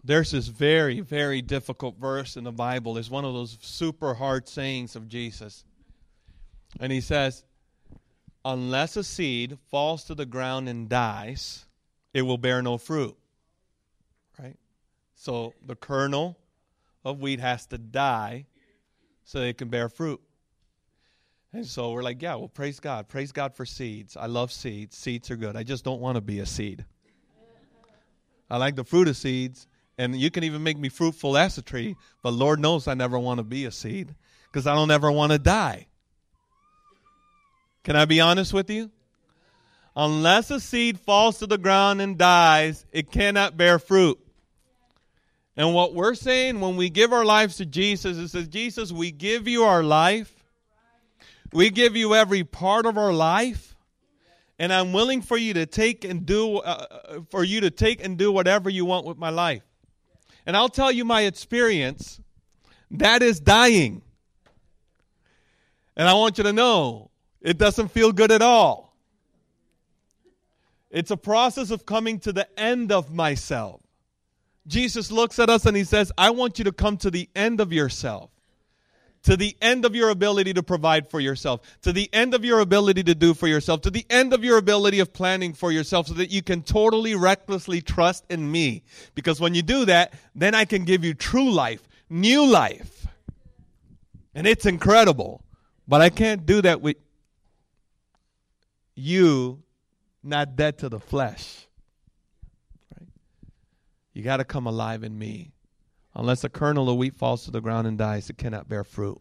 There's 0.04 0.32
this 0.32 0.48
very, 0.48 1.00
very 1.00 1.42
difficult 1.42 1.96
verse 1.96 2.36
in 2.36 2.44
the 2.44 2.52
Bible. 2.52 2.98
It's 2.98 3.10
one 3.10 3.24
of 3.24 3.34
those 3.34 3.56
super 3.60 4.14
hard 4.14 4.48
sayings 4.48 4.96
of 4.96 5.08
Jesus. 5.08 5.64
And 6.80 6.90
he 6.90 7.00
says, 7.00 7.44
Unless 8.44 8.96
a 8.96 9.04
seed 9.04 9.58
falls 9.70 10.04
to 10.04 10.16
the 10.16 10.26
ground 10.26 10.68
and 10.68 10.88
dies, 10.88 11.64
it 12.12 12.22
will 12.22 12.38
bear 12.38 12.60
no 12.60 12.76
fruit. 12.78 13.16
Right? 14.38 14.56
So 15.14 15.54
the 15.64 15.76
kernel 15.76 16.36
of 17.04 17.20
wheat 17.20 17.38
has 17.38 17.66
to 17.66 17.78
die 17.78 18.46
so 19.24 19.38
it 19.38 19.58
can 19.58 19.68
bear 19.68 19.88
fruit. 19.88 20.20
And 21.52 21.66
so 21.66 21.92
we're 21.92 22.02
like, 22.02 22.22
yeah, 22.22 22.34
well, 22.34 22.48
praise 22.48 22.80
God. 22.80 23.08
Praise 23.08 23.30
God 23.30 23.54
for 23.54 23.66
seeds. 23.66 24.16
I 24.16 24.26
love 24.26 24.50
seeds. 24.50 24.96
Seeds 24.96 25.30
are 25.30 25.36
good. 25.36 25.54
I 25.54 25.62
just 25.62 25.84
don't 25.84 26.00
want 26.00 26.16
to 26.16 26.20
be 26.20 26.40
a 26.40 26.46
seed. 26.46 26.84
I 28.50 28.56
like 28.56 28.74
the 28.74 28.84
fruit 28.84 29.08
of 29.08 29.16
seeds, 29.16 29.66
and 29.98 30.18
you 30.18 30.30
can 30.30 30.44
even 30.44 30.62
make 30.62 30.78
me 30.78 30.88
fruitful 30.88 31.36
as 31.36 31.58
a 31.58 31.62
tree, 31.62 31.96
but 32.22 32.32
Lord 32.32 32.60
knows 32.60 32.88
I 32.88 32.94
never 32.94 33.18
want 33.18 33.38
to 33.38 33.44
be 33.44 33.64
a 33.64 33.70
seed 33.70 34.14
because 34.50 34.66
I 34.66 34.74
don't 34.74 34.90
ever 34.90 35.10
want 35.10 35.32
to 35.32 35.38
die. 35.38 35.86
Can 37.84 37.96
I 37.96 38.04
be 38.04 38.20
honest 38.20 38.52
with 38.52 38.70
you? 38.70 38.90
Unless 39.94 40.50
a 40.50 40.60
seed 40.60 40.98
falls 41.00 41.38
to 41.38 41.46
the 41.46 41.58
ground 41.58 42.00
and 42.00 42.16
dies, 42.16 42.86
it 42.92 43.10
cannot 43.10 43.56
bear 43.56 43.78
fruit. 43.78 44.18
And 45.56 45.74
what 45.74 45.94
we're 45.94 46.14
saying 46.14 46.60
when 46.60 46.76
we 46.76 46.88
give 46.88 47.12
our 47.12 47.24
lives 47.24 47.56
to 47.56 47.66
Jesus 47.66 48.16
is 48.16 48.32
that 48.32 48.48
Jesus, 48.48 48.90
we 48.90 49.10
give 49.10 49.46
you 49.46 49.64
our 49.64 49.82
life. 49.82 50.32
We 51.52 51.68
give 51.68 51.94
you 51.94 52.14
every 52.14 52.44
part 52.44 52.86
of 52.86 52.96
our 52.96 53.12
life. 53.12 53.76
And 54.58 54.72
I'm 54.72 54.92
willing 54.94 55.20
for 55.20 55.36
you 55.36 55.54
to 55.54 55.66
take 55.66 56.04
and 56.04 56.24
do 56.24 56.58
uh, 56.58 56.86
uh, 56.90 57.20
for 57.30 57.44
you 57.44 57.62
to 57.62 57.70
take 57.70 58.02
and 58.02 58.16
do 58.16 58.32
whatever 58.32 58.70
you 58.70 58.86
want 58.86 59.04
with 59.04 59.18
my 59.18 59.28
life. 59.28 59.62
And 60.46 60.56
I'll 60.56 60.68
tell 60.68 60.90
you 60.90 61.04
my 61.04 61.22
experience. 61.22 62.20
That 62.90 63.22
is 63.22 63.40
dying. 63.40 64.02
And 65.96 66.08
I 66.08 66.14
want 66.14 66.38
you 66.38 66.44
to 66.44 66.52
know 66.52 67.10
it 67.40 67.58
doesn't 67.58 67.88
feel 67.88 68.12
good 68.12 68.32
at 68.32 68.42
all. 68.42 68.96
It's 70.90 71.10
a 71.10 71.16
process 71.16 71.70
of 71.70 71.86
coming 71.86 72.18
to 72.20 72.32
the 72.32 72.46
end 72.58 72.92
of 72.92 73.12
myself. 73.12 73.80
Jesus 74.66 75.10
looks 75.10 75.38
at 75.38 75.48
us 75.48 75.64
and 75.66 75.76
he 75.76 75.84
says, 75.84 76.12
I 76.18 76.30
want 76.30 76.58
you 76.58 76.64
to 76.64 76.72
come 76.72 76.96
to 76.98 77.10
the 77.10 77.28
end 77.34 77.60
of 77.60 77.72
yourself, 77.72 78.30
to 79.22 79.36
the 79.36 79.56
end 79.60 79.84
of 79.84 79.94
your 79.94 80.10
ability 80.10 80.52
to 80.54 80.62
provide 80.62 81.08
for 81.08 81.20
yourself, 81.20 81.60
to 81.82 81.92
the 81.92 82.08
end 82.12 82.34
of 82.34 82.44
your 82.44 82.60
ability 82.60 83.02
to 83.04 83.14
do 83.14 83.34
for 83.34 83.46
yourself, 83.46 83.80
to 83.82 83.90
the 83.90 84.04
end 84.10 84.32
of 84.32 84.44
your 84.44 84.58
ability 84.58 85.00
of 85.00 85.12
planning 85.12 85.52
for 85.52 85.70
yourself 85.70 86.08
so 86.08 86.14
that 86.14 86.30
you 86.30 86.42
can 86.42 86.62
totally 86.62 87.14
recklessly 87.14 87.80
trust 87.80 88.24
in 88.28 88.50
me. 88.50 88.82
Because 89.14 89.40
when 89.40 89.54
you 89.54 89.62
do 89.62 89.84
that, 89.84 90.12
then 90.34 90.54
I 90.54 90.64
can 90.64 90.84
give 90.84 91.04
you 91.04 91.14
true 91.14 91.50
life, 91.50 91.86
new 92.10 92.46
life. 92.46 93.06
And 94.34 94.46
it's 94.46 94.66
incredible. 94.66 95.44
But 95.86 96.00
I 96.00 96.10
can't 96.10 96.46
do 96.46 96.62
that 96.62 96.80
with 96.80 96.96
you 98.94 99.62
not 100.22 100.56
dead 100.56 100.78
to 100.78 100.88
the 100.88 101.00
flesh. 101.00 101.66
Right? 102.92 103.08
You 104.12 104.22
got 104.22 104.38
to 104.38 104.44
come 104.44 104.66
alive 104.66 105.02
in 105.02 105.18
me. 105.18 105.51
Unless 106.14 106.44
a 106.44 106.48
kernel 106.48 106.90
of 106.90 106.96
wheat 106.96 107.16
falls 107.16 107.44
to 107.44 107.50
the 107.50 107.60
ground 107.60 107.86
and 107.86 107.96
dies, 107.96 108.28
it 108.28 108.38
cannot 108.38 108.68
bear 108.68 108.84
fruit. 108.84 109.20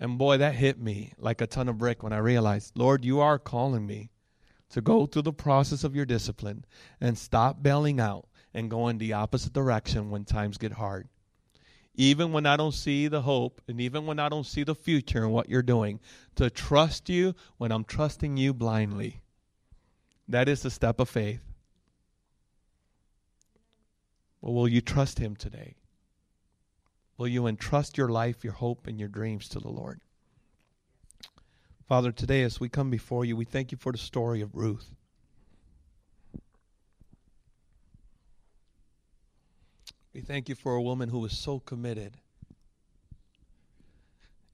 And 0.00 0.16
boy, 0.16 0.38
that 0.38 0.54
hit 0.54 0.80
me 0.80 1.12
like 1.18 1.40
a 1.40 1.46
ton 1.46 1.68
of 1.68 1.78
brick 1.78 2.02
when 2.02 2.12
I 2.12 2.18
realized, 2.18 2.72
Lord, 2.76 3.04
you 3.04 3.20
are 3.20 3.38
calling 3.38 3.86
me 3.86 4.10
to 4.70 4.80
go 4.80 5.06
through 5.06 5.22
the 5.22 5.32
process 5.32 5.84
of 5.84 5.96
your 5.96 6.04
discipline 6.04 6.64
and 7.00 7.18
stop 7.18 7.62
bailing 7.62 8.00
out 8.00 8.28
and 8.54 8.70
go 8.70 8.88
in 8.88 8.98
the 8.98 9.12
opposite 9.12 9.52
direction 9.52 10.10
when 10.10 10.24
times 10.24 10.58
get 10.58 10.72
hard. 10.72 11.08
Even 11.94 12.32
when 12.32 12.46
I 12.46 12.56
don't 12.56 12.74
see 12.74 13.08
the 13.08 13.22
hope 13.22 13.60
and 13.66 13.80
even 13.80 14.06
when 14.06 14.20
I 14.20 14.28
don't 14.28 14.46
see 14.46 14.62
the 14.62 14.74
future 14.74 15.24
in 15.24 15.30
what 15.30 15.48
you're 15.48 15.62
doing, 15.62 15.98
to 16.36 16.48
trust 16.48 17.08
you 17.08 17.34
when 17.56 17.72
I'm 17.72 17.84
trusting 17.84 18.36
you 18.36 18.54
blindly. 18.54 19.20
That 20.28 20.48
is 20.48 20.62
the 20.62 20.70
step 20.70 21.00
of 21.00 21.08
faith. 21.08 21.40
Well, 24.40 24.54
will 24.54 24.68
you 24.68 24.80
trust 24.80 25.18
Him 25.18 25.36
today? 25.36 25.76
Will 27.16 27.28
you 27.28 27.46
entrust 27.46 27.98
your 27.98 28.08
life, 28.08 28.44
your 28.44 28.52
hope, 28.52 28.86
and 28.86 28.98
your 28.98 29.08
dreams 29.08 29.48
to 29.50 29.58
the 29.58 29.68
Lord? 29.68 30.00
Father, 31.88 32.12
today 32.12 32.42
as 32.42 32.60
we 32.60 32.68
come 32.68 32.90
before 32.90 33.24
you, 33.24 33.36
we 33.36 33.44
thank 33.44 33.72
you 33.72 33.78
for 33.78 33.92
the 33.92 33.98
story 33.98 34.40
of 34.40 34.54
Ruth. 34.54 34.94
We 40.12 40.20
thank 40.20 40.48
you 40.48 40.54
for 40.54 40.74
a 40.74 40.82
woman 40.82 41.08
who 41.08 41.18
was 41.20 41.36
so 41.36 41.60
committed. 41.60 42.16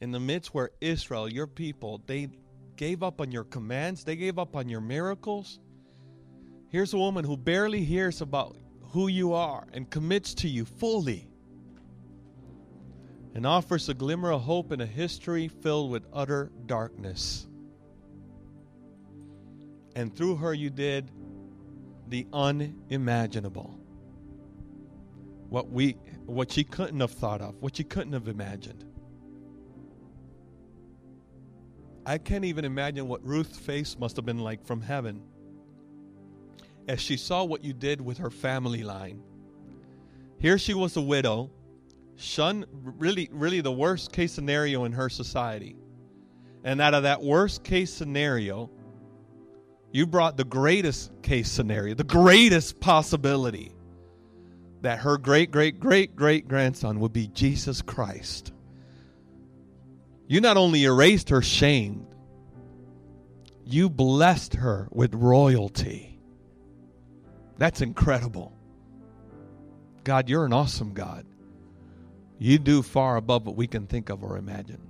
In 0.00 0.10
the 0.10 0.20
midst 0.20 0.54
where 0.54 0.70
Israel, 0.80 1.28
your 1.28 1.46
people, 1.46 2.02
they 2.06 2.28
gave 2.76 3.02
up 3.02 3.20
on 3.20 3.32
your 3.32 3.44
commands, 3.44 4.04
they 4.04 4.16
gave 4.16 4.38
up 4.38 4.56
on 4.56 4.68
your 4.68 4.80
miracles. 4.80 5.58
Here's 6.68 6.92
a 6.92 6.98
woman 6.98 7.24
who 7.24 7.36
barely 7.36 7.84
hears 7.84 8.20
about 8.20 8.56
who 8.94 9.08
you 9.08 9.32
are 9.32 9.66
and 9.72 9.90
commits 9.90 10.34
to 10.34 10.48
you 10.48 10.64
fully 10.64 11.26
and 13.34 13.44
offers 13.44 13.88
a 13.88 13.94
glimmer 13.94 14.30
of 14.30 14.42
hope 14.42 14.70
in 14.70 14.80
a 14.80 14.86
history 14.86 15.48
filled 15.48 15.90
with 15.90 16.06
utter 16.12 16.52
darkness. 16.66 17.48
And 19.96 20.14
through 20.14 20.36
her, 20.36 20.54
you 20.54 20.70
did 20.70 21.10
the 22.06 22.24
unimaginable. 22.32 23.76
What 25.48 25.70
we 25.70 25.96
what 26.26 26.52
she 26.52 26.62
couldn't 26.62 27.00
have 27.00 27.10
thought 27.10 27.40
of, 27.40 27.60
what 27.60 27.74
she 27.74 27.82
couldn't 27.82 28.12
have 28.12 28.28
imagined. 28.28 28.84
I 32.06 32.18
can't 32.18 32.44
even 32.44 32.64
imagine 32.64 33.08
what 33.08 33.26
Ruth's 33.26 33.58
face 33.58 33.98
must 33.98 34.14
have 34.14 34.24
been 34.24 34.38
like 34.38 34.64
from 34.64 34.80
heaven 34.80 35.20
as 36.88 37.00
she 37.00 37.16
saw 37.16 37.44
what 37.44 37.64
you 37.64 37.72
did 37.72 38.00
with 38.00 38.18
her 38.18 38.30
family 38.30 38.82
line. 38.82 39.22
Here 40.38 40.58
she 40.58 40.74
was 40.74 40.96
a 40.96 41.00
widow, 41.00 41.50
shunned 42.16 42.66
really, 42.72 43.28
really 43.32 43.60
the 43.60 43.72
worst 43.72 44.12
case 44.12 44.32
scenario 44.32 44.84
in 44.84 44.92
her 44.92 45.08
society. 45.08 45.76
And 46.62 46.80
out 46.80 46.94
of 46.94 47.02
that 47.04 47.22
worst 47.22 47.64
case 47.64 47.92
scenario, 47.92 48.70
you 49.92 50.06
brought 50.06 50.36
the 50.36 50.44
greatest 50.44 51.12
case 51.22 51.50
scenario, 51.50 51.94
the 51.94 52.04
greatest 52.04 52.80
possibility 52.80 53.72
that 54.82 54.98
her 54.98 55.16
great, 55.16 55.50
great, 55.50 55.80
great, 55.80 56.14
great 56.14 56.46
grandson 56.46 57.00
would 57.00 57.12
be 57.12 57.28
Jesus 57.28 57.80
Christ. 57.80 58.52
You 60.26 60.40
not 60.40 60.56
only 60.56 60.84
erased 60.84 61.30
her 61.30 61.42
shame, 61.42 62.06
you 63.64 63.88
blessed 63.88 64.54
her 64.54 64.88
with 64.90 65.14
royalty. 65.14 66.13
That's 67.56 67.80
incredible. 67.80 68.52
God, 70.02 70.28
you're 70.28 70.44
an 70.44 70.52
awesome 70.52 70.92
God. 70.92 71.26
You 72.38 72.58
do 72.58 72.82
far 72.82 73.16
above 73.16 73.46
what 73.46 73.56
we 73.56 73.66
can 73.66 73.86
think 73.86 74.10
of 74.10 74.22
or 74.22 74.36
imagine. 74.36 74.80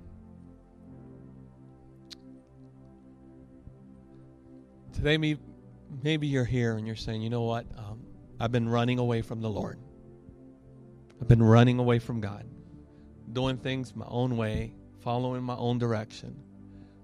Today, 4.93 5.37
maybe 6.03 6.27
you're 6.27 6.45
here 6.45 6.75
and 6.77 6.87
you're 6.87 6.95
saying, 6.95 7.21
you 7.21 7.29
know 7.29 7.43
what? 7.43 7.65
Um, 7.77 8.01
I've 8.39 8.51
been 8.51 8.67
running 8.67 8.99
away 8.99 9.21
from 9.21 9.41
the 9.41 9.49
Lord. 9.49 9.79
I've 11.21 11.27
been 11.27 11.43
running 11.43 11.79
away 11.79 11.99
from 11.99 12.19
God, 12.19 12.45
doing 13.31 13.57
things 13.57 13.95
my 13.95 14.05
own 14.07 14.35
way, 14.35 14.73
following 15.01 15.43
my 15.43 15.55
own 15.55 15.77
direction. 15.77 16.35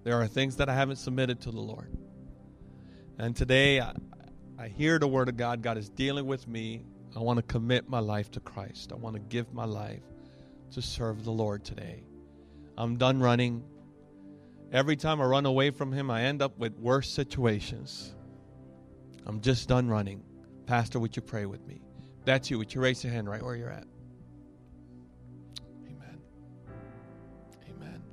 There 0.03 0.16
are 0.16 0.28
things 0.28 0.57
that 0.57 0.68
I 0.68 0.74
haven't 0.74 0.97
submitted 0.97 1.41
to 1.41 1.51
the 1.51 1.59
Lord. 1.59 1.95
And 3.18 3.36
today, 3.36 3.80
I, 3.80 3.93
I 4.62 4.68
hear 4.68 4.99
the 4.99 5.07
word 5.07 5.28
of 5.28 5.38
God. 5.38 5.64
God 5.64 5.80
is 5.80 5.89
dealing 5.89 6.28
with 6.28 6.47
me. 6.47 6.84
I 7.16 7.20
want 7.20 7.38
to 7.38 7.43
commit 7.43 7.89
my 7.89 7.97
life 7.97 8.30
to 8.32 8.39
Christ. 8.39 8.91
I 8.91 8.95
want 8.95 9.16
to 9.16 9.20
give 9.20 9.51
my 9.51 9.66
life 9.66 10.03
to 10.74 10.84
serve 10.84 11.24
the 11.24 11.32
Lord 11.32 11.66
today. 11.66 12.03
I'm 12.78 12.95
done 12.97 13.20
running. 13.20 13.64
Every 14.72 14.95
time 14.95 15.20
I 15.20 15.26
run 15.26 15.47
away 15.47 15.72
from 15.72 15.91
Him, 15.91 16.12
I 16.12 16.26
end 16.26 16.43
up 16.43 16.59
with 16.59 16.78
worse 16.78 17.09
situations. 17.09 18.14
I'm 19.26 19.41
just 19.41 19.68
done 19.68 19.89
running. 19.89 20.22
Pastor, 20.68 20.99
would 20.99 21.16
you 21.16 21.24
pray 21.24 21.47
with 21.47 21.66
me? 21.66 21.82
That's 22.26 22.51
you. 22.51 22.59
Would 22.59 22.72
you 22.72 22.82
raise 22.82 23.03
your 23.03 23.12
hand 23.12 23.28
right 23.28 23.41
where 23.41 23.55
you're 23.55 23.72
at? 23.72 23.88
Amen. 25.88 26.22
Amen. 27.68 28.03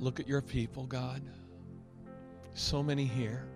Look 0.00 0.18
at 0.18 0.26
your 0.26 0.42
people, 0.42 0.86
God. 0.86 1.22
So 2.54 2.82
many 2.82 3.04
here 3.04 3.46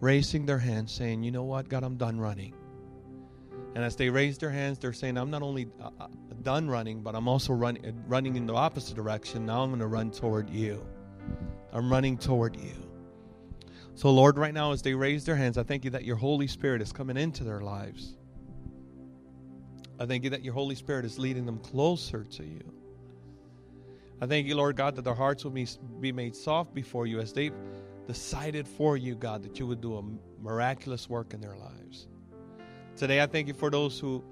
raising 0.00 0.44
their 0.44 0.58
hands, 0.58 0.92
saying, 0.92 1.22
You 1.22 1.30
know 1.30 1.44
what, 1.44 1.68
God, 1.68 1.82
I'm 1.84 1.96
done 1.96 2.20
running. 2.20 2.54
And 3.74 3.82
as 3.82 3.96
they 3.96 4.10
raise 4.10 4.36
their 4.36 4.50
hands, 4.50 4.78
they're 4.78 4.92
saying, 4.92 5.16
I'm 5.16 5.30
not 5.30 5.42
only 5.42 5.68
uh, 5.80 5.90
uh 5.98 6.08
done 6.42 6.68
running, 6.68 7.02
but 7.02 7.14
I'm 7.14 7.28
also 7.28 7.52
run, 7.52 7.78
uh, 7.86 7.92
running 8.06 8.36
in 8.36 8.46
the 8.46 8.54
opposite 8.54 8.96
direction. 8.96 9.46
Now 9.46 9.62
I'm 9.62 9.70
going 9.70 9.80
to 9.80 9.86
run 9.86 10.10
toward 10.10 10.50
you. 10.50 10.84
I'm 11.72 11.90
running 11.90 12.18
toward 12.18 12.56
you. 12.56 12.74
So, 13.94 14.10
Lord, 14.10 14.38
right 14.38 14.52
now, 14.52 14.72
as 14.72 14.82
they 14.82 14.94
raise 14.94 15.24
their 15.24 15.36
hands, 15.36 15.56
I 15.56 15.62
thank 15.62 15.84
you 15.84 15.90
that 15.90 16.04
your 16.04 16.16
Holy 16.16 16.46
Spirit 16.46 16.82
is 16.82 16.92
coming 16.92 17.16
into 17.16 17.44
their 17.44 17.60
lives. 17.60 18.16
I 20.00 20.06
thank 20.06 20.24
you 20.24 20.30
that 20.30 20.42
your 20.42 20.54
Holy 20.54 20.74
Spirit 20.74 21.04
is 21.04 21.18
leading 21.18 21.46
them 21.46 21.58
closer 21.58 22.24
to 22.24 22.44
you. 22.44 22.64
I 24.20 24.26
thank 24.26 24.46
you, 24.46 24.56
Lord 24.56 24.76
God, 24.76 24.96
that 24.96 25.02
their 25.02 25.14
hearts 25.14 25.44
will 25.44 25.50
be, 25.50 25.66
be 26.00 26.12
made 26.12 26.34
soft 26.34 26.74
before 26.74 27.06
you 27.06 27.20
as 27.20 27.32
they've 27.32 27.54
decided 28.06 28.66
for 28.66 28.96
you, 28.96 29.14
God, 29.14 29.42
that 29.42 29.58
you 29.58 29.66
would 29.66 29.80
do 29.80 29.98
a 29.98 30.02
miraculous 30.42 31.08
work 31.08 31.34
in 31.34 31.40
their 31.40 31.56
lives. 31.56 32.08
Today, 32.96 33.22
I 33.22 33.26
thank 33.26 33.48
you 33.48 33.54
for 33.54 33.70
those 33.70 33.98
who 33.98 34.22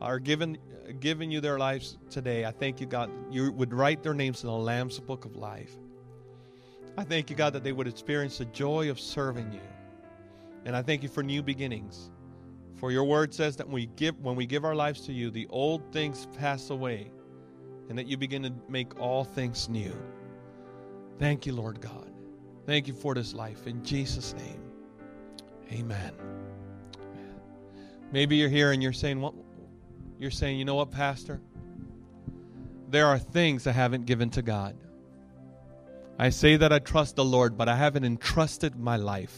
are 0.00 0.18
given 0.18 0.58
giving 1.00 1.30
you 1.30 1.40
their 1.40 1.58
lives 1.58 1.96
today. 2.10 2.44
I 2.44 2.50
thank 2.50 2.80
you, 2.80 2.86
God, 2.86 3.10
you 3.30 3.52
would 3.52 3.72
write 3.72 4.02
their 4.02 4.14
names 4.14 4.42
in 4.42 4.48
the 4.48 4.56
Lamb's 4.56 4.98
book 4.98 5.24
of 5.24 5.36
life. 5.36 5.72
I 6.98 7.04
thank 7.04 7.30
you, 7.30 7.36
God, 7.36 7.52
that 7.54 7.64
they 7.64 7.72
would 7.72 7.86
experience 7.86 8.38
the 8.38 8.44
joy 8.46 8.90
of 8.90 9.00
serving 9.00 9.52
you. 9.52 9.60
And 10.64 10.76
I 10.76 10.82
thank 10.82 11.02
you 11.02 11.08
for 11.08 11.22
new 11.22 11.42
beginnings. 11.42 12.10
For 12.74 12.90
your 12.90 13.04
word 13.04 13.32
says 13.32 13.56
that 13.56 13.66
when 13.66 13.74
we 13.74 13.86
give 13.86 14.18
when 14.20 14.36
we 14.36 14.44
give 14.44 14.64
our 14.64 14.74
lives 14.74 15.02
to 15.02 15.12
you, 15.12 15.30
the 15.30 15.46
old 15.50 15.92
things 15.92 16.26
pass 16.36 16.70
away, 16.70 17.10
and 17.88 17.96
that 17.96 18.06
you 18.06 18.16
begin 18.16 18.42
to 18.42 18.52
make 18.68 18.98
all 18.98 19.24
things 19.24 19.68
new. 19.68 19.94
Thank 21.18 21.46
you, 21.46 21.54
Lord 21.54 21.80
God. 21.80 22.11
Thank 22.66 22.86
you 22.86 22.94
for 22.94 23.14
this 23.14 23.34
life. 23.34 23.66
In 23.66 23.84
Jesus' 23.84 24.34
name. 24.34 24.62
Amen. 25.72 26.12
Maybe 28.12 28.36
you're 28.36 28.48
here 28.48 28.72
and 28.72 28.82
you're 28.82 28.92
saying, 28.92 29.20
what 29.20 29.34
you're 30.18 30.30
saying, 30.30 30.58
you 30.58 30.64
know 30.64 30.74
what, 30.74 30.90
Pastor? 30.90 31.40
There 32.88 33.06
are 33.06 33.18
things 33.18 33.66
I 33.66 33.72
haven't 33.72 34.06
given 34.06 34.30
to 34.30 34.42
God. 34.42 34.76
I 36.18 36.28
say 36.28 36.56
that 36.56 36.72
I 36.72 36.78
trust 36.78 37.16
the 37.16 37.24
Lord, 37.24 37.56
but 37.56 37.68
I 37.68 37.76
haven't 37.76 38.04
entrusted 38.04 38.76
my 38.76 38.96
life. 38.96 39.36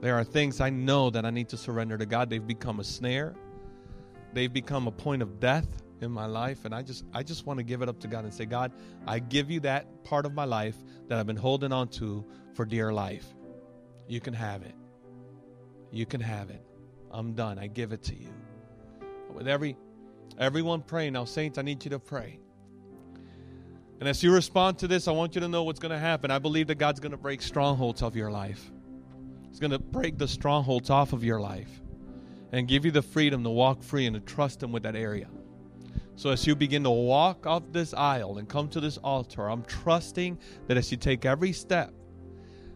There 0.00 0.16
are 0.16 0.24
things 0.24 0.60
I 0.60 0.70
know 0.70 1.10
that 1.10 1.26
I 1.26 1.30
need 1.30 1.50
to 1.50 1.58
surrender 1.58 1.98
to 1.98 2.06
God. 2.06 2.30
They've 2.30 2.44
become 2.44 2.80
a 2.80 2.84
snare. 2.84 3.34
They've 4.32 4.52
become 4.52 4.86
a 4.86 4.90
point 4.90 5.20
of 5.20 5.38
death 5.38 5.82
in 6.02 6.10
my 6.10 6.26
life 6.26 6.64
and 6.64 6.74
I 6.74 6.82
just 6.82 7.04
I 7.12 7.22
just 7.22 7.46
want 7.46 7.58
to 7.58 7.62
give 7.62 7.82
it 7.82 7.88
up 7.88 8.00
to 8.00 8.08
God 8.08 8.24
and 8.24 8.32
say, 8.32 8.44
God, 8.44 8.72
I 9.06 9.18
give 9.18 9.50
you 9.50 9.60
that 9.60 10.04
part 10.04 10.26
of 10.26 10.34
my 10.34 10.44
life 10.44 10.76
that 11.08 11.18
I've 11.18 11.26
been 11.26 11.36
holding 11.36 11.72
on 11.72 11.88
to 11.88 12.24
for 12.54 12.64
dear 12.64 12.92
life. 12.92 13.26
You 14.08 14.20
can 14.20 14.34
have 14.34 14.62
it. 14.62 14.74
You 15.92 16.06
can 16.06 16.20
have 16.20 16.50
it. 16.50 16.64
I'm 17.10 17.34
done. 17.34 17.58
I 17.58 17.66
give 17.66 17.92
it 17.92 18.02
to 18.04 18.14
you. 18.14 18.32
With 19.32 19.48
every 19.48 19.76
everyone 20.38 20.82
praying 20.82 21.14
now, 21.14 21.24
saints, 21.24 21.58
I 21.58 21.62
need 21.62 21.84
you 21.84 21.90
to 21.90 21.98
pray. 21.98 22.38
And 24.00 24.08
as 24.08 24.22
you 24.22 24.32
respond 24.32 24.78
to 24.78 24.88
this, 24.88 25.08
I 25.08 25.12
want 25.12 25.34
you 25.34 25.42
to 25.42 25.48
know 25.48 25.62
what's 25.62 25.78
going 25.78 25.92
to 25.92 25.98
happen. 25.98 26.30
I 26.30 26.38
believe 26.38 26.68
that 26.68 26.76
God's 26.76 27.00
going 27.00 27.12
to 27.12 27.18
break 27.18 27.42
strongholds 27.42 28.02
of 28.02 28.16
your 28.16 28.30
life. 28.30 28.70
He's 29.48 29.60
going 29.60 29.72
to 29.72 29.78
break 29.78 30.16
the 30.16 30.26
strongholds 30.26 30.88
off 30.88 31.12
of 31.12 31.22
your 31.22 31.40
life 31.40 31.82
and 32.52 32.66
give 32.66 32.84
you 32.84 32.90
the 32.90 33.02
freedom 33.02 33.44
to 33.44 33.50
walk 33.50 33.82
free 33.82 34.06
and 34.06 34.14
to 34.14 34.20
trust 34.20 34.62
Him 34.62 34.72
with 34.72 34.84
that 34.84 34.96
area. 34.96 35.28
So 36.20 36.28
as 36.28 36.46
you 36.46 36.54
begin 36.54 36.84
to 36.84 36.90
walk 36.90 37.46
up 37.46 37.72
this 37.72 37.94
aisle 37.94 38.36
and 38.36 38.46
come 38.46 38.68
to 38.68 38.80
this 38.80 38.98
altar, 38.98 39.48
I'm 39.48 39.62
trusting 39.62 40.38
that 40.66 40.76
as 40.76 40.90
you 40.90 40.98
take 40.98 41.24
every 41.24 41.50
step, 41.54 41.94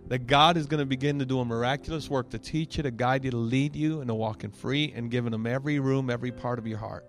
that 0.09 0.26
God 0.26 0.57
is 0.57 0.64
going 0.64 0.78
to 0.78 0.86
begin 0.86 1.18
to 1.18 1.26
do 1.26 1.40
a 1.40 1.45
miraculous 1.45 2.09
work 2.09 2.30
to 2.30 2.38
teach 2.38 2.78
you, 2.78 2.82
to 2.84 2.90
guide 2.90 3.22
you, 3.22 3.30
to 3.32 3.36
lead 3.36 3.76
you, 3.76 4.01
and 4.01 4.09
to 4.09 4.14
walk 4.14 4.45
in 4.45 4.51
free 4.51 4.95
and 4.97 5.11
giving 5.11 5.30
Him 5.30 5.47
every 5.47 5.78
room, 5.78 6.09
every 6.09 6.32
part 6.32 6.59
of 6.59 6.66
your 6.66 6.78
heart. 6.78 7.05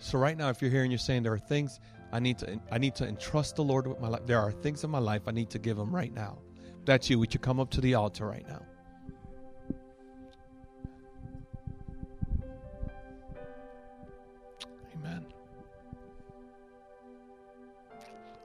So 0.00 0.18
right 0.18 0.36
now, 0.36 0.48
if 0.48 0.60
you're 0.60 0.70
here 0.72 0.82
and 0.82 0.90
you're 0.90 0.98
saying 0.98 1.22
there 1.22 1.34
are 1.34 1.38
things 1.38 1.78
I 2.12 2.18
need 2.18 2.38
to, 2.38 2.60
I 2.72 2.78
need 2.78 2.96
to 2.96 3.06
entrust 3.06 3.54
the 3.54 3.62
Lord 3.62 3.86
with 3.86 4.00
my 4.00 4.08
life. 4.08 4.26
There 4.26 4.40
are 4.40 4.50
things 4.50 4.82
in 4.82 4.90
my 4.90 4.98
life 4.98 5.22
I 5.28 5.30
need 5.30 5.50
to 5.50 5.60
give 5.60 5.78
Him 5.78 5.94
right 5.94 6.12
now. 6.12 6.38
that's 6.86 7.08
you. 7.08 7.20
Would 7.20 7.34
you 7.34 7.38
come 7.38 7.60
up 7.60 7.70
to 7.70 7.80
the 7.80 7.94
altar 7.94 8.26
right 8.26 8.48
now? 8.48 8.62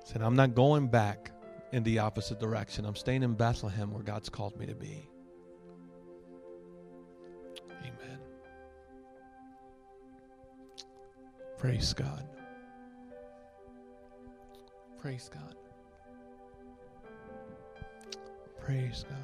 Said, 0.08 0.22
I'm 0.22 0.38
not 0.38 0.56
going 0.56 0.88
back 0.88 1.32
in 1.74 1.84
the 1.84 2.00
opposite 2.00 2.40
direction. 2.40 2.86
I'm 2.86 2.96
staying 2.96 3.24
in 3.24 3.34
Bethlehem 3.34 3.92
where 3.92 4.04
God's 4.04 4.30
called 4.30 4.58
me 4.58 4.66
to 4.66 4.74
be. 4.74 5.06
Amen. 7.82 8.20
Praise 11.58 11.92
God. 11.92 12.26
Praise 14.98 15.30
God. 15.34 15.56
Praise 18.62 19.04
God. 19.10 19.18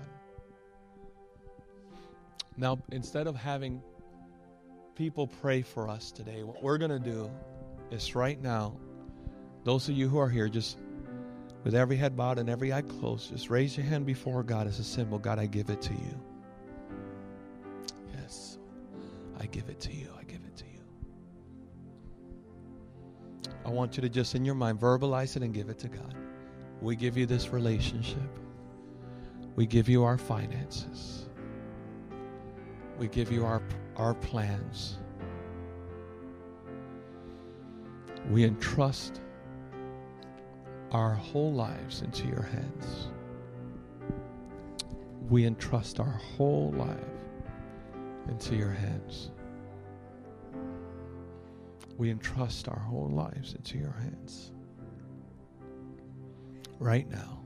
Now, 2.57 2.77
instead 2.91 3.27
of 3.27 3.37
having 3.37 3.81
people 4.95 5.27
pray 5.27 5.61
for 5.61 5.89
us 5.89 6.11
today, 6.11 6.43
what 6.43 6.61
we're 6.61 6.77
going 6.77 6.91
to 6.91 6.99
do 6.99 7.29
is 7.91 8.15
right 8.15 8.41
now 8.41 8.75
those 9.63 9.87
of 9.89 9.95
you 9.95 10.09
who 10.09 10.19
are 10.19 10.29
here, 10.29 10.49
just 10.49 10.77
with 11.63 11.75
every 11.75 11.95
head 11.95 12.17
bowed 12.17 12.37
and 12.37 12.49
every 12.49 12.73
eye 12.73 12.81
closed, 12.81 13.29
just 13.31 13.49
raise 13.49 13.77
your 13.77 13.85
hand 13.85 14.05
before 14.05 14.43
God 14.43 14.67
as 14.67 14.79
a 14.79 14.83
symbol. 14.83 15.17
God, 15.17 15.39
I 15.39 15.45
give 15.45 15.69
it 15.69 15.81
to 15.83 15.93
you. 15.93 16.19
Yes, 18.13 18.57
I 19.39 19.45
give 19.45 19.69
it 19.69 19.79
to 19.81 19.93
you. 19.93 20.09
I 20.19 20.23
give 20.23 20.41
it 20.45 20.57
to 20.57 20.65
you. 20.65 20.71
I 23.65 23.69
want 23.69 23.95
you 23.95 24.01
to 24.01 24.09
just 24.09 24.35
in 24.35 24.43
your 24.43 24.55
mind 24.55 24.79
verbalize 24.79 25.37
it 25.37 25.43
and 25.43 25.53
give 25.53 25.69
it 25.69 25.79
to 25.79 25.87
God. 25.87 26.15
We 26.81 26.97
give 26.97 27.15
you 27.15 27.25
this 27.25 27.49
relationship. 27.49 28.17
We 29.55 29.65
give 29.65 29.87
you 29.87 30.03
our 30.03 30.17
finances. 30.17 31.29
We 32.99 33.07
give 33.07 33.31
you 33.31 33.45
our, 33.45 33.61
our 33.95 34.13
plans. 34.13 34.97
We 38.29 38.43
entrust 38.43 39.21
our 40.91 41.13
whole 41.13 41.51
lives 41.51 42.01
into 42.01 42.27
your 42.27 42.43
hands. 42.43 43.09
We 45.29 45.45
entrust 45.45 45.99
our 45.99 46.21
whole 46.37 46.71
life 46.77 46.97
into 48.29 48.55
your 48.55 48.71
hands. 48.71 49.31
We 51.97 52.09
entrust 52.09 52.67
our 52.67 52.79
whole 52.79 53.09
lives 53.09 53.53
into 53.53 53.77
your 53.77 53.91
hands. 53.91 54.51
Right 56.79 57.09
now, 57.09 57.39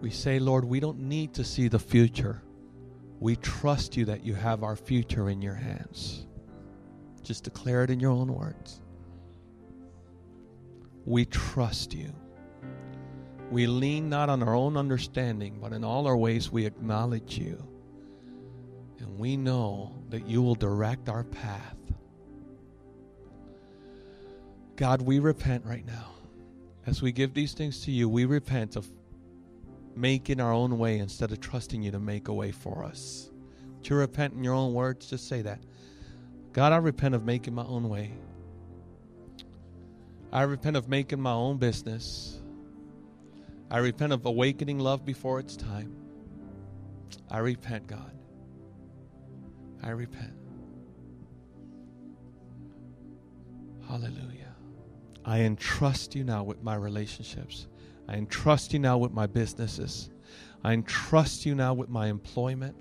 we 0.00 0.10
say, 0.10 0.38
Lord, 0.38 0.64
we 0.64 0.80
don't 0.80 0.98
need 0.98 1.34
to 1.34 1.44
see 1.44 1.68
the 1.68 1.78
future. 1.78 2.42
We 3.22 3.36
trust 3.36 3.96
you 3.96 4.04
that 4.06 4.24
you 4.24 4.34
have 4.34 4.64
our 4.64 4.74
future 4.74 5.30
in 5.30 5.40
your 5.40 5.54
hands. 5.54 6.26
Just 7.22 7.44
declare 7.44 7.84
it 7.84 7.90
in 7.90 8.00
your 8.00 8.10
own 8.10 8.34
words. 8.34 8.80
We 11.04 11.26
trust 11.26 11.94
you. 11.94 12.12
We 13.52 13.68
lean 13.68 14.08
not 14.08 14.28
on 14.28 14.42
our 14.42 14.56
own 14.56 14.76
understanding, 14.76 15.60
but 15.62 15.72
in 15.72 15.84
all 15.84 16.08
our 16.08 16.16
ways 16.16 16.50
we 16.50 16.66
acknowledge 16.66 17.38
you. 17.38 17.64
And 18.98 19.16
we 19.16 19.36
know 19.36 19.94
that 20.08 20.26
you 20.26 20.42
will 20.42 20.56
direct 20.56 21.08
our 21.08 21.22
path. 21.22 21.76
God, 24.74 25.00
we 25.00 25.20
repent 25.20 25.64
right 25.64 25.86
now. 25.86 26.10
As 26.86 27.00
we 27.00 27.12
give 27.12 27.34
these 27.34 27.52
things 27.52 27.84
to 27.84 27.92
you, 27.92 28.08
we 28.08 28.24
repent 28.24 28.74
of 28.74 28.90
making 29.96 30.40
our 30.40 30.52
own 30.52 30.78
way 30.78 30.98
instead 30.98 31.32
of 31.32 31.40
trusting 31.40 31.82
you 31.82 31.90
to 31.90 31.98
make 31.98 32.28
a 32.28 32.32
way 32.32 32.50
for 32.50 32.84
us. 32.84 33.30
To 33.84 33.94
repent 33.94 34.34
in 34.34 34.44
your 34.44 34.54
own 34.54 34.74
words, 34.74 35.06
just 35.10 35.28
say 35.28 35.42
that. 35.42 35.60
God, 36.52 36.72
I 36.72 36.76
repent 36.76 37.14
of 37.14 37.24
making 37.24 37.54
my 37.54 37.64
own 37.64 37.88
way. 37.88 38.12
I 40.32 40.42
repent 40.42 40.76
of 40.76 40.88
making 40.88 41.20
my 41.20 41.32
own 41.32 41.58
business. 41.58 42.40
I 43.70 43.78
repent 43.78 44.12
of 44.12 44.24
awakening 44.24 44.78
love 44.78 45.04
before 45.04 45.40
it's 45.40 45.56
time. 45.56 45.94
I 47.30 47.38
repent, 47.38 47.86
God. 47.86 48.12
I 49.82 49.90
repent. 49.90 50.32
Hallelujah. 53.88 54.54
I 55.24 55.40
entrust 55.40 56.14
you 56.14 56.24
now 56.24 56.44
with 56.44 56.62
my 56.62 56.74
relationships. 56.74 57.66
I 58.08 58.14
entrust 58.14 58.72
you 58.72 58.78
now 58.78 58.98
with 58.98 59.12
my 59.12 59.26
businesses. 59.26 60.10
I 60.64 60.72
entrust 60.72 61.46
you 61.46 61.54
now 61.54 61.74
with 61.74 61.88
my 61.88 62.06
employment. 62.08 62.76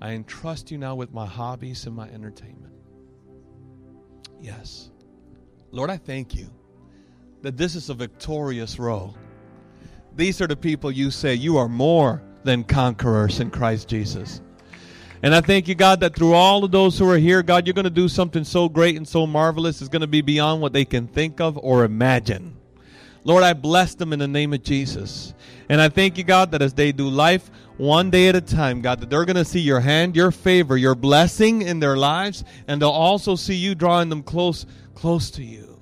I 0.00 0.12
entrust 0.12 0.70
you 0.70 0.78
now 0.78 0.94
with 0.94 1.12
my 1.12 1.26
hobbies 1.26 1.86
and 1.86 1.94
my 1.94 2.08
entertainment. 2.08 2.74
Yes. 4.40 4.90
Lord, 5.70 5.90
I 5.90 5.96
thank 5.96 6.34
you 6.34 6.50
that 7.42 7.56
this 7.56 7.74
is 7.74 7.90
a 7.90 7.94
victorious 7.94 8.78
row. 8.78 9.14
These 10.14 10.40
are 10.40 10.46
the 10.46 10.56
people 10.56 10.90
you 10.90 11.10
say 11.10 11.34
you 11.34 11.58
are 11.58 11.68
more 11.68 12.22
than 12.44 12.64
conquerors 12.64 13.40
in 13.40 13.50
Christ 13.50 13.88
Jesus. 13.88 14.40
And 15.22 15.34
I 15.34 15.40
thank 15.40 15.66
you, 15.66 15.74
God, 15.74 16.00
that 16.00 16.14
through 16.14 16.34
all 16.34 16.64
of 16.64 16.70
those 16.70 16.98
who 16.98 17.10
are 17.10 17.18
here, 17.18 17.42
God, 17.42 17.66
you're 17.66 17.74
going 17.74 17.84
to 17.84 17.90
do 17.90 18.08
something 18.08 18.44
so 18.44 18.68
great 18.68 18.96
and 18.96 19.06
so 19.06 19.26
marvelous. 19.26 19.80
It's 19.80 19.88
going 19.88 20.02
to 20.02 20.06
be 20.06 20.20
beyond 20.20 20.62
what 20.62 20.72
they 20.72 20.84
can 20.84 21.08
think 21.08 21.40
of 21.40 21.58
or 21.58 21.84
imagine. 21.84 22.57
Lord, 23.24 23.42
I 23.44 23.52
bless 23.52 23.94
them 23.94 24.12
in 24.12 24.18
the 24.18 24.28
name 24.28 24.52
of 24.52 24.62
Jesus. 24.62 25.34
And 25.68 25.80
I 25.80 25.88
thank 25.88 26.16
you, 26.16 26.24
God, 26.24 26.52
that 26.52 26.62
as 26.62 26.74
they 26.74 26.92
do 26.92 27.08
life 27.08 27.50
one 27.76 28.10
day 28.10 28.28
at 28.28 28.36
a 28.36 28.40
time, 28.40 28.80
God, 28.80 29.00
that 29.00 29.10
they're 29.10 29.24
going 29.24 29.36
to 29.36 29.44
see 29.44 29.60
your 29.60 29.80
hand, 29.80 30.16
your 30.16 30.30
favor, 30.30 30.76
your 30.76 30.94
blessing 30.94 31.62
in 31.62 31.80
their 31.80 31.96
lives, 31.96 32.44
and 32.66 32.80
they'll 32.80 32.90
also 32.90 33.36
see 33.36 33.54
you 33.54 33.74
drawing 33.74 34.08
them 34.08 34.22
close, 34.22 34.66
close 34.94 35.30
to 35.32 35.44
you. 35.44 35.80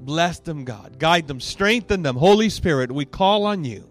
Bless 0.00 0.38
them, 0.38 0.64
God. 0.64 0.98
Guide 0.98 1.28
them, 1.28 1.40
strengthen 1.40 2.02
them. 2.02 2.16
Holy 2.16 2.48
Spirit, 2.48 2.90
we 2.90 3.04
call 3.04 3.44
on 3.44 3.64
you. 3.64 3.86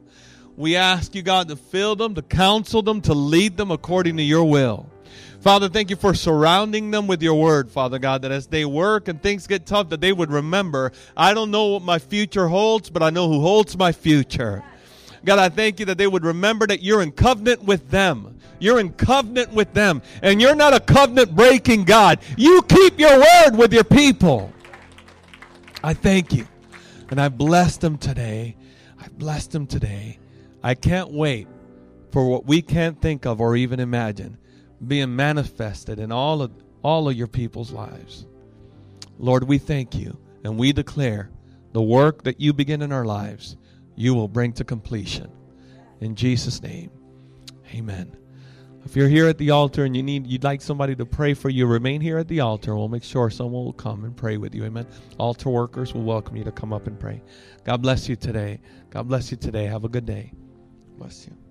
We 0.57 0.75
ask 0.75 1.15
you, 1.15 1.21
God, 1.21 1.47
to 1.49 1.55
fill 1.55 1.95
them, 1.95 2.15
to 2.15 2.21
counsel 2.21 2.81
them, 2.81 2.99
to 3.01 3.13
lead 3.13 3.57
them 3.57 3.71
according 3.71 4.17
to 4.17 4.23
your 4.23 4.43
will. 4.43 4.89
Father, 5.41 5.69
thank 5.69 5.89
you 5.89 5.95
for 5.95 6.13
surrounding 6.13 6.91
them 6.91 7.07
with 7.07 7.23
your 7.23 7.35
word, 7.35 7.71
Father 7.71 7.97
God, 7.97 8.23
that 8.23 8.31
as 8.31 8.47
they 8.47 8.65
work 8.65 9.07
and 9.07 9.21
things 9.21 9.47
get 9.47 9.65
tough, 9.65 9.87
that 9.89 10.01
they 10.01 10.11
would 10.11 10.31
remember, 10.31 10.91
I 11.15 11.33
don't 11.33 11.49
know 11.49 11.67
what 11.67 11.81
my 11.81 11.97
future 11.97 12.49
holds, 12.49 12.89
but 12.89 13.01
I 13.01 13.09
know 13.09 13.29
who 13.29 13.39
holds 13.39 13.77
my 13.77 13.93
future. 13.93 14.61
God, 15.23 15.39
I 15.39 15.47
thank 15.47 15.79
you 15.79 15.85
that 15.85 15.97
they 15.97 16.07
would 16.07 16.25
remember 16.25 16.67
that 16.67 16.83
you're 16.83 17.01
in 17.01 17.13
covenant 17.13 17.63
with 17.63 17.89
them. 17.89 18.37
You're 18.59 18.81
in 18.81 18.91
covenant 18.91 19.53
with 19.53 19.73
them. 19.73 20.01
And 20.21 20.41
you're 20.41 20.55
not 20.55 20.73
a 20.73 20.79
covenant 20.81 21.33
breaking 21.35 21.85
God. 21.85 22.19
You 22.37 22.61
keep 22.63 22.99
your 22.99 23.17
word 23.17 23.51
with 23.55 23.73
your 23.73 23.85
people. 23.85 24.51
I 25.81 25.93
thank 25.93 26.33
you. 26.33 26.47
And 27.09 27.19
I 27.19 27.29
bless 27.29 27.77
them 27.77 27.97
today. 27.97 28.57
I 28.99 29.07
bless 29.07 29.47
them 29.47 29.67
today. 29.67 30.19
I 30.61 30.75
can't 30.75 31.11
wait 31.11 31.47
for 32.11 32.27
what 32.27 32.45
we 32.45 32.61
can't 32.61 33.01
think 33.01 33.25
of 33.25 33.39
or 33.39 33.55
even 33.55 33.79
imagine 33.79 34.37
being 34.87 35.15
manifested 35.15 35.99
in 35.99 36.11
all 36.11 36.41
of 36.41 36.51
all 36.81 37.09
of 37.09 37.15
your 37.15 37.27
people's 37.27 37.71
lives. 37.71 38.25
Lord, 39.17 39.43
we 39.43 39.57
thank 39.57 39.95
you 39.95 40.17
and 40.43 40.57
we 40.57 40.71
declare 40.71 41.29
the 41.73 41.81
work 41.81 42.23
that 42.23 42.39
you 42.39 42.53
begin 42.53 42.81
in 42.81 42.91
our 42.91 43.05
lives, 43.05 43.57
you 43.95 44.15
will 44.15 44.27
bring 44.27 44.53
to 44.53 44.63
completion. 44.63 45.31
In 45.99 46.15
Jesus' 46.15 46.61
name. 46.61 46.89
Amen. 47.73 48.15
If 48.85 48.95
you're 48.95 49.09
here 49.09 49.27
at 49.27 49.37
the 49.37 49.51
altar 49.51 49.83
and 49.83 49.95
you 49.95 50.01
need 50.01 50.25
you'd 50.25 50.43
like 50.43 50.61
somebody 50.61 50.95
to 50.95 51.05
pray 51.05 51.33
for 51.33 51.49
you, 51.49 51.67
remain 51.67 52.01
here 52.01 52.17
at 52.17 52.27
the 52.27 52.39
altar. 52.39 52.75
We'll 52.75 52.87
make 52.87 53.03
sure 53.03 53.29
someone 53.29 53.65
will 53.65 53.73
come 53.73 54.05
and 54.05 54.15
pray 54.15 54.37
with 54.37 54.55
you. 54.55 54.63
Amen. 54.63 54.87
Altar 55.17 55.49
workers 55.49 55.93
will 55.93 56.03
welcome 56.03 56.37
you 56.37 56.45
to 56.45 56.51
come 56.51 56.71
up 56.71 56.87
and 56.87 56.99
pray. 56.99 57.21
God 57.65 57.81
bless 57.81 58.07
you 58.07 58.15
today. 58.15 58.61
God 58.89 59.07
bless 59.07 59.31
you 59.31 59.37
today. 59.37 59.65
Have 59.65 59.83
a 59.83 59.89
good 59.89 60.05
day. 60.05 60.31
Bless 60.97 61.27
you. 61.27 61.48